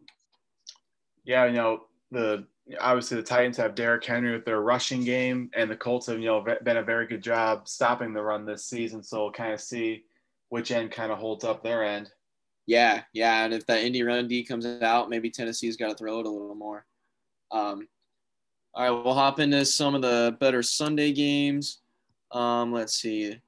Yeah, 1.24 1.44
you 1.46 1.52
know 1.52 1.84
the 2.10 2.46
obviously 2.80 3.16
the 3.16 3.22
Titans 3.22 3.56
have 3.56 3.74
Derrick 3.74 4.04
Henry 4.04 4.32
with 4.32 4.44
their 4.44 4.60
rushing 4.60 5.04
game, 5.04 5.50
and 5.54 5.70
the 5.70 5.76
Colts 5.76 6.06
have 6.06 6.18
you 6.18 6.26
know 6.26 6.44
been 6.62 6.78
a 6.78 6.82
very 6.82 7.06
good 7.06 7.22
job 7.22 7.68
stopping 7.68 8.12
the 8.12 8.22
run 8.22 8.44
this 8.44 8.64
season. 8.64 9.02
So 9.02 9.22
we'll 9.22 9.32
kind 9.32 9.52
of 9.52 9.60
see 9.60 10.04
which 10.48 10.70
end 10.70 10.90
kind 10.90 11.12
of 11.12 11.18
holds 11.18 11.44
up 11.44 11.62
their 11.62 11.84
end. 11.84 12.10
Yeah, 12.66 13.02
yeah, 13.12 13.44
and 13.44 13.52
if 13.52 13.66
that 13.66 13.82
Indy 13.82 14.02
run 14.02 14.28
D 14.28 14.42
comes 14.42 14.64
out, 14.66 15.10
maybe 15.10 15.30
Tennessee's 15.30 15.76
got 15.76 15.90
to 15.90 15.94
throw 15.94 16.20
it 16.20 16.26
a 16.26 16.30
little 16.30 16.54
more. 16.54 16.86
Um, 17.50 17.88
all 18.72 18.82
right, 18.82 19.04
we'll 19.04 19.14
hop 19.14 19.38
into 19.38 19.64
some 19.64 19.94
of 19.94 20.02
the 20.02 20.36
better 20.40 20.62
Sunday 20.62 21.12
games. 21.12 21.80
Um, 22.32 22.72
let's 22.72 22.94
see. 22.94 23.38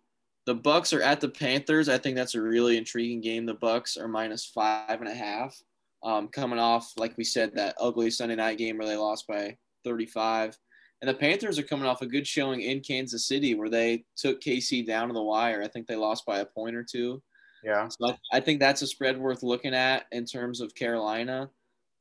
The 0.44 0.54
Bucks 0.54 0.92
are 0.92 1.02
at 1.02 1.20
the 1.20 1.28
Panthers. 1.28 1.88
I 1.88 1.98
think 1.98 2.14
that's 2.14 2.36
a 2.36 2.40
really 2.40 2.76
intriguing 2.76 3.20
game. 3.20 3.46
The 3.46 3.54
Bucks 3.54 3.96
are 3.96 4.06
minus 4.06 4.44
five 4.44 5.00
and 5.00 5.08
a 5.08 5.14
half. 5.14 5.60
Um, 6.02 6.28
coming 6.28 6.58
off, 6.58 6.92
like 6.96 7.16
we 7.16 7.24
said, 7.24 7.54
that 7.54 7.74
ugly 7.80 8.10
Sunday 8.10 8.36
night 8.36 8.58
game 8.58 8.78
where 8.78 8.86
they 8.86 8.96
lost 8.96 9.26
by 9.26 9.56
35. 9.84 10.56
And 11.02 11.08
the 11.08 11.14
Panthers 11.14 11.58
are 11.58 11.64
coming 11.64 11.86
off 11.86 12.02
a 12.02 12.06
good 12.06 12.26
showing 12.26 12.62
in 12.62 12.80
Kansas 12.80 13.26
City 13.26 13.54
where 13.54 13.68
they 13.68 14.04
took 14.16 14.40
KC 14.40 14.86
down 14.86 15.08
to 15.08 15.14
the 15.14 15.22
wire. 15.22 15.62
I 15.62 15.68
think 15.68 15.86
they 15.86 15.96
lost 15.96 16.24
by 16.24 16.38
a 16.40 16.46
point 16.46 16.76
or 16.76 16.84
two. 16.84 17.22
Yeah. 17.62 17.88
So 17.88 18.10
I, 18.10 18.18
I 18.32 18.40
think 18.40 18.60
that's 18.60 18.82
a 18.82 18.86
spread 18.86 19.18
worth 19.18 19.42
looking 19.42 19.74
at 19.74 20.06
in 20.12 20.24
terms 20.24 20.60
of 20.60 20.74
Carolina. 20.74 21.50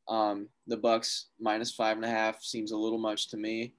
Um, 0.08 0.47
the 0.67 0.77
Bucks 0.77 1.27
minus 1.39 1.73
five 1.73 1.97
and 1.97 2.05
a 2.05 2.10
half 2.10 2.41
seems 2.41 2.71
a 2.71 2.77
little 2.77 2.99
much 2.99 3.29
to 3.29 3.38
me. 3.38 3.73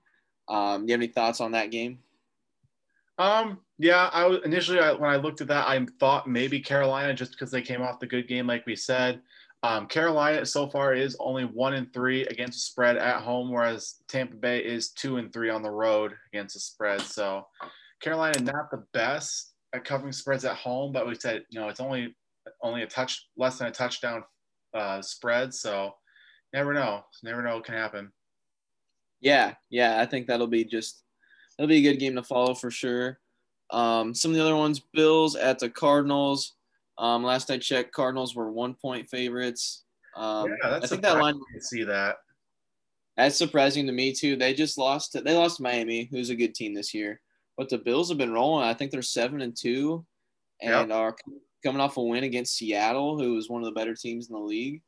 Um, 0.48 0.82
do 0.82 0.90
you 0.90 0.92
have 0.92 1.00
any 1.00 1.12
thoughts 1.12 1.40
on 1.40 1.52
that 1.52 1.70
game? 1.70 2.00
Um, 3.18 3.60
yeah, 3.78 4.10
I 4.12 4.26
was 4.26 4.40
initially 4.44 4.78
I, 4.78 4.92
when 4.92 5.10
I 5.10 5.16
looked 5.16 5.40
at 5.40 5.48
that, 5.48 5.66
I 5.66 5.86
thought 5.98 6.28
maybe 6.28 6.60
Carolina 6.60 7.14
just 7.14 7.32
because 7.32 7.50
they 7.50 7.62
came 7.62 7.80
off 7.80 8.00
the 8.00 8.06
good 8.06 8.28
game, 8.28 8.46
like 8.46 8.66
we 8.66 8.76
said. 8.76 9.20
Um, 9.62 9.86
Carolina 9.86 10.44
so 10.46 10.68
far 10.68 10.94
is 10.94 11.16
only 11.18 11.44
one 11.44 11.74
and 11.74 11.92
three 11.92 12.24
against 12.26 12.58
the 12.58 12.70
spread 12.70 12.96
at 12.96 13.22
home, 13.22 13.50
whereas 13.50 13.96
Tampa 14.06 14.36
Bay 14.36 14.58
is 14.60 14.90
two 14.90 15.16
and 15.16 15.32
three 15.32 15.50
on 15.50 15.62
the 15.62 15.70
road 15.70 16.12
against 16.32 16.54
the 16.54 16.60
spread. 16.60 17.00
So 17.00 17.46
Carolina 18.00 18.40
not 18.40 18.70
the 18.70 18.84
best 18.92 19.54
at 19.72 19.84
covering 19.84 20.12
spreads 20.12 20.44
at 20.44 20.56
home, 20.56 20.92
but 20.92 21.06
we 21.06 21.14
said 21.14 21.44
you 21.50 21.58
know 21.58 21.68
it's 21.68 21.80
only 21.80 22.14
only 22.62 22.82
a 22.82 22.86
touch 22.86 23.28
less 23.36 23.58
than 23.58 23.68
a 23.68 23.72
touchdown 23.72 24.22
uh, 24.74 25.02
spread. 25.02 25.52
So 25.52 25.94
never 26.52 26.72
know, 26.72 27.04
never 27.22 27.42
know 27.42 27.56
what 27.56 27.64
can 27.64 27.74
happen. 27.74 28.12
Yeah, 29.20 29.54
yeah, 29.70 30.00
I 30.00 30.06
think 30.06 30.26
that'll 30.26 30.46
be 30.46 30.64
just 30.64 31.02
that'll 31.56 31.68
be 31.68 31.78
a 31.78 31.92
good 31.92 31.98
game 31.98 32.14
to 32.16 32.22
follow 32.22 32.54
for 32.54 32.70
sure. 32.70 33.18
Um, 33.70 34.14
some 34.14 34.30
of 34.30 34.36
the 34.36 34.42
other 34.42 34.56
ones, 34.56 34.80
Bills 34.92 35.34
at 35.34 35.58
the 35.58 35.70
Cardinals. 35.70 36.52
Um, 36.98 37.22
last 37.22 37.50
I 37.50 37.58
checked, 37.58 37.92
Cardinals 37.92 38.34
were 38.34 38.50
one 38.50 38.74
point 38.74 39.08
favorites. 39.08 39.84
Um, 40.16 40.48
yeah, 40.48 40.70
that's 40.70 40.86
I 40.86 40.88
think 40.88 41.02
that 41.02 41.18
line. 41.18 41.34
To 41.34 41.60
see 41.60 41.84
that. 41.84 42.16
That's 43.16 43.36
surprising 43.36 43.86
to 43.86 43.92
me 43.92 44.12
too. 44.12 44.36
They 44.36 44.54
just 44.54 44.78
lost. 44.78 45.12
To, 45.12 45.20
they 45.20 45.34
lost 45.34 45.60
Miami, 45.60 46.08
who's 46.10 46.30
a 46.30 46.36
good 46.36 46.54
team 46.54 46.74
this 46.74 46.94
year. 46.94 47.20
But 47.56 47.68
the 47.68 47.78
Bills 47.78 48.08
have 48.08 48.18
been 48.18 48.32
rolling. 48.32 48.66
I 48.66 48.74
think 48.74 48.90
they're 48.90 49.02
seven 49.02 49.40
and 49.40 49.56
two, 49.56 50.04
and 50.60 50.88
yep. 50.88 50.96
are 50.96 51.16
coming 51.64 51.80
off 51.80 51.96
a 51.96 52.02
win 52.02 52.24
against 52.24 52.56
Seattle, 52.56 53.18
who 53.18 53.36
is 53.36 53.48
one 53.48 53.62
of 53.62 53.66
the 53.66 53.78
better 53.78 53.94
teams 53.94 54.28
in 54.28 54.34
the 54.34 54.40
league. 54.40 54.82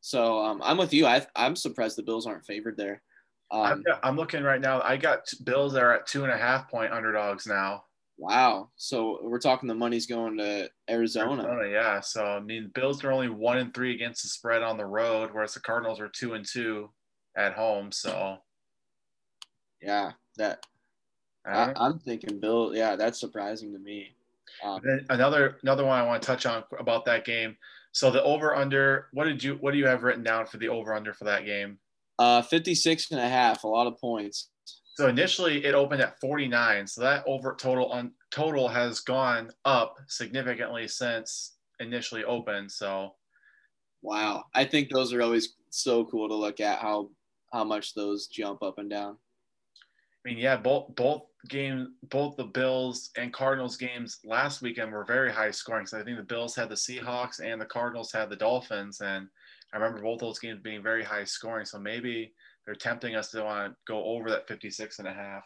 So 0.00 0.44
um, 0.44 0.60
I'm 0.62 0.76
with 0.76 0.92
you. 0.92 1.06
I, 1.06 1.24
I'm 1.36 1.56
surprised 1.56 1.96
the 1.96 2.02
Bills 2.02 2.26
aren't 2.26 2.44
favored 2.44 2.76
there. 2.76 3.02
Um, 3.50 3.62
I'm, 3.62 3.84
I'm, 4.02 4.16
looking 4.16 4.42
right 4.42 4.60
now. 4.60 4.80
I 4.82 4.96
got 4.96 5.20
Bills 5.44 5.74
that 5.74 5.82
are 5.82 5.92
at 5.92 6.06
two 6.06 6.24
and 6.24 6.32
a 6.32 6.36
half 6.36 6.70
point 6.70 6.92
underdogs 6.92 7.46
now. 7.46 7.84
Wow. 8.22 8.70
So 8.76 9.18
we're 9.20 9.40
talking 9.40 9.68
the 9.68 9.74
money's 9.74 10.06
going 10.06 10.38
to 10.38 10.70
Arizona. 10.88 11.42
Arizona. 11.42 11.68
Yeah. 11.68 11.98
So 11.98 12.24
I 12.24 12.38
mean, 12.38 12.70
Bills 12.72 13.02
are 13.02 13.10
only 13.10 13.28
one 13.28 13.58
and 13.58 13.74
three 13.74 13.92
against 13.96 14.22
the 14.22 14.28
spread 14.28 14.62
on 14.62 14.76
the 14.76 14.86
road, 14.86 15.30
whereas 15.32 15.54
the 15.54 15.60
Cardinals 15.60 15.98
are 15.98 16.06
two 16.06 16.34
and 16.34 16.46
two 16.46 16.90
at 17.36 17.54
home. 17.54 17.90
So 17.90 18.36
yeah, 19.80 20.12
that 20.36 20.64
I, 21.44 21.72
am 21.74 21.98
thinking 21.98 22.38
Bill. 22.38 22.76
Yeah, 22.76 22.94
that's 22.94 23.18
surprising 23.18 23.72
to 23.72 23.80
me. 23.80 24.14
Um, 24.62 24.80
another 25.10 25.56
another 25.64 25.84
one 25.84 25.98
I 25.98 26.06
want 26.06 26.22
to 26.22 26.26
touch 26.26 26.46
on 26.46 26.62
about 26.78 27.04
that 27.06 27.24
game. 27.24 27.56
So 27.90 28.12
the 28.12 28.22
over 28.22 28.54
under. 28.54 29.08
What 29.12 29.24
did 29.24 29.42
you 29.42 29.56
What 29.56 29.72
do 29.72 29.78
you 29.78 29.88
have 29.88 30.04
written 30.04 30.22
down 30.22 30.46
for 30.46 30.58
the 30.58 30.68
over 30.68 30.94
under 30.94 31.12
for 31.12 31.24
that 31.24 31.44
game? 31.44 31.78
Uh, 32.20 32.40
56 32.40 33.10
and 33.10 33.18
a 33.18 33.28
half, 33.28 33.64
a 33.64 33.66
lot 33.66 33.88
of 33.88 33.98
points. 33.98 34.48
So 34.94 35.08
initially 35.08 35.64
it 35.64 35.74
opened 35.74 36.02
at 36.02 36.20
49. 36.20 36.86
So 36.86 37.00
that 37.00 37.24
over 37.26 37.54
total 37.58 37.86
on 37.86 38.12
total 38.30 38.68
has 38.68 39.00
gone 39.00 39.50
up 39.64 39.96
significantly 40.06 40.86
since 40.88 41.56
initially 41.80 42.24
opened. 42.24 42.70
So 42.70 43.14
wow. 44.02 44.44
I 44.54 44.64
think 44.64 44.90
those 44.90 45.12
are 45.12 45.22
always 45.22 45.54
so 45.70 46.04
cool 46.04 46.28
to 46.28 46.34
look 46.34 46.60
at 46.60 46.78
how 46.78 47.10
how 47.52 47.64
much 47.64 47.94
those 47.94 48.26
jump 48.26 48.62
up 48.62 48.78
and 48.78 48.90
down. 48.90 49.16
I 50.24 50.28
mean, 50.28 50.38
yeah, 50.38 50.56
both 50.56 50.94
both 50.94 51.22
game 51.48 51.94
both 52.10 52.36
the 52.36 52.44
Bills 52.44 53.10
and 53.16 53.32
Cardinals 53.32 53.76
games 53.76 54.18
last 54.24 54.62
weekend 54.62 54.92
were 54.92 55.04
very 55.04 55.32
high 55.32 55.50
scoring. 55.50 55.86
So 55.86 55.98
I 55.98 56.04
think 56.04 56.16
the 56.16 56.22
Bills 56.22 56.54
had 56.54 56.68
the 56.68 56.74
Seahawks 56.74 57.40
and 57.44 57.60
the 57.60 57.66
Cardinals 57.66 58.12
had 58.12 58.30
the 58.30 58.36
Dolphins, 58.36 59.00
and 59.00 59.26
I 59.72 59.78
remember 59.78 60.02
both 60.02 60.20
those 60.20 60.38
games 60.38 60.60
being 60.62 60.82
very 60.82 61.02
high 61.02 61.24
scoring. 61.24 61.64
So 61.64 61.78
maybe 61.78 62.32
they're 62.66 62.74
tempting 62.74 63.16
us 63.16 63.30
to 63.30 63.42
want 63.42 63.72
to 63.72 63.76
go 63.86 64.04
over 64.04 64.30
that 64.30 64.48
56 64.48 64.98
and 64.98 65.08
a 65.08 65.12
half. 65.12 65.44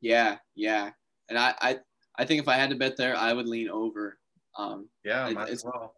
Yeah, 0.00 0.36
yeah. 0.54 0.90
And 1.28 1.38
I, 1.38 1.54
I, 1.60 1.78
I 2.18 2.24
think 2.24 2.40
if 2.40 2.48
I 2.48 2.54
had 2.54 2.70
to 2.70 2.76
bet 2.76 2.96
there, 2.96 3.16
I 3.16 3.32
would 3.32 3.48
lean 3.48 3.68
over. 3.68 4.18
Um, 4.56 4.88
yeah, 5.04 5.28
might 5.30 5.50
as 5.50 5.64
well. 5.64 5.94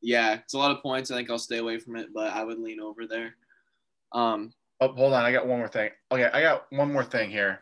Yeah, 0.00 0.34
it's 0.34 0.54
a 0.54 0.58
lot 0.58 0.70
of 0.70 0.82
points. 0.82 1.10
I 1.10 1.16
think 1.16 1.30
I'll 1.30 1.38
stay 1.38 1.58
away 1.58 1.78
from 1.78 1.96
it, 1.96 2.08
but 2.14 2.32
I 2.32 2.44
would 2.44 2.58
lean 2.58 2.80
over 2.80 3.06
there. 3.06 3.36
Um, 4.12 4.52
oh, 4.80 4.88
hold 4.88 5.12
on. 5.12 5.24
I 5.24 5.32
got 5.32 5.46
one 5.46 5.58
more 5.58 5.68
thing. 5.68 5.90
Okay, 6.10 6.28
I 6.32 6.42
got 6.42 6.66
one 6.70 6.92
more 6.92 7.04
thing 7.04 7.30
here. 7.30 7.60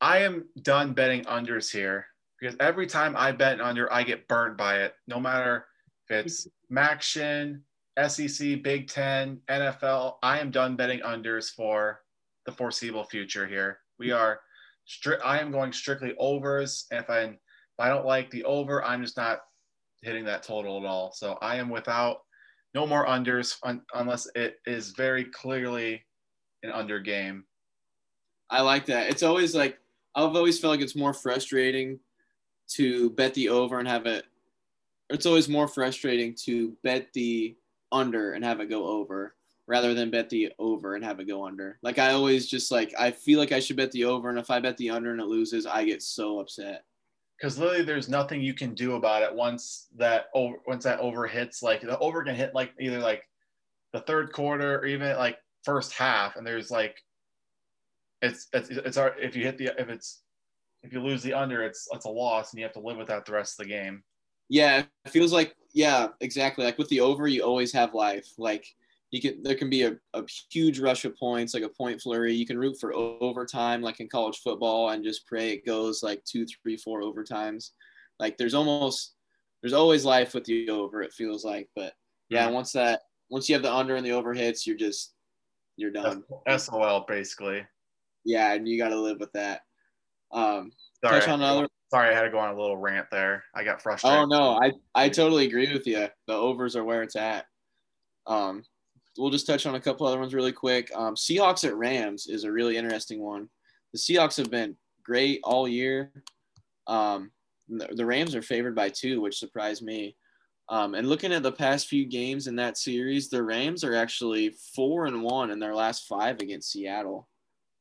I 0.00 0.18
am 0.18 0.46
done 0.62 0.92
betting 0.92 1.24
unders 1.24 1.70
here 1.70 2.06
because 2.40 2.56
every 2.60 2.86
time 2.86 3.14
I 3.16 3.32
bet 3.32 3.60
under, 3.60 3.92
I 3.92 4.02
get 4.02 4.28
burnt 4.28 4.56
by 4.56 4.78
it. 4.78 4.94
No 5.06 5.20
matter 5.20 5.66
if 6.08 6.24
it's 6.24 6.48
MACtion, 6.72 7.60
SEC, 8.06 8.62
Big 8.62 8.88
Ten, 8.88 9.40
NFL. 9.48 10.16
I 10.22 10.38
am 10.38 10.50
done 10.50 10.76
betting 10.76 11.00
unders 11.00 11.50
for 11.50 12.00
the 12.46 12.52
foreseeable 12.52 13.04
future 13.04 13.46
here. 13.46 13.80
We 13.98 14.10
are 14.12 14.40
strict. 14.84 15.22
I 15.24 15.38
am 15.38 15.50
going 15.50 15.72
strictly 15.72 16.14
overs. 16.18 16.86
And 16.90 17.00
if 17.00 17.10
I 17.10 17.20
if 17.20 17.38
I 17.78 17.88
don't 17.88 18.06
like 18.06 18.30
the 18.30 18.44
over, 18.44 18.84
I'm 18.84 19.02
just 19.02 19.16
not 19.16 19.40
hitting 20.02 20.24
that 20.24 20.42
total 20.42 20.78
at 20.78 20.86
all. 20.86 21.12
So 21.12 21.38
I 21.42 21.56
am 21.56 21.68
without 21.68 22.22
no 22.74 22.86
more 22.86 23.06
unders 23.06 23.56
un, 23.62 23.82
unless 23.94 24.28
it 24.34 24.60
is 24.66 24.90
very 24.90 25.24
clearly 25.24 26.04
an 26.62 26.70
under 26.70 27.00
game. 27.00 27.44
I 28.50 28.62
like 28.62 28.86
that. 28.86 29.10
It's 29.10 29.22
always 29.22 29.54
like 29.54 29.78
I've 30.14 30.36
always 30.36 30.58
felt 30.58 30.72
like 30.72 30.80
it's 30.80 30.96
more 30.96 31.14
frustrating 31.14 32.00
to 32.68 33.10
bet 33.10 33.34
the 33.34 33.48
over 33.48 33.78
and 33.78 33.88
have 33.88 34.06
it. 34.06 34.24
It's 35.10 35.26
always 35.26 35.48
more 35.48 35.68
frustrating 35.68 36.34
to 36.44 36.76
bet 36.82 37.08
the 37.14 37.56
under 37.92 38.32
and 38.32 38.44
have 38.44 38.60
it 38.60 38.70
go 38.70 38.86
over 38.86 39.34
rather 39.66 39.92
than 39.92 40.10
bet 40.10 40.30
the 40.30 40.50
over 40.58 40.94
and 40.94 41.04
have 41.04 41.20
it 41.20 41.28
go 41.28 41.46
under. 41.46 41.78
Like 41.82 41.98
I 41.98 42.12
always 42.12 42.48
just 42.48 42.72
like 42.72 42.92
I 42.98 43.10
feel 43.10 43.38
like 43.38 43.52
I 43.52 43.60
should 43.60 43.76
bet 43.76 43.92
the 43.92 44.04
over, 44.04 44.30
and 44.30 44.38
if 44.38 44.50
I 44.50 44.60
bet 44.60 44.76
the 44.78 44.90
under 44.90 45.12
and 45.12 45.20
it 45.20 45.26
loses, 45.26 45.66
I 45.66 45.84
get 45.84 46.02
so 46.02 46.40
upset. 46.40 46.84
Because 47.38 47.58
literally, 47.58 47.84
there's 47.84 48.08
nothing 48.08 48.40
you 48.40 48.54
can 48.54 48.74
do 48.74 48.96
about 48.96 49.22
it 49.22 49.32
once 49.32 49.86
that 49.96 50.26
over 50.34 50.56
once 50.66 50.84
that 50.84 50.98
over 51.00 51.26
hits. 51.26 51.62
Like 51.62 51.82
the 51.82 51.98
over 51.98 52.24
can 52.24 52.34
hit 52.34 52.54
like 52.54 52.72
either 52.80 52.98
like 52.98 53.22
the 53.92 54.00
third 54.00 54.32
quarter 54.32 54.78
or 54.78 54.86
even 54.86 55.16
like 55.16 55.38
first 55.64 55.92
half, 55.92 56.36
and 56.36 56.46
there's 56.46 56.70
like 56.70 56.96
it's 58.22 58.48
it's 58.52 58.70
it's 58.70 58.96
our 58.96 59.16
if 59.18 59.36
you 59.36 59.44
hit 59.44 59.58
the 59.58 59.66
if 59.78 59.88
it's 59.88 60.22
if 60.82 60.92
you 60.92 61.00
lose 61.00 61.22
the 61.22 61.34
under, 61.34 61.62
it's 61.62 61.88
it's 61.92 62.06
a 62.06 62.10
loss, 62.10 62.52
and 62.52 62.58
you 62.58 62.64
have 62.64 62.72
to 62.74 62.80
live 62.80 62.96
with 62.96 63.08
that 63.08 63.24
the 63.24 63.32
rest 63.32 63.60
of 63.60 63.66
the 63.66 63.70
game. 63.70 64.02
Yeah, 64.48 64.84
it 65.04 65.10
feels 65.10 65.32
like 65.32 65.54
yeah, 65.78 66.08
exactly. 66.20 66.64
Like 66.64 66.76
with 66.76 66.88
the 66.88 66.98
over, 66.98 67.28
you 67.28 67.44
always 67.44 67.72
have 67.72 67.94
life. 67.94 68.32
Like 68.36 68.66
you 69.12 69.20
can 69.20 69.44
there 69.44 69.54
can 69.54 69.70
be 69.70 69.84
a, 69.84 69.96
a 70.12 70.24
huge 70.50 70.80
rush 70.80 71.04
of 71.04 71.16
points, 71.16 71.54
like 71.54 71.62
a 71.62 71.68
point 71.68 72.02
flurry. 72.02 72.34
You 72.34 72.46
can 72.46 72.58
root 72.58 72.80
for 72.80 72.92
overtime, 72.92 73.80
like 73.80 74.00
in 74.00 74.08
college 74.08 74.38
football, 74.38 74.90
and 74.90 75.04
just 75.04 75.24
pray 75.24 75.52
it 75.52 75.64
goes 75.64 76.02
like 76.02 76.24
two, 76.24 76.46
three, 76.46 76.76
four 76.76 77.02
overtimes. 77.02 77.70
Like 78.18 78.36
there's 78.36 78.54
almost 78.54 79.14
there's 79.62 79.72
always 79.72 80.04
life 80.04 80.34
with 80.34 80.42
the 80.46 80.68
over. 80.68 81.00
It 81.00 81.12
feels 81.12 81.44
like, 81.44 81.68
but 81.76 81.92
yeah, 82.28 82.46
mm-hmm. 82.46 82.54
once 82.54 82.72
that 82.72 83.02
once 83.30 83.48
you 83.48 83.54
have 83.54 83.62
the 83.62 83.72
under 83.72 83.94
and 83.94 84.04
the 84.04 84.10
over 84.10 84.34
hits, 84.34 84.66
you're 84.66 84.76
just 84.76 85.14
you're 85.76 85.92
done. 85.92 86.24
SOL 86.56 87.04
basically. 87.06 87.64
Yeah, 88.24 88.52
and 88.52 88.66
you 88.66 88.78
got 88.78 88.88
to 88.88 89.00
live 89.00 89.20
with 89.20 89.32
that. 89.34 89.60
Um, 90.32 90.72
Sorry, 91.04 91.20
touch 91.20 91.28
on 91.28 91.40
another. 91.40 91.68
Sorry, 91.90 92.10
I 92.10 92.14
had 92.14 92.22
to 92.22 92.30
go 92.30 92.38
on 92.38 92.54
a 92.54 92.60
little 92.60 92.76
rant 92.76 93.06
there. 93.10 93.44
I 93.54 93.64
got 93.64 93.80
frustrated. 93.80 94.18
Oh 94.18 94.24
no, 94.26 94.60
I 94.62 94.72
I 94.94 95.08
totally 95.08 95.46
agree 95.46 95.72
with 95.72 95.86
you. 95.86 96.08
The 96.26 96.34
overs 96.34 96.76
are 96.76 96.84
where 96.84 97.02
it's 97.02 97.16
at. 97.16 97.46
Um, 98.26 98.62
we'll 99.16 99.30
just 99.30 99.46
touch 99.46 99.64
on 99.64 99.74
a 99.74 99.80
couple 99.80 100.06
other 100.06 100.18
ones 100.18 100.34
really 100.34 100.52
quick. 100.52 100.90
Um, 100.94 101.14
Seahawks 101.14 101.66
at 101.66 101.76
Rams 101.76 102.26
is 102.26 102.44
a 102.44 102.52
really 102.52 102.76
interesting 102.76 103.22
one. 103.22 103.48
The 103.92 103.98
Seahawks 103.98 104.36
have 104.36 104.50
been 104.50 104.76
great 105.02 105.40
all 105.44 105.66
year. 105.66 106.12
Um, 106.86 107.30
the 107.68 108.06
Rams 108.06 108.34
are 108.34 108.42
favored 108.42 108.74
by 108.74 108.88
two, 108.90 109.20
which 109.20 109.38
surprised 109.38 109.82
me. 109.82 110.16
Um, 110.70 110.94
and 110.94 111.08
looking 111.08 111.32
at 111.32 111.42
the 111.42 111.52
past 111.52 111.88
few 111.88 112.04
games 112.04 112.46
in 112.46 112.56
that 112.56 112.76
series, 112.76 113.30
the 113.30 113.42
Rams 113.42 113.84
are 113.84 113.94
actually 113.94 114.54
four 114.74 115.06
and 115.06 115.22
one 115.22 115.50
in 115.50 115.58
their 115.58 115.74
last 115.74 116.06
five 116.06 116.40
against 116.40 116.72
Seattle, 116.72 117.28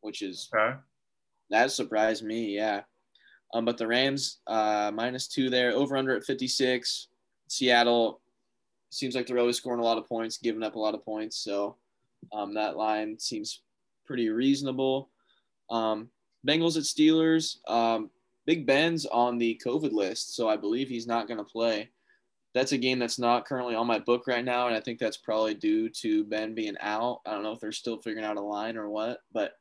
which 0.01 0.21
is 0.21 0.49
okay. 0.55 0.77
that 1.49 1.71
surprised 1.71 2.23
me. 2.23 2.55
Yeah. 2.55 2.81
Um, 3.53 3.65
but 3.65 3.77
the 3.77 3.87
Rams 3.87 4.39
uh, 4.47 4.91
minus 4.93 5.27
two 5.27 5.49
there, 5.49 5.71
over 5.71 5.95
under 5.95 6.15
at 6.15 6.25
56. 6.25 7.07
Seattle 7.47 8.19
seems 8.89 9.15
like 9.15 9.27
they're 9.27 9.39
always 9.39 9.57
scoring 9.57 9.79
a 9.79 9.85
lot 9.85 9.97
of 9.97 10.07
points, 10.07 10.37
giving 10.37 10.63
up 10.63 10.75
a 10.75 10.79
lot 10.79 10.93
of 10.93 11.05
points. 11.05 11.37
So 11.37 11.77
um, 12.33 12.53
that 12.55 12.77
line 12.77 13.17
seems 13.19 13.61
pretty 14.05 14.29
reasonable. 14.29 15.09
Um, 15.69 16.09
Bengals 16.45 16.77
at 16.77 16.83
Steelers. 16.83 17.57
Um, 17.69 18.09
Big 18.45 18.65
Ben's 18.65 19.05
on 19.05 19.37
the 19.37 19.59
COVID 19.63 19.91
list, 19.91 20.35
so 20.35 20.47
I 20.47 20.55
believe 20.55 20.87
he's 20.87 21.05
not 21.05 21.27
going 21.27 21.37
to 21.37 21.43
play. 21.43 21.89
That's 22.53 22.71
a 22.71 22.77
game 22.77 22.97
that's 22.97 23.19
not 23.19 23.45
currently 23.45 23.75
on 23.75 23.85
my 23.85 23.99
book 23.99 24.25
right 24.25 24.43
now, 24.43 24.67
and 24.67 24.75
I 24.75 24.79
think 24.79 24.99
that's 24.99 25.17
probably 25.17 25.53
due 25.53 25.89
to 25.89 26.23
Ben 26.23 26.55
being 26.55 26.77
out. 26.79 27.19
I 27.25 27.31
don't 27.31 27.43
know 27.43 27.51
if 27.51 27.59
they're 27.59 27.73
still 27.73 27.97
figuring 27.97 28.25
out 28.25 28.37
a 28.37 28.41
line 28.41 28.77
or 28.77 28.89
what, 28.89 29.19
but 29.33 29.51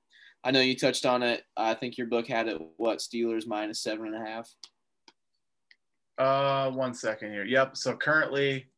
I 0.46 0.52
know 0.52 0.60
you 0.60 0.76
touched 0.76 1.04
on 1.04 1.24
it. 1.24 1.42
I 1.56 1.74
think 1.74 1.98
your 1.98 2.06
book 2.06 2.28
had 2.28 2.46
it 2.46 2.62
what 2.76 2.98
Steelers 2.98 3.48
minus 3.48 3.80
seven 3.80 4.06
and 4.06 4.14
a 4.14 4.30
half. 4.30 4.48
Uh, 6.16 6.70
one 6.70 6.94
second 6.94 7.32
here. 7.32 7.44
Yep. 7.44 7.76
So 7.76 7.96
currently, 7.96 8.68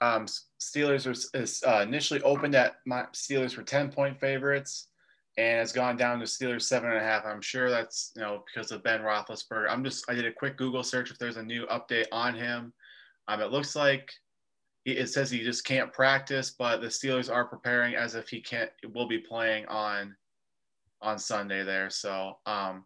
um, 0.00 0.26
Steelers 0.60 1.06
is 1.32 1.62
uh, 1.64 1.82
initially 1.86 2.20
opened 2.22 2.56
at 2.56 2.78
my 2.84 3.04
Steelers 3.12 3.52
for 3.54 3.62
10 3.62 3.92
point 3.92 4.18
favorites 4.18 4.88
and 5.38 5.60
has 5.60 5.70
gone 5.70 5.96
down 5.96 6.18
to 6.18 6.24
Steelers 6.24 6.62
seven 6.62 6.90
and 6.90 6.98
a 6.98 7.04
half. 7.04 7.24
I'm 7.24 7.40
sure 7.40 7.70
that's, 7.70 8.10
you 8.16 8.22
know, 8.22 8.42
because 8.52 8.72
of 8.72 8.82
Ben 8.82 9.00
Roethlisberger. 9.00 9.70
I'm 9.70 9.84
just, 9.84 10.04
I 10.10 10.14
did 10.14 10.26
a 10.26 10.32
quick 10.32 10.56
Google 10.56 10.82
search 10.82 11.12
if 11.12 11.18
there's 11.18 11.36
a 11.36 11.42
new 11.44 11.64
update 11.66 12.06
on 12.10 12.34
him. 12.34 12.72
Um, 13.28 13.40
it 13.40 13.52
looks 13.52 13.76
like 13.76 14.10
it 14.84 15.08
says 15.08 15.30
he 15.30 15.44
just 15.44 15.64
can't 15.64 15.92
practice, 15.92 16.56
but 16.58 16.80
the 16.80 16.88
Steelers 16.88 17.32
are 17.32 17.44
preparing 17.44 17.94
as 17.94 18.16
if 18.16 18.28
he 18.28 18.40
can't, 18.40 18.70
will 18.92 19.06
be 19.06 19.18
playing 19.18 19.64
on, 19.66 20.16
on 21.04 21.18
Sunday 21.18 21.62
there. 21.62 21.90
So, 21.90 22.38
um, 22.46 22.84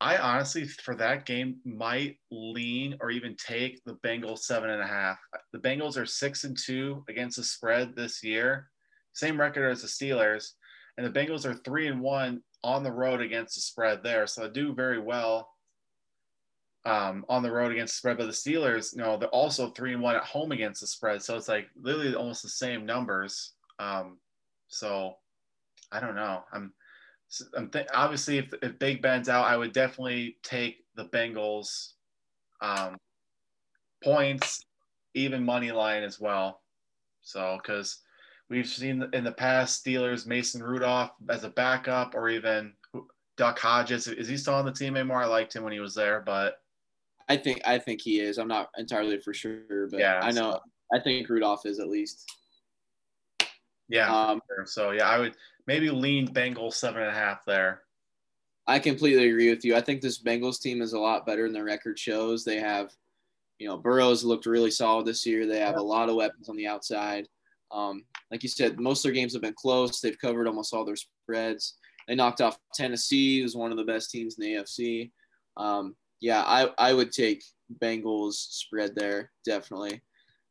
I 0.00 0.16
honestly, 0.16 0.66
for 0.66 0.96
that 0.96 1.26
game, 1.26 1.58
might 1.64 2.16
lean 2.32 2.96
or 3.00 3.12
even 3.12 3.36
take 3.36 3.80
the 3.84 3.94
Bengals 4.04 4.40
seven 4.40 4.70
and 4.70 4.82
a 4.82 4.86
half. 4.86 5.16
The 5.52 5.60
Bengals 5.60 5.96
are 5.96 6.06
six 6.06 6.42
and 6.42 6.58
two 6.58 7.04
against 7.08 7.36
the 7.36 7.44
spread 7.44 7.94
this 7.94 8.24
year, 8.24 8.68
same 9.12 9.38
record 9.40 9.70
as 9.70 9.82
the 9.82 9.86
Steelers, 9.86 10.54
and 10.96 11.06
the 11.06 11.20
Bengals 11.20 11.46
are 11.46 11.54
three 11.54 11.86
and 11.86 12.00
one 12.00 12.42
on 12.64 12.82
the 12.82 12.90
road 12.90 13.20
against 13.20 13.54
the 13.54 13.60
spread 13.60 14.02
there. 14.02 14.26
So 14.26 14.42
they 14.42 14.50
do 14.50 14.74
very 14.74 14.98
well 14.98 15.50
um, 16.84 17.24
on 17.28 17.44
the 17.44 17.52
road 17.52 17.70
against 17.70 17.94
the 17.94 17.98
spread. 17.98 18.18
But 18.18 18.26
the 18.26 18.32
Steelers, 18.32 18.96
you 18.96 19.02
know, 19.02 19.16
they're 19.16 19.28
also 19.28 19.70
three 19.70 19.92
and 19.92 20.02
one 20.02 20.16
at 20.16 20.24
home 20.24 20.50
against 20.50 20.80
the 20.80 20.88
spread. 20.88 21.22
So 21.22 21.36
it's 21.36 21.48
like 21.48 21.68
literally 21.80 22.14
almost 22.16 22.42
the 22.42 22.48
same 22.48 22.84
numbers. 22.84 23.52
Um, 23.78 24.18
so 24.66 25.14
I 25.92 26.00
don't 26.00 26.16
know. 26.16 26.42
I'm 26.52 26.72
I'm 27.56 27.68
th- 27.70 27.88
obviously 27.94 28.38
if, 28.38 28.52
if 28.62 28.78
Big 28.78 29.00
Ben's 29.02 29.28
out, 29.28 29.46
I 29.46 29.56
would 29.56 29.72
definitely 29.72 30.36
take 30.42 30.84
the 30.96 31.06
Bengals 31.06 31.92
um, 32.60 32.96
points, 34.04 34.64
even 35.14 35.44
money 35.44 35.72
line 35.72 36.02
as 36.02 36.20
well. 36.20 36.60
So 37.22 37.58
because 37.62 38.00
we've 38.50 38.66
seen 38.66 39.08
in 39.12 39.24
the 39.24 39.32
past 39.32 39.84
Steelers 39.84 40.26
Mason 40.26 40.62
Rudolph 40.62 41.12
as 41.30 41.44
a 41.44 41.50
backup, 41.50 42.14
or 42.14 42.28
even 42.28 42.74
Duck 43.36 43.58
Hodges. 43.58 44.06
Is 44.06 44.28
he 44.28 44.36
still 44.36 44.54
on 44.54 44.64
the 44.64 44.72
team 44.72 44.96
anymore? 44.96 45.22
I 45.22 45.26
liked 45.26 45.56
him 45.56 45.64
when 45.64 45.72
he 45.72 45.80
was 45.80 45.94
there, 45.94 46.22
but 46.24 46.60
I 47.28 47.36
think 47.36 47.62
I 47.64 47.78
think 47.78 48.00
he 48.00 48.20
is. 48.20 48.38
I'm 48.38 48.48
not 48.48 48.68
entirely 48.76 49.18
for 49.18 49.32
sure, 49.32 49.88
but 49.90 49.98
yeah, 50.00 50.20
I 50.22 50.30
know 50.32 50.52
so. 50.52 50.60
I 50.94 51.00
think 51.00 51.28
Rudolph 51.28 51.64
is 51.64 51.78
at 51.78 51.88
least. 51.88 52.30
Yeah. 53.88 54.14
Um. 54.14 54.40
So 54.66 54.90
yeah, 54.90 55.08
I 55.08 55.18
would 55.18 55.34
maybe 55.66 55.90
lean 55.90 56.28
Bengals 56.28 56.74
seven 56.74 57.02
and 57.02 57.10
a 57.10 57.14
half 57.14 57.44
there. 57.44 57.82
I 58.66 58.78
completely 58.78 59.28
agree 59.28 59.50
with 59.50 59.64
you. 59.64 59.74
I 59.74 59.80
think 59.80 60.00
this 60.00 60.22
Bengals 60.22 60.60
team 60.60 60.82
is 60.82 60.92
a 60.92 60.98
lot 60.98 61.26
better 61.26 61.44
than 61.44 61.52
the 61.52 61.64
record 61.64 61.98
shows. 61.98 62.44
They 62.44 62.60
have, 62.60 62.92
you 63.58 63.66
know, 63.66 63.76
Burrow's 63.76 64.24
looked 64.24 64.46
really 64.46 64.70
solid 64.70 65.06
this 65.06 65.26
year. 65.26 65.46
They 65.46 65.58
have 65.58 65.76
a 65.76 65.82
lot 65.82 66.08
of 66.08 66.14
weapons 66.14 66.48
on 66.48 66.56
the 66.56 66.68
outside. 66.68 67.26
Um, 67.72 68.04
like 68.30 68.42
you 68.42 68.48
said, 68.48 68.78
most 68.78 69.00
of 69.00 69.04
their 69.04 69.14
games 69.14 69.32
have 69.32 69.42
been 69.42 69.54
close. 69.54 70.00
They've 70.00 70.18
covered 70.18 70.46
almost 70.46 70.72
all 70.72 70.84
their 70.84 70.96
spreads. 70.96 71.76
They 72.06 72.14
knocked 72.14 72.40
off 72.40 72.58
Tennessee, 72.74 73.40
who's 73.40 73.56
one 73.56 73.70
of 73.70 73.78
the 73.78 73.84
best 73.84 74.10
teams 74.10 74.38
in 74.38 74.44
the 74.44 74.54
AFC. 74.54 75.10
Um, 75.56 75.96
yeah, 76.20 76.42
I, 76.42 76.70
I 76.78 76.92
would 76.92 77.12
take 77.12 77.42
Bengals 77.80 78.34
spread 78.34 78.94
there, 78.94 79.30
definitely. 79.44 80.02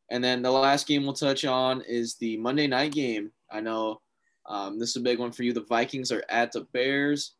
And 0.10 0.22
then 0.22 0.42
the 0.42 0.52
last 0.52 0.88
game 0.88 1.04
we'll 1.04 1.14
touch 1.14 1.46
on 1.46 1.82
is 1.88 2.16
the 2.16 2.38
Monday 2.38 2.68
night 2.68 2.92
game. 2.92 3.32
I 3.50 3.62
know 3.62 4.02
um, 4.48 4.80
this 4.80 4.90
is 4.90 4.98
a 4.98 5.02
big 5.02 5.20
one 5.20 5.32
for 5.32 5.44
you. 5.44 5.54
The 5.54 5.62
Vikings 5.62 6.12
are 6.12 6.24
at 6.30 6.52
the 6.52 6.62
Bears. 6.74 7.34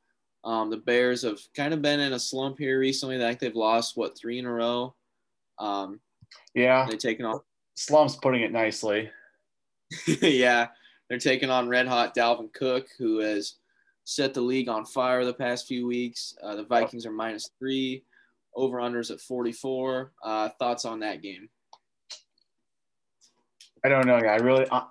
Um, 0.44 0.70
the 0.70 0.78
Bears 0.78 1.22
have 1.24 1.40
kind 1.56 1.74
of 1.74 1.82
been 1.82 2.00
in 2.00 2.14
a 2.14 2.20
slump 2.20 2.58
here 2.58 2.80
recently. 2.80 3.18
I 3.18 3.30
think 3.30 3.40
they've 3.40 3.56
lost 3.56 3.98
what 3.98 4.18
three 4.18 4.40
in 4.40 4.46
a 4.46 4.52
row. 4.52 4.96
Um, 5.60 6.00
yeah, 6.56 6.86
they're 6.88 6.98
taking 6.98 7.26
on 7.26 7.42
slump's 7.76 8.16
putting 8.16 8.42
it 8.42 8.52
nicely. 8.52 9.10
yeah, 10.22 10.68
they're 11.10 11.20
taking 11.20 11.50
on 11.50 11.70
red 11.70 11.88
hot 11.88 12.16
Dalvin 12.16 12.54
Cook, 12.54 12.88
who 12.98 13.20
has 13.20 13.56
set 14.04 14.34
the 14.34 14.42
league 14.42 14.70
on 14.70 14.86
fire 14.86 15.26
the 15.26 15.34
past 15.34 15.68
few 15.68 15.88
weeks. 15.88 16.36
Uh, 16.42 16.56
the 16.56 16.64
Vikings 16.64 17.06
are 17.06 17.12
minus 17.12 17.50
three, 17.60 18.04
over 18.56 18.78
unders 18.78 19.12
at 19.12 19.22
44. 19.22 20.12
Uh, 20.24 20.50
thoughts 20.60 20.86
on 20.86 21.00
that 21.00 21.22
game? 21.22 21.50
I 23.84 23.90
don't 23.90 24.06
know. 24.06 24.16
I 24.16 24.36
really, 24.38 24.66
uh, 24.68 24.84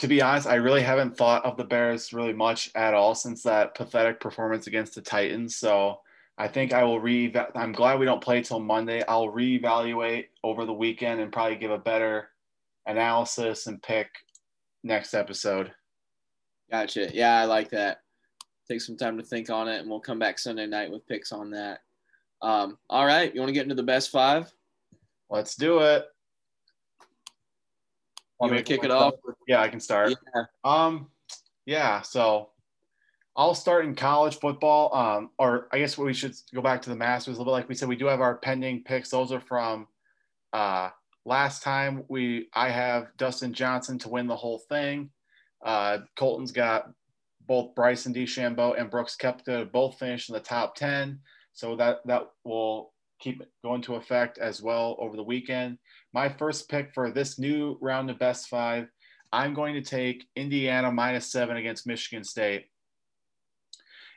to 0.00 0.08
be 0.08 0.22
honest, 0.22 0.46
I 0.46 0.54
really 0.54 0.80
haven't 0.80 1.16
thought 1.16 1.44
of 1.44 1.58
the 1.58 1.64
Bears 1.64 2.14
really 2.14 2.32
much 2.32 2.70
at 2.74 2.94
all 2.94 3.14
since 3.14 3.42
that 3.42 3.74
pathetic 3.74 4.18
performance 4.18 4.66
against 4.66 4.94
the 4.94 5.02
Titans. 5.02 5.56
So 5.56 6.00
I 6.38 6.48
think 6.48 6.72
I 6.72 6.84
will 6.84 6.98
re. 6.98 7.32
I'm 7.54 7.72
glad 7.72 7.98
we 7.98 8.06
don't 8.06 8.22
play 8.24 8.42
till 8.42 8.60
Monday. 8.60 9.04
I'll 9.06 9.28
reevaluate 9.28 10.28
over 10.42 10.64
the 10.64 10.72
weekend 10.72 11.20
and 11.20 11.30
probably 11.30 11.56
give 11.56 11.70
a 11.70 11.78
better 11.78 12.30
analysis 12.86 13.66
and 13.66 13.82
pick 13.82 14.08
next 14.82 15.12
episode. 15.12 15.70
Gotcha. 16.70 17.10
Yeah, 17.12 17.38
I 17.38 17.44
like 17.44 17.68
that. 17.70 18.00
Take 18.68 18.80
some 18.80 18.96
time 18.96 19.18
to 19.18 19.22
think 19.22 19.50
on 19.50 19.68
it, 19.68 19.80
and 19.80 19.90
we'll 19.90 20.00
come 20.00 20.18
back 20.18 20.38
Sunday 20.38 20.66
night 20.66 20.90
with 20.90 21.06
picks 21.06 21.30
on 21.30 21.50
that. 21.50 21.80
Um, 22.40 22.78
all 22.88 23.04
right, 23.04 23.34
you 23.34 23.40
want 23.40 23.50
to 23.50 23.54
get 23.54 23.64
into 23.64 23.74
the 23.74 23.82
best 23.82 24.10
five? 24.10 24.50
Let's 25.28 25.56
do 25.56 25.80
it. 25.80 26.06
Want 28.40 28.52
me 28.52 28.58
to 28.58 28.64
kick 28.64 28.84
it 28.84 28.90
off? 28.90 29.14
Yeah, 29.46 29.60
I 29.60 29.68
can 29.68 29.80
start. 29.80 30.14
Yeah. 30.34 30.44
Um, 30.64 31.10
yeah. 31.66 32.00
So 32.00 32.50
I'll 33.36 33.54
start 33.54 33.84
in 33.84 33.94
college 33.94 34.38
football. 34.38 34.94
Um, 34.94 35.30
or 35.38 35.68
I 35.72 35.78
guess 35.78 35.98
what 35.98 36.06
we 36.06 36.14
should 36.14 36.34
go 36.54 36.62
back 36.62 36.80
to 36.82 36.90
the 36.90 36.96
Masters 36.96 37.36
a 37.36 37.38
little 37.38 37.52
bit. 37.52 37.58
Like 37.58 37.68
we 37.68 37.74
said, 37.74 37.88
we 37.88 37.96
do 37.96 38.06
have 38.06 38.20
our 38.20 38.36
pending 38.36 38.82
picks. 38.84 39.10
Those 39.10 39.30
are 39.30 39.40
from 39.40 39.88
uh, 40.52 40.88
last 41.24 41.62
time. 41.62 42.04
We 42.08 42.48
I 42.54 42.70
have 42.70 43.08
Dustin 43.18 43.52
Johnson 43.52 43.98
to 44.00 44.08
win 44.08 44.26
the 44.26 44.36
whole 44.36 44.58
thing. 44.58 45.10
Uh, 45.62 45.98
Colton's 46.16 46.52
got 46.52 46.90
both 47.46 47.74
Bryson 47.74 48.14
DeChambeau 48.14 48.80
and 48.80 48.90
Brooks 48.90 49.16
Koepka 49.20 49.70
both 49.70 49.98
finished 49.98 50.30
in 50.30 50.34
the 50.34 50.40
top 50.40 50.76
ten. 50.76 51.20
So 51.52 51.76
that 51.76 51.98
that 52.06 52.30
will 52.44 52.92
keep 53.20 53.42
go 53.62 53.74
into 53.74 53.94
effect 53.94 54.38
as 54.38 54.62
well 54.62 54.96
over 54.98 55.16
the 55.16 55.22
weekend. 55.22 55.78
My 56.12 56.28
first 56.28 56.68
pick 56.68 56.92
for 56.94 57.10
this 57.10 57.38
new 57.38 57.78
round 57.80 58.10
of 58.10 58.18
best 58.18 58.48
five, 58.48 58.88
I'm 59.32 59.54
going 59.54 59.74
to 59.74 59.82
take 59.82 60.26
Indiana 60.34 60.90
minus 60.90 61.30
seven 61.30 61.56
against 61.56 61.86
Michigan 61.86 62.24
State. 62.24 62.66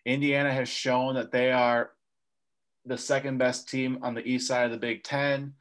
Indiana 0.06 0.52
has 0.52 0.68
shown 0.68 1.16
that 1.16 1.32
they 1.32 1.52
are 1.52 1.92
the 2.86 2.98
second 2.98 3.38
best 3.38 3.70
team 3.70 4.00
on 4.02 4.14
the 4.14 4.28
east 4.28 4.48
side 4.48 4.66
of 4.66 4.72
the 4.72 4.78
Big 4.78 5.04
Ten. 5.04 5.54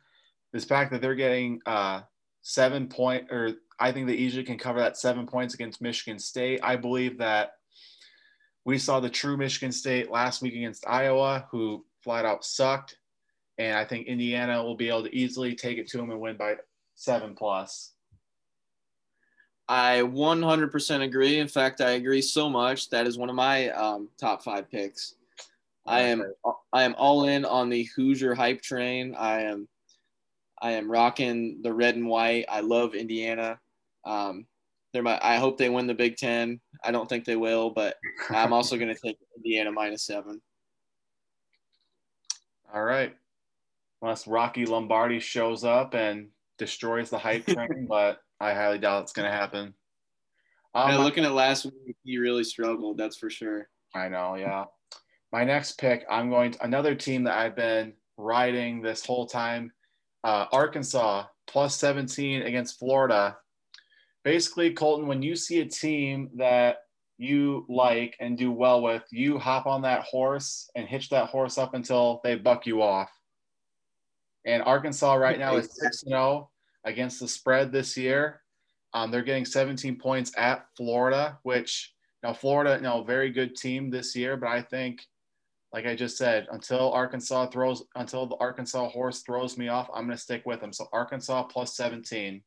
This 0.52 0.64
fact 0.64 0.90
that 0.92 1.00
they're 1.00 1.14
getting 1.14 1.60
uh, 1.66 2.02
seven 2.42 2.88
point 2.88 3.30
or 3.30 3.52
I 3.78 3.92
think 3.92 4.06
they 4.06 4.14
easily 4.14 4.44
can 4.44 4.58
cover 4.58 4.78
that 4.80 4.96
seven 4.96 5.26
points 5.26 5.54
against 5.54 5.82
Michigan 5.82 6.18
State. 6.18 6.60
I 6.62 6.76
believe 6.76 7.18
that 7.18 7.52
we 8.64 8.78
saw 8.78 9.00
the 9.00 9.10
true 9.10 9.36
Michigan 9.36 9.72
State 9.72 10.10
last 10.10 10.40
week 10.40 10.54
against 10.54 10.86
Iowa, 10.86 11.48
who 11.50 11.84
flat 12.02 12.24
out 12.24 12.44
sucked. 12.44 12.96
And 13.58 13.76
I 13.76 13.84
think 13.84 14.06
Indiana 14.06 14.62
will 14.62 14.76
be 14.76 14.88
able 14.88 15.04
to 15.04 15.14
easily 15.14 15.54
take 15.54 15.78
it 15.78 15.88
to 15.88 15.98
them 15.98 16.10
and 16.10 16.20
win 16.20 16.36
by 16.36 16.56
seven 16.94 17.34
plus. 17.34 17.92
I 19.68 20.00
100% 20.00 21.02
agree. 21.02 21.38
In 21.38 21.48
fact, 21.48 21.80
I 21.80 21.92
agree 21.92 22.22
so 22.22 22.50
much 22.50 22.90
that 22.90 23.06
is 23.06 23.16
one 23.16 23.30
of 23.30 23.36
my 23.36 23.70
um, 23.70 24.08
top 24.18 24.42
five 24.42 24.70
picks. 24.70 25.14
I 25.86 26.00
am 26.02 26.24
I 26.72 26.84
am 26.84 26.94
all 26.96 27.24
in 27.24 27.44
on 27.44 27.68
the 27.68 27.88
Hoosier 27.96 28.34
hype 28.34 28.62
train. 28.62 29.16
I 29.18 29.42
am 29.42 29.68
I 30.60 30.72
am 30.72 30.90
rocking 30.90 31.60
the 31.62 31.74
red 31.74 31.96
and 31.96 32.06
white. 32.06 32.44
I 32.48 32.60
love 32.60 32.94
Indiana. 32.94 33.58
Um, 34.04 34.46
they're 34.92 35.02
my. 35.02 35.18
I 35.22 35.36
hope 35.36 35.58
they 35.58 35.68
win 35.68 35.88
the 35.88 35.94
Big 35.94 36.16
Ten. 36.16 36.60
I 36.84 36.92
don't 36.92 37.08
think 37.08 37.24
they 37.24 37.36
will, 37.36 37.70
but 37.70 37.96
I'm 38.30 38.52
also 38.52 38.76
going 38.76 38.94
to 38.94 39.00
take 39.00 39.18
Indiana 39.36 39.72
minus 39.72 40.04
seven. 40.04 40.40
All 42.74 42.84
right, 42.84 43.14
unless 44.02 44.26
Rocky 44.26 44.66
Lombardi 44.66 45.20
shows 45.20 45.64
up 45.64 45.94
and 45.94 46.28
destroys 46.58 47.08
the 47.08 47.18
hype 47.18 47.46
train, 47.46 47.86
but 47.88 48.18
I 48.40 48.52
highly 48.52 48.78
doubt 48.78 49.04
it's 49.04 49.12
going 49.12 49.30
to 49.30 49.36
happen. 49.36 49.74
Um, 50.74 50.90
yeah, 50.90 50.98
looking 50.98 51.24
at 51.24 51.32
last 51.32 51.64
week, 51.64 51.96
he 52.04 52.18
really 52.18 52.44
struggled. 52.44 52.98
That's 52.98 53.16
for 53.16 53.30
sure. 53.30 53.68
I 53.94 54.08
know. 54.08 54.34
Yeah. 54.34 54.64
My 55.32 55.44
next 55.44 55.78
pick, 55.78 56.04
I'm 56.10 56.28
going 56.28 56.52
to 56.52 56.64
another 56.64 56.94
team 56.94 57.24
that 57.24 57.38
I've 57.38 57.56
been 57.56 57.94
riding 58.16 58.82
this 58.82 59.04
whole 59.04 59.26
time. 59.26 59.72
Uh, 60.24 60.46
Arkansas 60.52 61.24
plus 61.46 61.76
17 61.76 62.42
against 62.42 62.78
Florida. 62.78 63.36
Basically, 64.24 64.72
Colton, 64.72 65.06
when 65.06 65.22
you 65.22 65.34
see 65.36 65.60
a 65.60 65.66
team 65.66 66.30
that 66.36 66.78
you 67.18 67.66
like 67.68 68.16
and 68.20 68.38
do 68.38 68.52
well 68.52 68.82
with, 68.82 69.04
you 69.10 69.38
hop 69.38 69.66
on 69.66 69.82
that 69.82 70.02
horse 70.02 70.70
and 70.74 70.88
hitch 70.88 71.10
that 71.10 71.28
horse 71.28 71.58
up 71.58 71.74
until 71.74 72.20
they 72.24 72.36
buck 72.36 72.66
you 72.66 72.82
off. 72.82 73.10
And 74.44 74.62
Arkansas 74.62 75.14
right 75.14 75.38
now 75.38 75.56
is 75.56 75.70
6 75.74 76.00
0 76.00 76.50
against 76.84 77.20
the 77.20 77.28
spread 77.28 77.72
this 77.72 77.96
year. 77.96 78.42
Um, 78.94 79.10
they're 79.10 79.22
getting 79.22 79.44
17 79.44 79.96
points 79.96 80.32
at 80.36 80.66
Florida, 80.76 81.38
which 81.42 81.94
now 82.22 82.32
Florida, 82.32 82.76
you 82.76 82.82
know, 82.82 83.02
very 83.02 83.30
good 83.30 83.56
team 83.56 83.90
this 83.90 84.14
year, 84.14 84.36
but 84.36 84.48
I 84.48 84.62
think, 84.62 85.06
like 85.72 85.86
I 85.86 85.94
just 85.94 86.18
said, 86.18 86.46
until 86.52 86.92
Arkansas 86.92 87.46
throws, 87.46 87.84
until 87.94 88.26
the 88.26 88.36
Arkansas 88.36 88.88
horse 88.90 89.22
throws 89.22 89.56
me 89.56 89.68
off, 89.68 89.88
I'm 89.94 90.06
going 90.06 90.16
to 90.16 90.22
stick 90.22 90.44
with 90.44 90.60
them. 90.60 90.72
So 90.72 90.88
Arkansas 90.92 91.44
plus 91.44 91.74
17. 91.76 92.42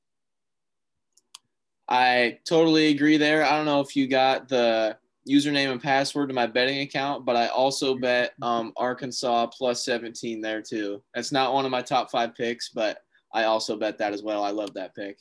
I 1.88 2.40
totally 2.48 2.88
agree 2.88 3.18
there. 3.18 3.44
I 3.44 3.52
don't 3.52 3.66
know 3.66 3.82
if 3.82 3.96
you 3.96 4.08
got 4.08 4.48
the 4.48 4.98
username 5.28 5.72
and 5.72 5.82
password 5.82 6.30
to 6.30 6.36
my 6.36 6.48
betting 6.48 6.82
account, 6.82 7.26
but 7.26 7.36
I 7.36 7.48
also 7.48 7.96
bet 7.96 8.34
um, 8.42 8.74
Arkansas 8.78 9.48
plus 9.48 9.84
17 9.84 10.42
there 10.42 10.62
too. 10.62 11.02
That's 11.14 11.32
not 11.32 11.54
one 11.54 11.66
of 11.66 11.72
my 11.72 11.82
top 11.82 12.12
five 12.12 12.36
picks, 12.36 12.70
but 12.70 13.00
I 13.34 13.46
also 13.46 13.76
bet 13.76 13.98
that 13.98 14.14
as 14.14 14.24
well. 14.24 14.44
I 14.44 14.52
love 14.52 14.74
that 14.76 14.96
pick. 14.96 15.18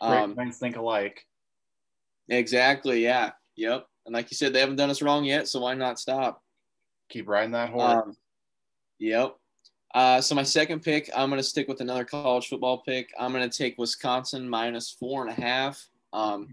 Um, 0.00 0.34
minds 0.34 0.58
think 0.58 0.76
alike. 0.76 1.24
Exactly. 2.28 3.02
Yeah. 3.02 3.32
Yep. 3.56 3.86
And 4.06 4.14
like 4.14 4.30
you 4.30 4.36
said, 4.36 4.52
they 4.52 4.60
haven't 4.60 4.76
done 4.76 4.90
us 4.90 5.02
wrong 5.02 5.24
yet, 5.24 5.48
so 5.48 5.60
why 5.60 5.74
not 5.74 5.98
stop? 5.98 6.42
Keep 7.08 7.28
riding 7.28 7.52
that 7.52 7.70
horse. 7.70 8.02
Um, 8.04 8.16
yep. 8.98 9.36
Uh, 9.94 10.20
so 10.20 10.34
my 10.34 10.42
second 10.42 10.82
pick, 10.82 11.10
I'm 11.14 11.28
going 11.28 11.38
to 11.38 11.46
stick 11.46 11.68
with 11.68 11.80
another 11.80 12.04
college 12.04 12.48
football 12.48 12.78
pick. 12.78 13.10
I'm 13.18 13.32
going 13.32 13.48
to 13.48 13.56
take 13.56 13.76
Wisconsin 13.78 14.48
minus 14.48 14.96
four 14.98 15.26
and 15.26 15.30
a 15.30 15.40
half. 15.40 15.86
Um, 16.12 16.48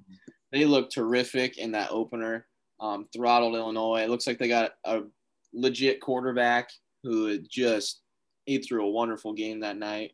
they 0.51 0.65
look 0.65 0.89
terrific 0.89 1.57
in 1.57 1.71
that 1.73 1.91
opener. 1.91 2.45
Um, 2.79 3.07
throttled 3.13 3.55
Illinois. 3.55 4.03
It 4.03 4.09
looks 4.09 4.25
like 4.25 4.37
they 4.37 4.47
got 4.47 4.71
a 4.85 5.01
legit 5.53 5.99
quarterback 5.99 6.69
who 7.03 7.39
just 7.39 8.01
he 8.45 8.59
threw 8.59 8.85
a 8.85 8.91
wonderful 8.91 9.33
game 9.33 9.59
that 9.59 9.77
night. 9.77 10.13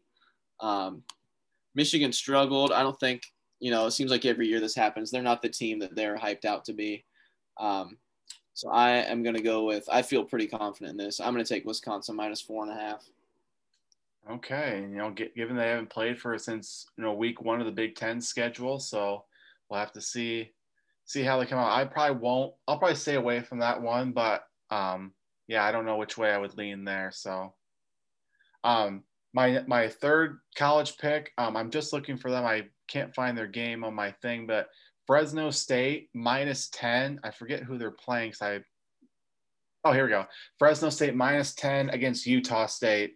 Um, 0.60 1.04
Michigan 1.76 2.12
struggled. 2.12 2.72
I 2.72 2.82
don't 2.82 3.00
think 3.00 3.24
you 3.60 3.72
know. 3.72 3.86
It 3.86 3.92
seems 3.92 4.12
like 4.12 4.26
every 4.26 4.48
year 4.48 4.60
this 4.60 4.76
happens. 4.76 5.12
They're 5.12 5.22
not 5.22 5.42
the 5.42 5.50
team 5.50 5.80
that 5.80 5.96
they're 5.96 6.18
hyped 6.18 6.46
out 6.46 6.66
to 6.66 6.74
be. 6.74 7.06
Um, 7.58 7.98
so 8.54 8.70
I 8.70 8.92
am 8.92 9.22
going 9.22 9.36
to 9.36 9.42
go 9.42 9.66
with. 9.66 9.88
I 9.92 10.02
feel 10.02 10.24
pretty 10.24 10.48
confident 10.48 10.92
in 10.92 10.98
this. 10.98 11.20
I'm 11.20 11.34
going 11.34 11.44
to 11.44 11.54
take 11.54 11.66
Wisconsin 11.66 12.16
minus 12.16 12.42
four 12.42 12.64
and 12.64 12.72
a 12.72 12.82
half. 12.82 13.06
Okay, 14.32 14.80
you 14.90 14.98
know, 14.98 15.12
given 15.12 15.56
they 15.56 15.68
haven't 15.68 15.90
played 15.90 16.20
for 16.20 16.38
since 16.38 16.88
you 16.98 17.04
know 17.04 17.14
week 17.14 17.42
one 17.42 17.60
of 17.60 17.66
the 17.66 17.72
Big 17.72 17.96
Ten 17.96 18.20
schedule, 18.20 18.80
so 18.80 19.26
we'll 19.70 19.80
have 19.80 19.93
to 19.93 20.01
see 20.01 20.51
see 21.05 21.24
how 21.24 21.39
they 21.39 21.45
come 21.45 21.59
out. 21.59 21.72
I 21.72 21.86
probably 21.86 22.18
won't. 22.18 22.53
I'll 22.68 22.80
probably 22.80 22.95
stay 22.95 23.16
away 23.16 23.41
from 23.41 23.59
that 23.59 23.82
one, 23.82 24.11
but 24.11 24.43
um, 24.72 25.13
yeah, 25.47 25.63
I 25.63 25.72
don't 25.72 25.86
know 25.86 25.97
which 25.97 26.18
way 26.18 26.32
I 26.32 26.38
would 26.38 26.57
lean 26.57 26.84
there. 26.84 27.11
So, 27.13 27.53
um, 28.63 29.03
my 29.34 29.63
my 29.68 29.88
third 29.88 30.39
college 30.57 30.97
pick, 30.97 31.32
um, 31.38 31.55
I'm 31.55 31.70
just 31.70 31.93
looking 31.93 32.18
for 32.18 32.32
them. 32.32 32.45
I 32.45 32.66
can't 32.88 33.13
find 33.13 33.38
their 33.38 33.47
game 33.47 33.84
on 33.84 33.93
my 33.93 34.11
thing, 34.22 34.47
but 34.47 34.68
Fresno 35.05 35.51
State 35.51 36.09
minus 36.13 36.70
ten. 36.70 37.20
I 37.24 37.32
forget 37.32 37.63
who 37.63 37.78
they're 37.78 37.91
playing. 37.91 38.32
Cause 38.32 38.41
I 38.41 38.59
oh 39.84 39.91
here 39.91 40.05
we 40.05 40.09
go. 40.09 40.26
Fresno 40.57 40.89
State 40.89 41.16
minus 41.16 41.53
ten 41.53 41.89
against 41.89 42.26
Utah 42.26 42.66
State. 42.66 43.16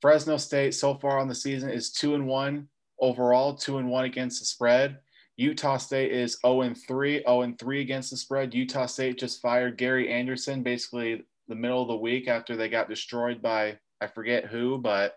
Fresno 0.00 0.36
State 0.36 0.74
so 0.74 0.94
far 0.94 1.18
on 1.18 1.28
the 1.28 1.34
season 1.34 1.70
is 1.70 1.92
two 1.92 2.14
and 2.14 2.26
one 2.26 2.68
overall, 2.98 3.54
two 3.54 3.78
and 3.78 3.88
one 3.88 4.04
against 4.04 4.40
the 4.40 4.46
spread. 4.46 4.98
Utah 5.36 5.76
State 5.76 6.12
is 6.12 6.38
0 6.40 6.62
and 6.62 6.76
3, 6.76 7.22
0 7.22 7.42
and 7.42 7.58
3 7.58 7.80
against 7.80 8.10
the 8.10 8.16
spread. 8.16 8.54
Utah 8.54 8.86
State 8.86 9.18
just 9.18 9.42
fired 9.42 9.76
Gary 9.76 10.10
Anderson 10.10 10.62
basically 10.62 11.24
the 11.48 11.54
middle 11.54 11.82
of 11.82 11.88
the 11.88 11.96
week 11.96 12.26
after 12.26 12.56
they 12.56 12.68
got 12.68 12.88
destroyed 12.88 13.42
by 13.42 13.78
I 14.00 14.06
forget 14.06 14.46
who, 14.46 14.78
but 14.78 15.14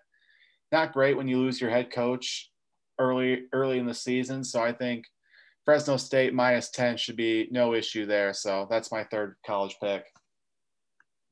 not 0.72 0.94
great 0.94 1.18
when 1.18 1.28
you 1.28 1.38
lose 1.38 1.60
your 1.60 1.70
head 1.70 1.92
coach 1.92 2.52
early 3.00 3.46
early 3.54 3.80
in 3.80 3.86
the 3.86 3.94
season. 3.94 4.44
So 4.44 4.62
I 4.62 4.72
think 4.72 5.06
Fresno 5.66 5.98
State 5.98 6.34
minus 6.34 6.70
10 6.70 6.98
should 6.98 7.16
be 7.16 7.48
no 7.52 7.74
issue 7.74 8.06
there. 8.06 8.34
So 8.34 8.68
that's 8.70 8.92
my 8.92 9.04
third 9.06 9.36
college 9.46 9.78
pick. 9.82 10.04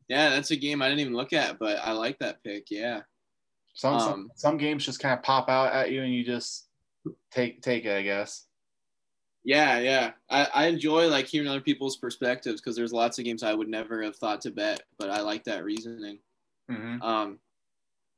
Yeah, 0.08 0.30
that's 0.30 0.52
a 0.52 0.56
game 0.56 0.82
I 0.82 0.88
didn't 0.88 1.02
even 1.02 1.14
look 1.14 1.34
at, 1.34 1.60
but 1.60 1.80
I 1.84 1.92
like 1.92 2.20
that 2.20 2.42
pick. 2.44 2.68
Yeah. 2.70 3.02
Some 3.74 3.96
um, 3.96 4.00
some, 4.00 4.32
some 4.36 4.58
games 4.58 4.86
just 4.86 5.00
kind 5.00 5.14
of 5.14 5.24
pop 5.24 5.50
out 5.50 5.74
at 5.74 5.92
you 5.92 6.02
and 6.04 6.14
you 6.14 6.24
just 6.24 6.68
take 7.32 7.62
take 7.62 7.86
it, 7.86 7.96
I 7.96 8.02
guess. 8.02 8.47
Yeah, 9.48 9.80
yeah. 9.80 10.12
I, 10.30 10.48
I 10.54 10.66
enjoy 10.66 11.08
like 11.08 11.26
hearing 11.26 11.48
other 11.48 11.62
people's 11.62 11.96
perspectives 11.96 12.60
because 12.60 12.76
there's 12.76 12.92
lots 12.92 13.18
of 13.18 13.24
games 13.24 13.44
I 13.44 13.54
would 13.54 13.70
never 13.70 14.04
have 14.04 14.18
thought 14.18 14.42
to 14.42 14.52
bet, 14.52 14.82
but 15.00 15.10
I 15.10 15.22
like 15.22 15.46
that 15.46 15.64
reasoning. 15.64 16.20
Mm-hmm. 16.70 17.02
Um, 17.02 17.40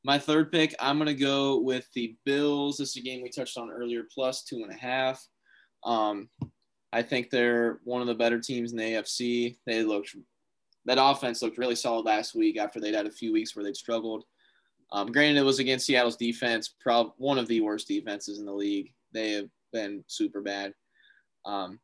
my 0.04 0.18
third 0.18 0.52
pick, 0.52 0.74
I'm 0.80 0.98
gonna 0.98 1.14
go 1.14 1.60
with 1.60 1.88
the 1.94 2.16
Bills. 2.26 2.78
This 2.78 2.90
is 2.90 2.96
a 2.96 3.02
game 3.02 3.22
we 3.22 3.30
touched 3.30 3.60
on 3.60 3.70
earlier, 3.70 4.08
plus 4.12 4.44
two 4.44 4.64
and 4.64 4.72
a 4.72 4.76
half. 4.76 5.24
Um, 5.84 6.30
I 6.92 7.04
think 7.04 7.30
they're 7.30 7.80
one 7.84 8.02
of 8.02 8.08
the 8.08 8.16
better 8.16 8.40
teams 8.40 8.72
in 8.72 8.80
the 8.80 8.84
AFC. 8.86 9.58
They 9.68 9.84
looked 9.84 10.16
that 10.86 10.98
offense 11.00 11.44
looked 11.44 11.60
really 11.60 11.76
solid 11.76 12.08
last 12.08 12.34
week 12.34 12.58
after 12.58 12.80
they'd 12.80 12.96
had 12.96 13.06
a 13.06 13.12
few 13.12 13.32
weeks 13.32 13.56
where 13.56 13.64
they'd 13.64 13.78
struggled. 13.78 14.24
Um, 14.92 15.12
granted, 15.12 15.38
it 15.38 15.46
was 15.46 15.60
against 15.60 15.86
Seattle's 15.86 16.18
defense, 16.18 16.74
probably 16.82 17.14
one 17.18 17.38
of 17.38 17.48
the 17.48 17.62
worst 17.62 17.88
defenses 17.88 18.40
in 18.40 18.48
the 18.48 18.52
league. 18.52 18.92
They 19.14 19.34
have 19.34 19.50
been 19.72 20.04
super 20.08 20.42
bad. 20.42 20.74
Um, 21.46 21.80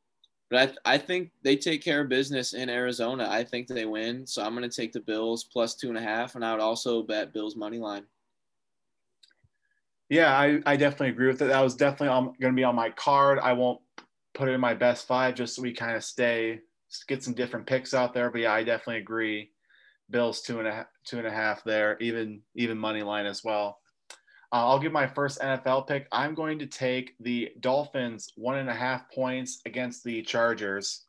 but 0.50 0.78
I, 0.86 0.94
I 0.94 0.98
think 0.98 1.32
they 1.44 1.56
take 1.56 1.84
care 1.84 2.02
of 2.02 2.10
business 2.10 2.54
in 2.54 2.70
Arizona. 2.70 3.28
I 3.30 3.44
think 3.44 3.68
they 3.68 3.86
win. 3.86 4.28
So 4.28 4.44
I'm 4.44 4.56
going 4.56 4.70
to 4.70 4.76
take 4.76 4.94
the 4.94 5.00
Bills 5.00 5.44
plus 5.44 5.76
two 5.76 5.90
and 5.90 5.98
a 5.98 6.02
half. 6.02 6.36
And 6.36 6.46
I 6.46 6.52
would 6.52 6.62
also 6.62 7.02
bet 7.02 7.34
Bills 7.34 7.56
money 7.56 7.80
line. 7.80 8.06
Yeah, 10.10 10.38
I, 10.38 10.62
I 10.68 10.76
definitely 10.76 11.10
agree 11.10 11.28
with 11.28 11.42
it. 11.42 11.48
That 11.48 11.64
was 11.64 11.76
definitely 11.76 12.10
going 12.40 12.54
to 12.54 12.56
be 12.56 12.64
on 12.64 12.76
my 12.76 12.92
card. 12.92 13.40
I 13.40 13.54
won't 13.54 13.82
put 14.36 14.48
it 14.48 14.52
in 14.54 14.62
my 14.62 14.76
best 14.76 15.08
five 15.08 15.34
just 15.34 15.56
so 15.56 15.64
we 15.64 15.74
kind 15.74 15.96
of 15.96 16.04
stay, 16.04 16.60
get 17.08 17.24
some 17.24 17.34
different 17.34 17.66
picks 17.66 17.96
out 17.96 18.14
there. 18.14 18.30
But 18.30 18.42
yeah, 18.42 18.54
I 18.54 18.64
definitely 18.64 19.02
agree. 19.02 19.50
Bills 20.12 20.42
two 20.42 20.60
and 20.60 20.68
a 20.68 20.72
half, 20.72 20.86
two 21.06 21.18
and 21.18 21.26
a 21.26 21.32
half 21.32 21.64
there, 21.64 21.98
even 22.00 22.42
even 22.54 22.78
money 22.78 23.02
line 23.02 23.26
as 23.26 23.44
well. 23.44 23.80
Uh, 24.52 24.68
I'll 24.68 24.80
give 24.80 24.92
my 24.92 25.08
first 25.08 25.40
NFL 25.40 25.88
pick. 25.88 26.08
I'm 26.12 26.34
going 26.34 26.60
to 26.60 26.66
take 26.66 27.16
the 27.20 27.52
Dolphins 27.60 28.32
one 28.36 28.58
and 28.58 28.70
a 28.70 28.74
half 28.74 29.10
points 29.12 29.62
against 29.66 30.04
the 30.04 30.22
Chargers. 30.22 31.06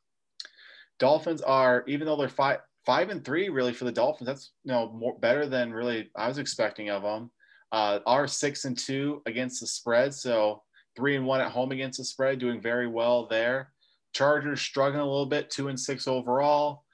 Dolphins 0.98 1.42
are, 1.42 1.84
even 1.86 2.06
though 2.06 2.16
they're 2.16 2.28
five 2.28 2.60
five 2.86 3.10
and 3.10 3.24
three, 3.24 3.48
really 3.48 3.72
for 3.72 3.84
the 3.84 3.92
Dolphins, 3.92 4.26
that's 4.26 4.50
you 4.64 4.72
know 4.72 4.90
more 4.92 5.18
better 5.18 5.46
than 5.46 5.72
really 5.72 6.10
I 6.16 6.28
was 6.28 6.38
expecting 6.38 6.88
of 6.90 7.02
them. 7.02 7.30
Uh, 7.72 7.98
are 8.06 8.28
six 8.28 8.64
and 8.64 8.78
two 8.78 9.22
against 9.26 9.60
the 9.60 9.66
spread, 9.66 10.14
so 10.14 10.62
three 10.96 11.16
and 11.16 11.26
one 11.26 11.40
at 11.40 11.50
home 11.50 11.72
against 11.72 11.98
the 11.98 12.04
spread, 12.04 12.38
doing 12.38 12.60
very 12.60 12.86
well 12.86 13.26
there. 13.26 13.72
Chargers 14.12 14.62
struggling 14.62 15.02
a 15.02 15.04
little 15.04 15.26
bit, 15.26 15.50
two 15.50 15.68
and 15.68 15.78
six 15.78 16.08
overall. 16.08 16.84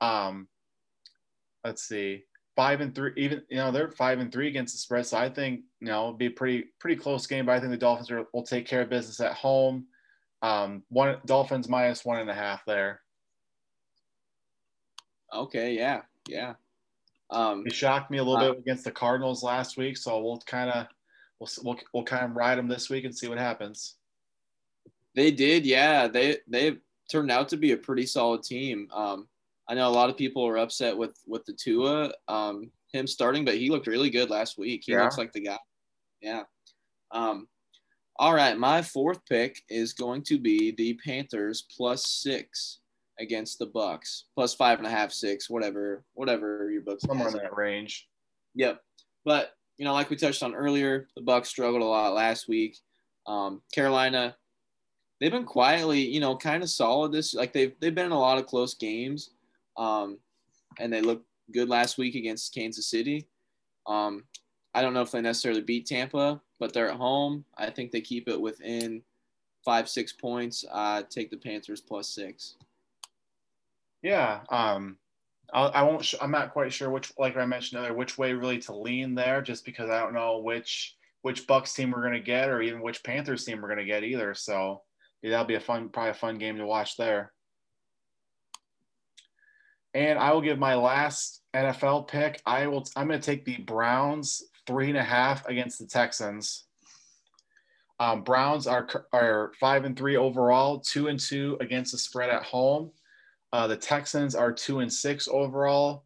Um, 0.00 0.48
let's 1.64 1.84
see. 1.84 2.24
Five 2.56 2.80
and 2.80 2.94
three, 2.94 3.12
even 3.16 3.42
you 3.48 3.56
know 3.56 3.70
they're 3.70 3.90
five 3.90 4.18
and 4.20 4.32
three 4.32 4.48
against 4.48 4.74
the 4.74 4.78
spread. 4.78 5.06
So 5.06 5.16
I 5.16 5.28
think 5.28 5.62
you 5.80 5.88
know 5.88 6.00
it'll 6.00 6.12
be 6.12 6.26
a 6.26 6.30
pretty 6.30 6.66
pretty 6.78 6.96
close 6.96 7.26
game. 7.26 7.46
But 7.46 7.52
I 7.52 7.60
think 7.60 7.70
the 7.70 7.76
Dolphins 7.76 8.10
are, 8.10 8.26
will 8.32 8.42
take 8.42 8.66
care 8.66 8.82
of 8.82 8.90
business 8.90 9.20
at 9.20 9.34
home. 9.34 9.86
Um, 10.42 10.82
one 10.88 11.18
Dolphins 11.26 11.68
minus 11.68 12.04
one 12.04 12.20
and 12.20 12.30
a 12.30 12.34
half 12.34 12.64
there. 12.64 13.00
Okay, 15.32 15.74
yeah, 15.74 16.02
yeah. 16.28 16.54
Um, 17.30 17.64
it 17.66 17.74
shocked 17.74 18.10
me 18.10 18.18
a 18.18 18.24
little 18.24 18.44
uh, 18.44 18.50
bit 18.50 18.58
against 18.58 18.84
the 18.84 18.90
Cardinals 18.90 19.42
last 19.42 19.76
week, 19.78 19.96
so 19.96 20.20
we'll 20.20 20.40
kind 20.40 20.70
of 20.70 20.86
we'll, 21.38 21.48
we'll 21.64 21.80
we'll 21.94 22.04
kind 22.04 22.24
of 22.24 22.36
ride 22.36 22.58
them 22.58 22.68
this 22.68 22.90
week 22.90 23.04
and 23.04 23.16
see 23.16 23.28
what 23.28 23.38
happens. 23.38 23.94
They 25.14 25.30
did, 25.30 25.64
yeah. 25.64 26.08
They 26.08 26.38
they 26.46 26.76
turned 27.10 27.30
out 27.30 27.48
to 27.50 27.56
be 27.56 27.72
a 27.72 27.76
pretty 27.76 28.06
solid 28.06 28.42
team. 28.42 28.88
Um, 28.92 29.28
I 29.68 29.74
know 29.74 29.88
a 29.88 29.90
lot 29.90 30.10
of 30.10 30.16
people 30.16 30.46
are 30.46 30.58
upset 30.58 30.96
with 30.96 31.18
with 31.26 31.44
the 31.44 31.52
Tua 31.52 32.12
um, 32.28 32.70
him 32.92 33.06
starting, 33.06 33.44
but 33.44 33.56
he 33.56 33.70
looked 33.70 33.86
really 33.86 34.10
good 34.10 34.30
last 34.30 34.58
week. 34.58 34.82
He 34.84 34.92
yeah. 34.92 35.02
looks 35.02 35.18
like 35.18 35.32
the 35.32 35.42
guy. 35.42 35.58
Yeah. 36.20 36.42
Um, 37.10 37.48
all 38.16 38.34
right, 38.34 38.56
my 38.58 38.82
fourth 38.82 39.20
pick 39.28 39.62
is 39.68 39.92
going 39.92 40.22
to 40.24 40.38
be 40.38 40.72
the 40.72 40.98
Panthers 41.04 41.64
plus 41.74 42.06
six 42.06 42.80
against 43.18 43.58
the 43.58 43.66
Bucks, 43.66 44.24
plus 44.34 44.54
five 44.54 44.78
and 44.78 44.86
a 44.86 44.90
half, 44.90 45.12
six, 45.12 45.48
whatever, 45.48 46.04
whatever 46.14 46.70
your 46.70 46.82
book. 46.82 47.00
Somewhere 47.00 47.28
in 47.28 47.34
that 47.34 47.56
range. 47.56 48.08
Yep. 48.54 48.80
But 49.24 49.52
you 49.78 49.84
know, 49.84 49.94
like 49.94 50.10
we 50.10 50.16
touched 50.16 50.42
on 50.42 50.54
earlier, 50.54 51.08
the 51.16 51.22
Bucks 51.22 51.48
struggled 51.48 51.82
a 51.82 51.86
lot 51.86 52.14
last 52.14 52.48
week. 52.48 52.76
Um, 53.26 53.62
Carolina, 53.74 54.36
they've 55.20 55.32
been 55.32 55.44
quietly, 55.44 56.00
you 56.00 56.20
know, 56.20 56.36
kind 56.36 56.62
of 56.62 56.70
solid 56.70 57.12
this. 57.12 57.34
Like 57.34 57.52
they've 57.52 57.72
they've 57.80 57.94
been 57.94 58.06
in 58.06 58.12
a 58.12 58.18
lot 58.18 58.38
of 58.38 58.46
close 58.46 58.74
games, 58.74 59.30
um, 59.76 60.18
and 60.78 60.92
they 60.92 61.00
looked 61.00 61.26
good 61.52 61.68
last 61.68 61.98
week 61.98 62.14
against 62.14 62.54
Kansas 62.54 62.88
City. 62.88 63.28
Um, 63.86 64.24
I 64.74 64.82
don't 64.82 64.94
know 64.94 65.02
if 65.02 65.10
they 65.10 65.20
necessarily 65.20 65.60
beat 65.60 65.86
Tampa, 65.86 66.40
but 66.58 66.72
they're 66.72 66.90
at 66.90 66.96
home. 66.96 67.44
I 67.56 67.70
think 67.70 67.90
they 67.90 68.00
keep 68.00 68.28
it 68.28 68.40
within 68.40 69.02
five 69.64 69.88
six 69.88 70.12
points. 70.12 70.64
Uh, 70.70 71.02
take 71.08 71.30
the 71.30 71.36
Panthers 71.36 71.80
plus 71.80 72.08
six. 72.08 72.56
Yeah, 74.02 74.40
um, 74.50 74.96
I'll, 75.52 75.70
I 75.74 75.82
won't. 75.82 76.04
Sh- 76.04 76.14
I'm 76.20 76.30
not 76.30 76.52
quite 76.52 76.72
sure 76.72 76.90
which, 76.90 77.12
like 77.18 77.36
I 77.36 77.44
mentioned 77.44 77.80
earlier, 77.80 77.94
which 77.94 78.18
way 78.18 78.32
really 78.32 78.58
to 78.60 78.74
lean 78.74 79.14
there, 79.14 79.42
just 79.42 79.64
because 79.64 79.90
I 79.90 80.00
don't 80.00 80.14
know 80.14 80.38
which 80.38 80.96
which 81.22 81.46
Bucks 81.46 81.72
team 81.72 81.92
we're 81.92 82.02
gonna 82.02 82.20
get, 82.20 82.48
or 82.48 82.62
even 82.62 82.82
which 82.82 83.04
Panthers 83.04 83.44
team 83.44 83.60
we're 83.60 83.68
gonna 83.68 83.84
get 83.84 84.04
either. 84.04 84.34
So 84.34 84.82
yeah, 85.22 85.30
that'll 85.30 85.46
be 85.46 85.54
a 85.54 85.60
fun, 85.60 85.88
probably 85.88 86.10
a 86.10 86.14
fun 86.14 86.38
game 86.38 86.56
to 86.56 86.66
watch 86.66 86.96
there. 86.96 87.32
And 89.94 90.18
I 90.18 90.32
will 90.32 90.40
give 90.40 90.58
my 90.58 90.74
last 90.74 91.42
NFL 91.54 92.08
pick. 92.08 92.40
I 92.46 92.66
will. 92.66 92.86
I'm 92.96 93.08
going 93.08 93.20
to 93.20 93.24
take 93.24 93.44
the 93.44 93.58
Browns 93.58 94.42
three 94.66 94.88
and 94.88 94.98
a 94.98 95.02
half 95.02 95.46
against 95.46 95.78
the 95.78 95.86
Texans. 95.86 96.64
Um, 98.00 98.22
Browns 98.22 98.66
are 98.66 98.88
are 99.12 99.52
five 99.60 99.84
and 99.84 99.96
three 99.96 100.16
overall, 100.16 100.80
two 100.80 101.08
and 101.08 101.20
two 101.20 101.56
against 101.60 101.92
the 101.92 101.98
spread 101.98 102.30
at 102.30 102.42
home. 102.42 102.90
Uh, 103.52 103.66
the 103.66 103.76
Texans 103.76 104.34
are 104.34 104.50
two 104.50 104.80
and 104.80 104.92
six 104.92 105.28
overall, 105.28 106.04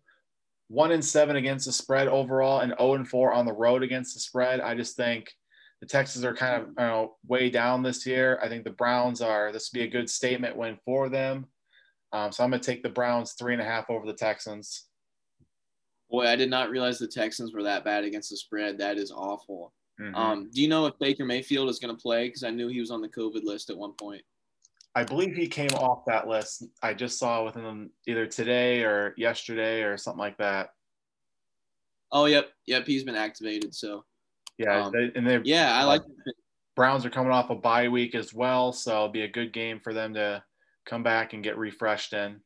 one 0.68 0.90
and 0.90 1.04
seven 1.04 1.36
against 1.36 1.66
the 1.66 1.72
spread 1.72 2.08
overall, 2.08 2.60
and 2.60 2.74
zero 2.78 2.94
and 2.94 3.08
four 3.08 3.32
on 3.32 3.46
the 3.46 3.52
road 3.52 3.82
against 3.82 4.14
the 4.14 4.20
spread. 4.20 4.60
I 4.60 4.74
just 4.74 4.96
think 4.96 5.32
the 5.80 5.86
Texans 5.86 6.24
are 6.24 6.34
kind 6.34 6.62
of 6.62 6.68
you 6.68 6.74
know, 6.78 7.16
way 7.26 7.50
down 7.50 7.82
this 7.82 8.04
year. 8.04 8.38
I 8.42 8.48
think 8.48 8.64
the 8.64 8.70
Browns 8.70 9.20
are. 9.20 9.52
This 9.52 9.70
would 9.72 9.78
be 9.78 9.84
a 9.84 9.90
good 9.90 10.10
statement 10.10 10.56
win 10.56 10.78
for 10.84 11.08
them. 11.08 11.46
Um, 12.16 12.32
so 12.32 12.42
I'm 12.42 12.50
going 12.50 12.62
to 12.62 12.66
take 12.66 12.82
the 12.82 12.88
Browns 12.88 13.32
three 13.32 13.52
and 13.52 13.60
a 13.60 13.64
half 13.64 13.90
over 13.90 14.06
the 14.06 14.14
Texans. 14.14 14.86
Boy, 16.10 16.26
I 16.26 16.34
did 16.36 16.48
not 16.48 16.70
realize 16.70 16.98
the 16.98 17.06
Texans 17.06 17.52
were 17.52 17.64
that 17.64 17.84
bad 17.84 18.04
against 18.04 18.30
the 18.30 18.38
spread. 18.38 18.78
That 18.78 18.96
is 18.96 19.12
awful. 19.12 19.74
Mm-hmm. 20.00 20.14
Um, 20.14 20.50
do 20.50 20.62
you 20.62 20.68
know 20.68 20.86
if 20.86 20.98
Baker 20.98 21.26
Mayfield 21.26 21.68
is 21.68 21.78
going 21.78 21.94
to 21.94 22.00
play? 22.00 22.28
Because 22.28 22.42
I 22.42 22.50
knew 22.50 22.68
he 22.68 22.80
was 22.80 22.90
on 22.90 23.02
the 23.02 23.08
COVID 23.08 23.44
list 23.44 23.68
at 23.68 23.76
one 23.76 23.92
point. 23.92 24.22
I 24.94 25.04
believe 25.04 25.34
he 25.34 25.46
came 25.46 25.68
off 25.74 26.06
that 26.06 26.26
list. 26.26 26.64
I 26.82 26.94
just 26.94 27.18
saw 27.18 27.44
within 27.44 27.90
either 28.06 28.26
today 28.26 28.82
or 28.82 29.12
yesterday 29.18 29.82
or 29.82 29.98
something 29.98 30.18
like 30.18 30.38
that. 30.38 30.70
Oh, 32.12 32.24
yep, 32.24 32.48
yep. 32.66 32.86
He's 32.86 33.04
been 33.04 33.14
activated. 33.14 33.74
So, 33.74 34.06
yeah, 34.56 34.86
um, 34.86 34.92
they, 34.92 35.12
and 35.14 35.28
they 35.28 35.38
yeah, 35.44 35.78
I 35.78 35.84
like. 35.84 36.00
Browns 36.76 37.04
are 37.04 37.10
coming 37.10 37.32
off 37.32 37.50
a 37.50 37.54
bye 37.54 37.88
week 37.88 38.14
as 38.14 38.32
well, 38.32 38.72
so 38.72 38.92
it'll 38.92 39.08
be 39.08 39.22
a 39.22 39.28
good 39.28 39.52
game 39.52 39.80
for 39.80 39.92
them 39.92 40.14
to 40.14 40.42
come 40.86 41.02
back 41.02 41.34
and 41.34 41.44
get 41.44 41.58
refreshed 41.58 42.14
in. 42.14 42.40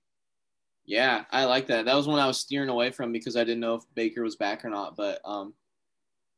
Yeah, 0.85 1.25
I 1.31 1.45
like 1.45 1.69
that. 1.69 1.85
That 1.85 1.95
was 1.95 2.09
one 2.09 2.19
I 2.19 2.27
was 2.27 2.41
steering 2.41 2.69
away 2.69 2.91
from 2.91 3.13
because 3.13 3.37
I 3.37 3.45
didn't 3.45 3.61
know 3.61 3.75
if 3.77 3.83
Baker 3.95 4.23
was 4.23 4.35
back 4.35 4.65
or 4.65 4.71
not. 4.71 4.97
But 4.97 5.21
um, 5.25 5.55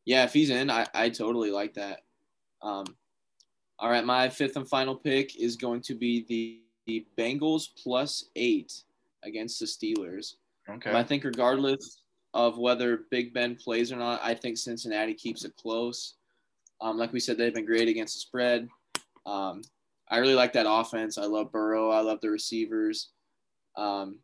yeah, 0.04 0.24
if 0.24 0.34
he's 0.34 0.50
in, 0.50 0.68
I, 0.68 0.86
I 0.92 1.08
totally 1.08 1.50
like 1.50 1.74
that. 1.74 2.00
Um, 2.60 2.84
all 3.78 3.90
right, 3.90 4.04
my 4.04 4.28
fifth 4.28 4.56
and 4.56 4.68
final 4.68 4.94
pick 4.94 5.36
is 5.36 5.56
going 5.56 5.80
to 5.82 5.94
be 5.94 6.26
the, 6.28 6.60
the 6.86 7.06
Bengals 7.16 7.68
plus 7.82 8.26
eight 8.36 8.72
against 9.22 9.58
the 9.58 9.66
Steelers. 9.66 10.34
Okay. 10.68 10.92
I 10.92 11.02
think 11.02 11.24
regardless 11.24 12.02
of 12.34 12.58
whether 12.58 13.04
Big 13.10 13.32
Ben 13.32 13.56
plays 13.56 13.90
or 13.90 13.96
not, 13.96 14.20
I 14.22 14.34
think 14.34 14.58
Cincinnati 14.58 15.14
keeps 15.14 15.44
it 15.44 15.56
close. 15.56 16.14
Um, 16.80 16.98
like 16.98 17.12
we 17.12 17.20
said, 17.20 17.38
they've 17.38 17.54
been 17.54 17.66
great 17.66 17.88
against 17.88 18.14
the 18.14 18.20
spread. 18.20 18.68
Um, 19.24 19.62
I 20.12 20.18
really 20.18 20.34
like 20.34 20.52
that 20.52 20.66
offense. 20.68 21.16
I 21.16 21.24
love 21.24 21.50
Burrow. 21.50 21.90
I 21.90 22.00
love 22.00 22.20
the 22.20 22.30
receivers. 22.30 23.08
Um, 23.76 24.18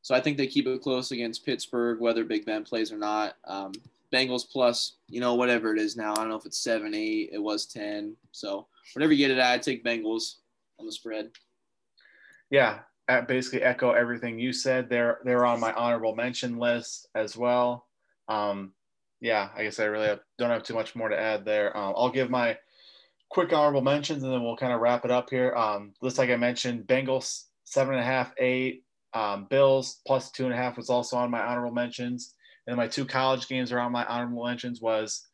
so 0.00 0.14
I 0.14 0.20
think 0.20 0.38
they 0.38 0.46
keep 0.46 0.66
it 0.68 0.80
close 0.80 1.10
against 1.10 1.44
Pittsburgh, 1.44 2.00
whether 2.00 2.24
Big 2.24 2.46
Ben 2.46 2.62
plays 2.62 2.92
or 2.92 2.98
not. 2.98 3.34
Um, 3.44 3.72
Bengals 4.12 4.48
plus, 4.50 4.94
you 5.08 5.20
know, 5.20 5.34
whatever 5.34 5.74
it 5.74 5.80
is 5.80 5.96
now. 5.96 6.12
I 6.12 6.14
don't 6.14 6.28
know 6.28 6.36
if 6.36 6.46
it's 6.46 6.62
seven, 6.62 6.94
eight. 6.94 7.30
It 7.32 7.42
was 7.42 7.66
ten. 7.66 8.16
So 8.30 8.68
whatever 8.94 9.12
you 9.12 9.18
get 9.18 9.32
it 9.32 9.40
at, 9.40 9.52
I 9.52 9.58
take 9.58 9.84
Bengals 9.84 10.36
on 10.78 10.86
the 10.86 10.92
spread. 10.92 11.30
Yeah, 12.48 12.78
I 13.08 13.20
basically 13.20 13.62
echo 13.62 13.90
everything 13.90 14.38
you 14.38 14.52
said. 14.52 14.88
They're 14.88 15.18
they're 15.24 15.44
on 15.44 15.60
my 15.60 15.72
honorable 15.72 16.14
mention 16.14 16.58
list 16.58 17.08
as 17.16 17.36
well. 17.36 17.88
Um, 18.28 18.72
yeah, 19.20 19.48
I 19.56 19.64
guess 19.64 19.80
I 19.80 19.86
really 19.86 20.06
have, 20.06 20.20
don't 20.38 20.50
have 20.50 20.62
too 20.62 20.74
much 20.74 20.94
more 20.94 21.08
to 21.08 21.18
add 21.18 21.44
there. 21.44 21.76
Um, 21.76 21.92
I'll 21.96 22.08
give 22.08 22.30
my 22.30 22.56
quick 23.30 23.52
honorable 23.52 23.82
mentions 23.82 24.22
and 24.22 24.32
then 24.32 24.42
we'll 24.42 24.56
kind 24.56 24.72
of 24.72 24.80
wrap 24.80 25.04
it 25.04 25.10
up 25.10 25.30
here. 25.30 25.54
Um, 25.54 25.92
list 26.00 26.18
like 26.18 26.30
I 26.30 26.36
mentioned, 26.36 26.86
Bengals 26.86 27.44
seven 27.64 27.94
and 27.94 28.02
a 28.02 28.06
half, 28.06 28.32
eight. 28.38 28.84
Um, 29.14 29.46
Bills 29.48 30.00
plus 30.06 30.30
two 30.30 30.44
and 30.44 30.52
a 30.52 30.56
half 30.56 30.76
was 30.76 30.90
also 30.90 31.16
on 31.16 31.30
my 31.30 31.40
honorable 31.40 31.74
mentions. 31.74 32.34
And 32.66 32.76
my 32.76 32.86
two 32.86 33.06
college 33.06 33.48
games 33.48 33.72
around 33.72 33.92
my 33.92 34.04
honorable 34.04 34.44
mentions 34.44 34.80
was 34.80 35.26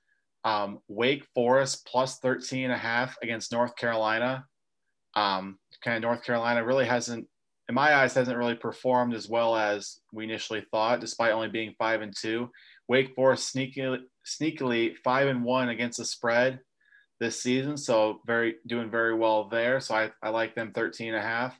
um, 0.44 0.78
Wake 0.88 1.26
Forest 1.34 1.86
plus 1.86 2.18
13 2.18 2.64
and 2.64 2.72
a 2.72 2.76
half 2.76 3.16
against 3.22 3.50
North 3.50 3.74
Carolina. 3.76 4.44
Um, 5.14 5.58
kind 5.82 5.96
of 5.96 6.02
North 6.02 6.22
Carolina 6.22 6.64
really 6.64 6.84
hasn't, 6.84 7.26
in 7.68 7.74
my 7.74 7.94
eyes, 7.94 8.14
hasn't 8.14 8.36
really 8.36 8.54
performed 8.54 9.14
as 9.14 9.28
well 9.28 9.56
as 9.56 10.00
we 10.12 10.24
initially 10.24 10.64
thought, 10.70 11.00
despite 11.00 11.32
only 11.32 11.48
being 11.48 11.74
five 11.78 12.02
and 12.02 12.14
two. 12.16 12.50
Wake 12.88 13.14
Forest 13.16 13.54
sneakily, 13.54 14.00
sneakily 14.26 14.94
five 15.02 15.26
and 15.26 15.42
one 15.42 15.70
against 15.70 15.98
the 15.98 16.04
spread 16.04 16.60
this 17.20 17.40
season. 17.40 17.76
So 17.76 18.20
very 18.26 18.56
doing 18.66 18.90
very 18.90 19.14
well 19.14 19.48
there. 19.48 19.80
So 19.80 19.94
I, 19.94 20.10
I 20.22 20.30
like 20.30 20.54
them 20.54 20.72
13 20.72 21.08
and 21.08 21.16
a 21.16 21.22
half. 21.22 21.58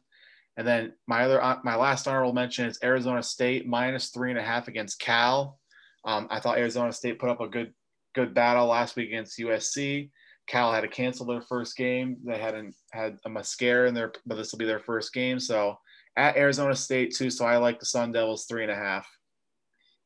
And 0.56 0.66
then 0.66 0.92
my 1.06 1.24
other 1.24 1.42
uh, 1.42 1.58
my 1.64 1.74
last 1.76 2.06
honorable 2.06 2.32
mention 2.32 2.66
is 2.66 2.78
Arizona 2.82 3.22
State 3.22 3.66
minus 3.66 4.10
three 4.10 4.30
and 4.30 4.38
a 4.38 4.42
half 4.42 4.68
against 4.68 5.00
Cal. 5.00 5.58
Um, 6.04 6.28
I 6.30 6.38
thought 6.38 6.58
Arizona 6.58 6.92
State 6.92 7.18
put 7.18 7.30
up 7.30 7.40
a 7.40 7.48
good 7.48 7.72
good 8.14 8.34
battle 8.34 8.66
last 8.66 8.94
week 8.94 9.08
against 9.08 9.38
USC. 9.38 10.10
Cal 10.46 10.72
had 10.72 10.82
to 10.82 10.88
cancel 10.88 11.26
their 11.26 11.40
first 11.40 11.76
game. 11.76 12.18
They 12.24 12.38
hadn't 12.38 12.74
had 12.92 13.18
a 13.24 13.30
mascara 13.30 13.88
in 13.88 13.94
their, 13.94 14.12
but 14.26 14.36
this 14.36 14.52
will 14.52 14.58
be 14.58 14.66
their 14.66 14.78
first 14.78 15.12
game. 15.12 15.40
So 15.40 15.78
at 16.16 16.36
Arizona 16.36 16.76
State 16.76 17.14
too. 17.14 17.30
So 17.30 17.44
I 17.44 17.56
like 17.56 17.80
the 17.80 17.86
Sun 17.86 18.12
Devils 18.12 18.46
three 18.46 18.62
and 18.62 18.72
a 18.72 18.76
half. 18.76 19.08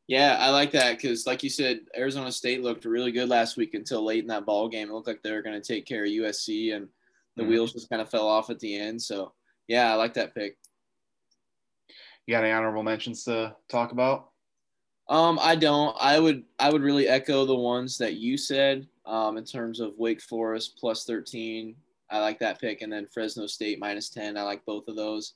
Yeah, 0.08 0.38
I 0.40 0.48
like 0.48 0.70
that 0.72 0.96
because, 0.96 1.26
like 1.26 1.42
you 1.42 1.50
said, 1.50 1.80
Arizona 1.94 2.32
State 2.32 2.62
looked 2.62 2.86
really 2.86 3.12
good 3.12 3.28
last 3.28 3.58
week 3.58 3.74
until 3.74 4.02
late 4.02 4.22
in 4.22 4.28
that 4.28 4.46
ball 4.46 4.66
game. 4.66 4.88
It 4.88 4.94
looked 4.94 5.06
like 5.06 5.22
they 5.22 5.32
were 5.32 5.42
going 5.42 5.60
to 5.60 5.74
take 5.74 5.84
care 5.84 6.04
of 6.04 6.10
USC, 6.10 6.74
and 6.74 6.88
the 7.36 7.42
mm-hmm. 7.42 7.50
wheels 7.50 7.74
just 7.74 7.90
kind 7.90 8.00
of 8.00 8.08
fell 8.08 8.26
off 8.26 8.48
at 8.48 8.58
the 8.58 8.74
end. 8.74 9.02
So, 9.02 9.34
yeah, 9.66 9.92
I 9.92 9.96
like 9.96 10.14
that 10.14 10.34
pick. 10.34 10.56
You 12.26 12.34
got 12.34 12.42
any 12.42 12.52
honorable 12.52 12.82
mentions 12.82 13.22
to 13.24 13.54
talk 13.68 13.92
about? 13.92 14.30
Um, 15.10 15.38
I 15.42 15.56
don't. 15.56 15.94
I 16.00 16.18
would. 16.18 16.44
I 16.58 16.70
would 16.72 16.82
really 16.82 17.06
echo 17.06 17.44
the 17.44 17.54
ones 17.54 17.98
that 17.98 18.14
you 18.14 18.38
said. 18.38 18.86
Um, 19.04 19.36
in 19.36 19.44
terms 19.44 19.78
of 19.78 19.92
Wake 19.98 20.22
Forest 20.22 20.78
plus 20.80 21.04
thirteen, 21.04 21.76
I 22.10 22.20
like 22.20 22.38
that 22.38 22.60
pick, 22.60 22.80
and 22.80 22.90
then 22.90 23.06
Fresno 23.06 23.46
State 23.46 23.78
minus 23.78 24.08
ten. 24.08 24.38
I 24.38 24.42
like 24.42 24.64
both 24.64 24.88
of 24.88 24.96
those. 24.96 25.34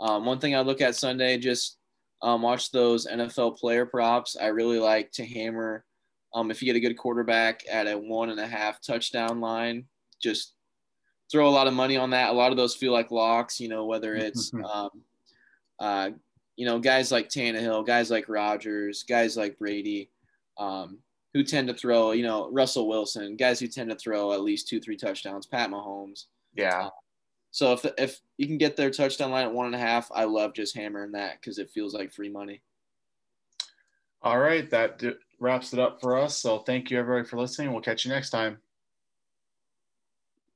Um, 0.00 0.24
one 0.24 0.40
thing 0.40 0.56
I 0.56 0.60
look 0.60 0.80
at 0.80 0.96
Sunday, 0.96 1.38
just 1.38 1.78
um, 2.22 2.42
watch 2.42 2.70
those 2.70 3.06
NFL 3.06 3.58
player 3.58 3.86
props. 3.86 4.36
I 4.36 4.46
really 4.46 4.78
like 4.78 5.12
to 5.12 5.24
hammer. 5.24 5.84
Um, 6.34 6.50
if 6.50 6.60
you 6.60 6.66
get 6.66 6.76
a 6.76 6.86
good 6.86 6.98
quarterback 6.98 7.62
at 7.70 7.86
a 7.86 7.96
one 7.96 8.30
and 8.30 8.40
a 8.40 8.46
half 8.46 8.80
touchdown 8.80 9.40
line, 9.40 9.86
just 10.20 10.54
throw 11.30 11.48
a 11.48 11.50
lot 11.50 11.66
of 11.66 11.74
money 11.74 11.96
on 11.96 12.10
that. 12.10 12.30
A 12.30 12.32
lot 12.32 12.50
of 12.50 12.56
those 12.56 12.74
feel 12.74 12.92
like 12.92 13.10
locks, 13.10 13.60
you 13.60 13.68
know, 13.68 13.86
whether 13.86 14.14
it's 14.16 14.52
um, 14.54 14.90
uh, 15.78 16.10
you 16.56 16.66
know, 16.66 16.78
guys 16.78 17.12
like 17.12 17.28
Tannehill, 17.28 17.86
guys 17.86 18.10
like 18.10 18.28
Rodgers, 18.28 19.04
guys 19.04 19.36
like 19.36 19.58
Brady, 19.58 20.10
um, 20.58 20.98
who 21.32 21.44
tend 21.44 21.68
to 21.68 21.74
throw, 21.74 22.10
you 22.10 22.24
know, 22.24 22.50
Russell 22.50 22.88
Wilson, 22.88 23.36
guys 23.36 23.60
who 23.60 23.68
tend 23.68 23.90
to 23.90 23.96
throw 23.96 24.32
at 24.32 24.42
least 24.42 24.66
two, 24.66 24.80
three 24.80 24.96
touchdowns, 24.96 25.46
Pat 25.46 25.70
Mahomes. 25.70 26.24
Yeah. 26.54 26.86
Uh, 26.86 26.90
so 27.50 27.72
if 27.72 27.84
if 27.96 28.20
you 28.36 28.46
can 28.46 28.58
get 28.58 28.76
their 28.76 28.90
touchdown 28.90 29.30
line 29.30 29.44
at 29.44 29.52
one 29.52 29.66
and 29.66 29.74
a 29.74 29.78
half, 29.78 30.10
I 30.14 30.24
love 30.24 30.54
just 30.54 30.76
hammering 30.76 31.12
that 31.12 31.40
because 31.40 31.58
it 31.58 31.70
feels 31.70 31.94
like 31.94 32.12
free 32.12 32.28
money. 32.28 32.62
All 34.22 34.38
right, 34.38 34.68
that 34.70 35.02
wraps 35.38 35.72
it 35.72 35.78
up 35.78 36.00
for 36.00 36.18
us. 36.18 36.36
So 36.36 36.58
thank 36.60 36.90
you 36.90 36.98
everybody 36.98 37.26
for 37.26 37.38
listening. 37.38 37.72
We'll 37.72 37.82
catch 37.82 38.04
you 38.04 38.10
next 38.10 38.30
time. 38.30 38.58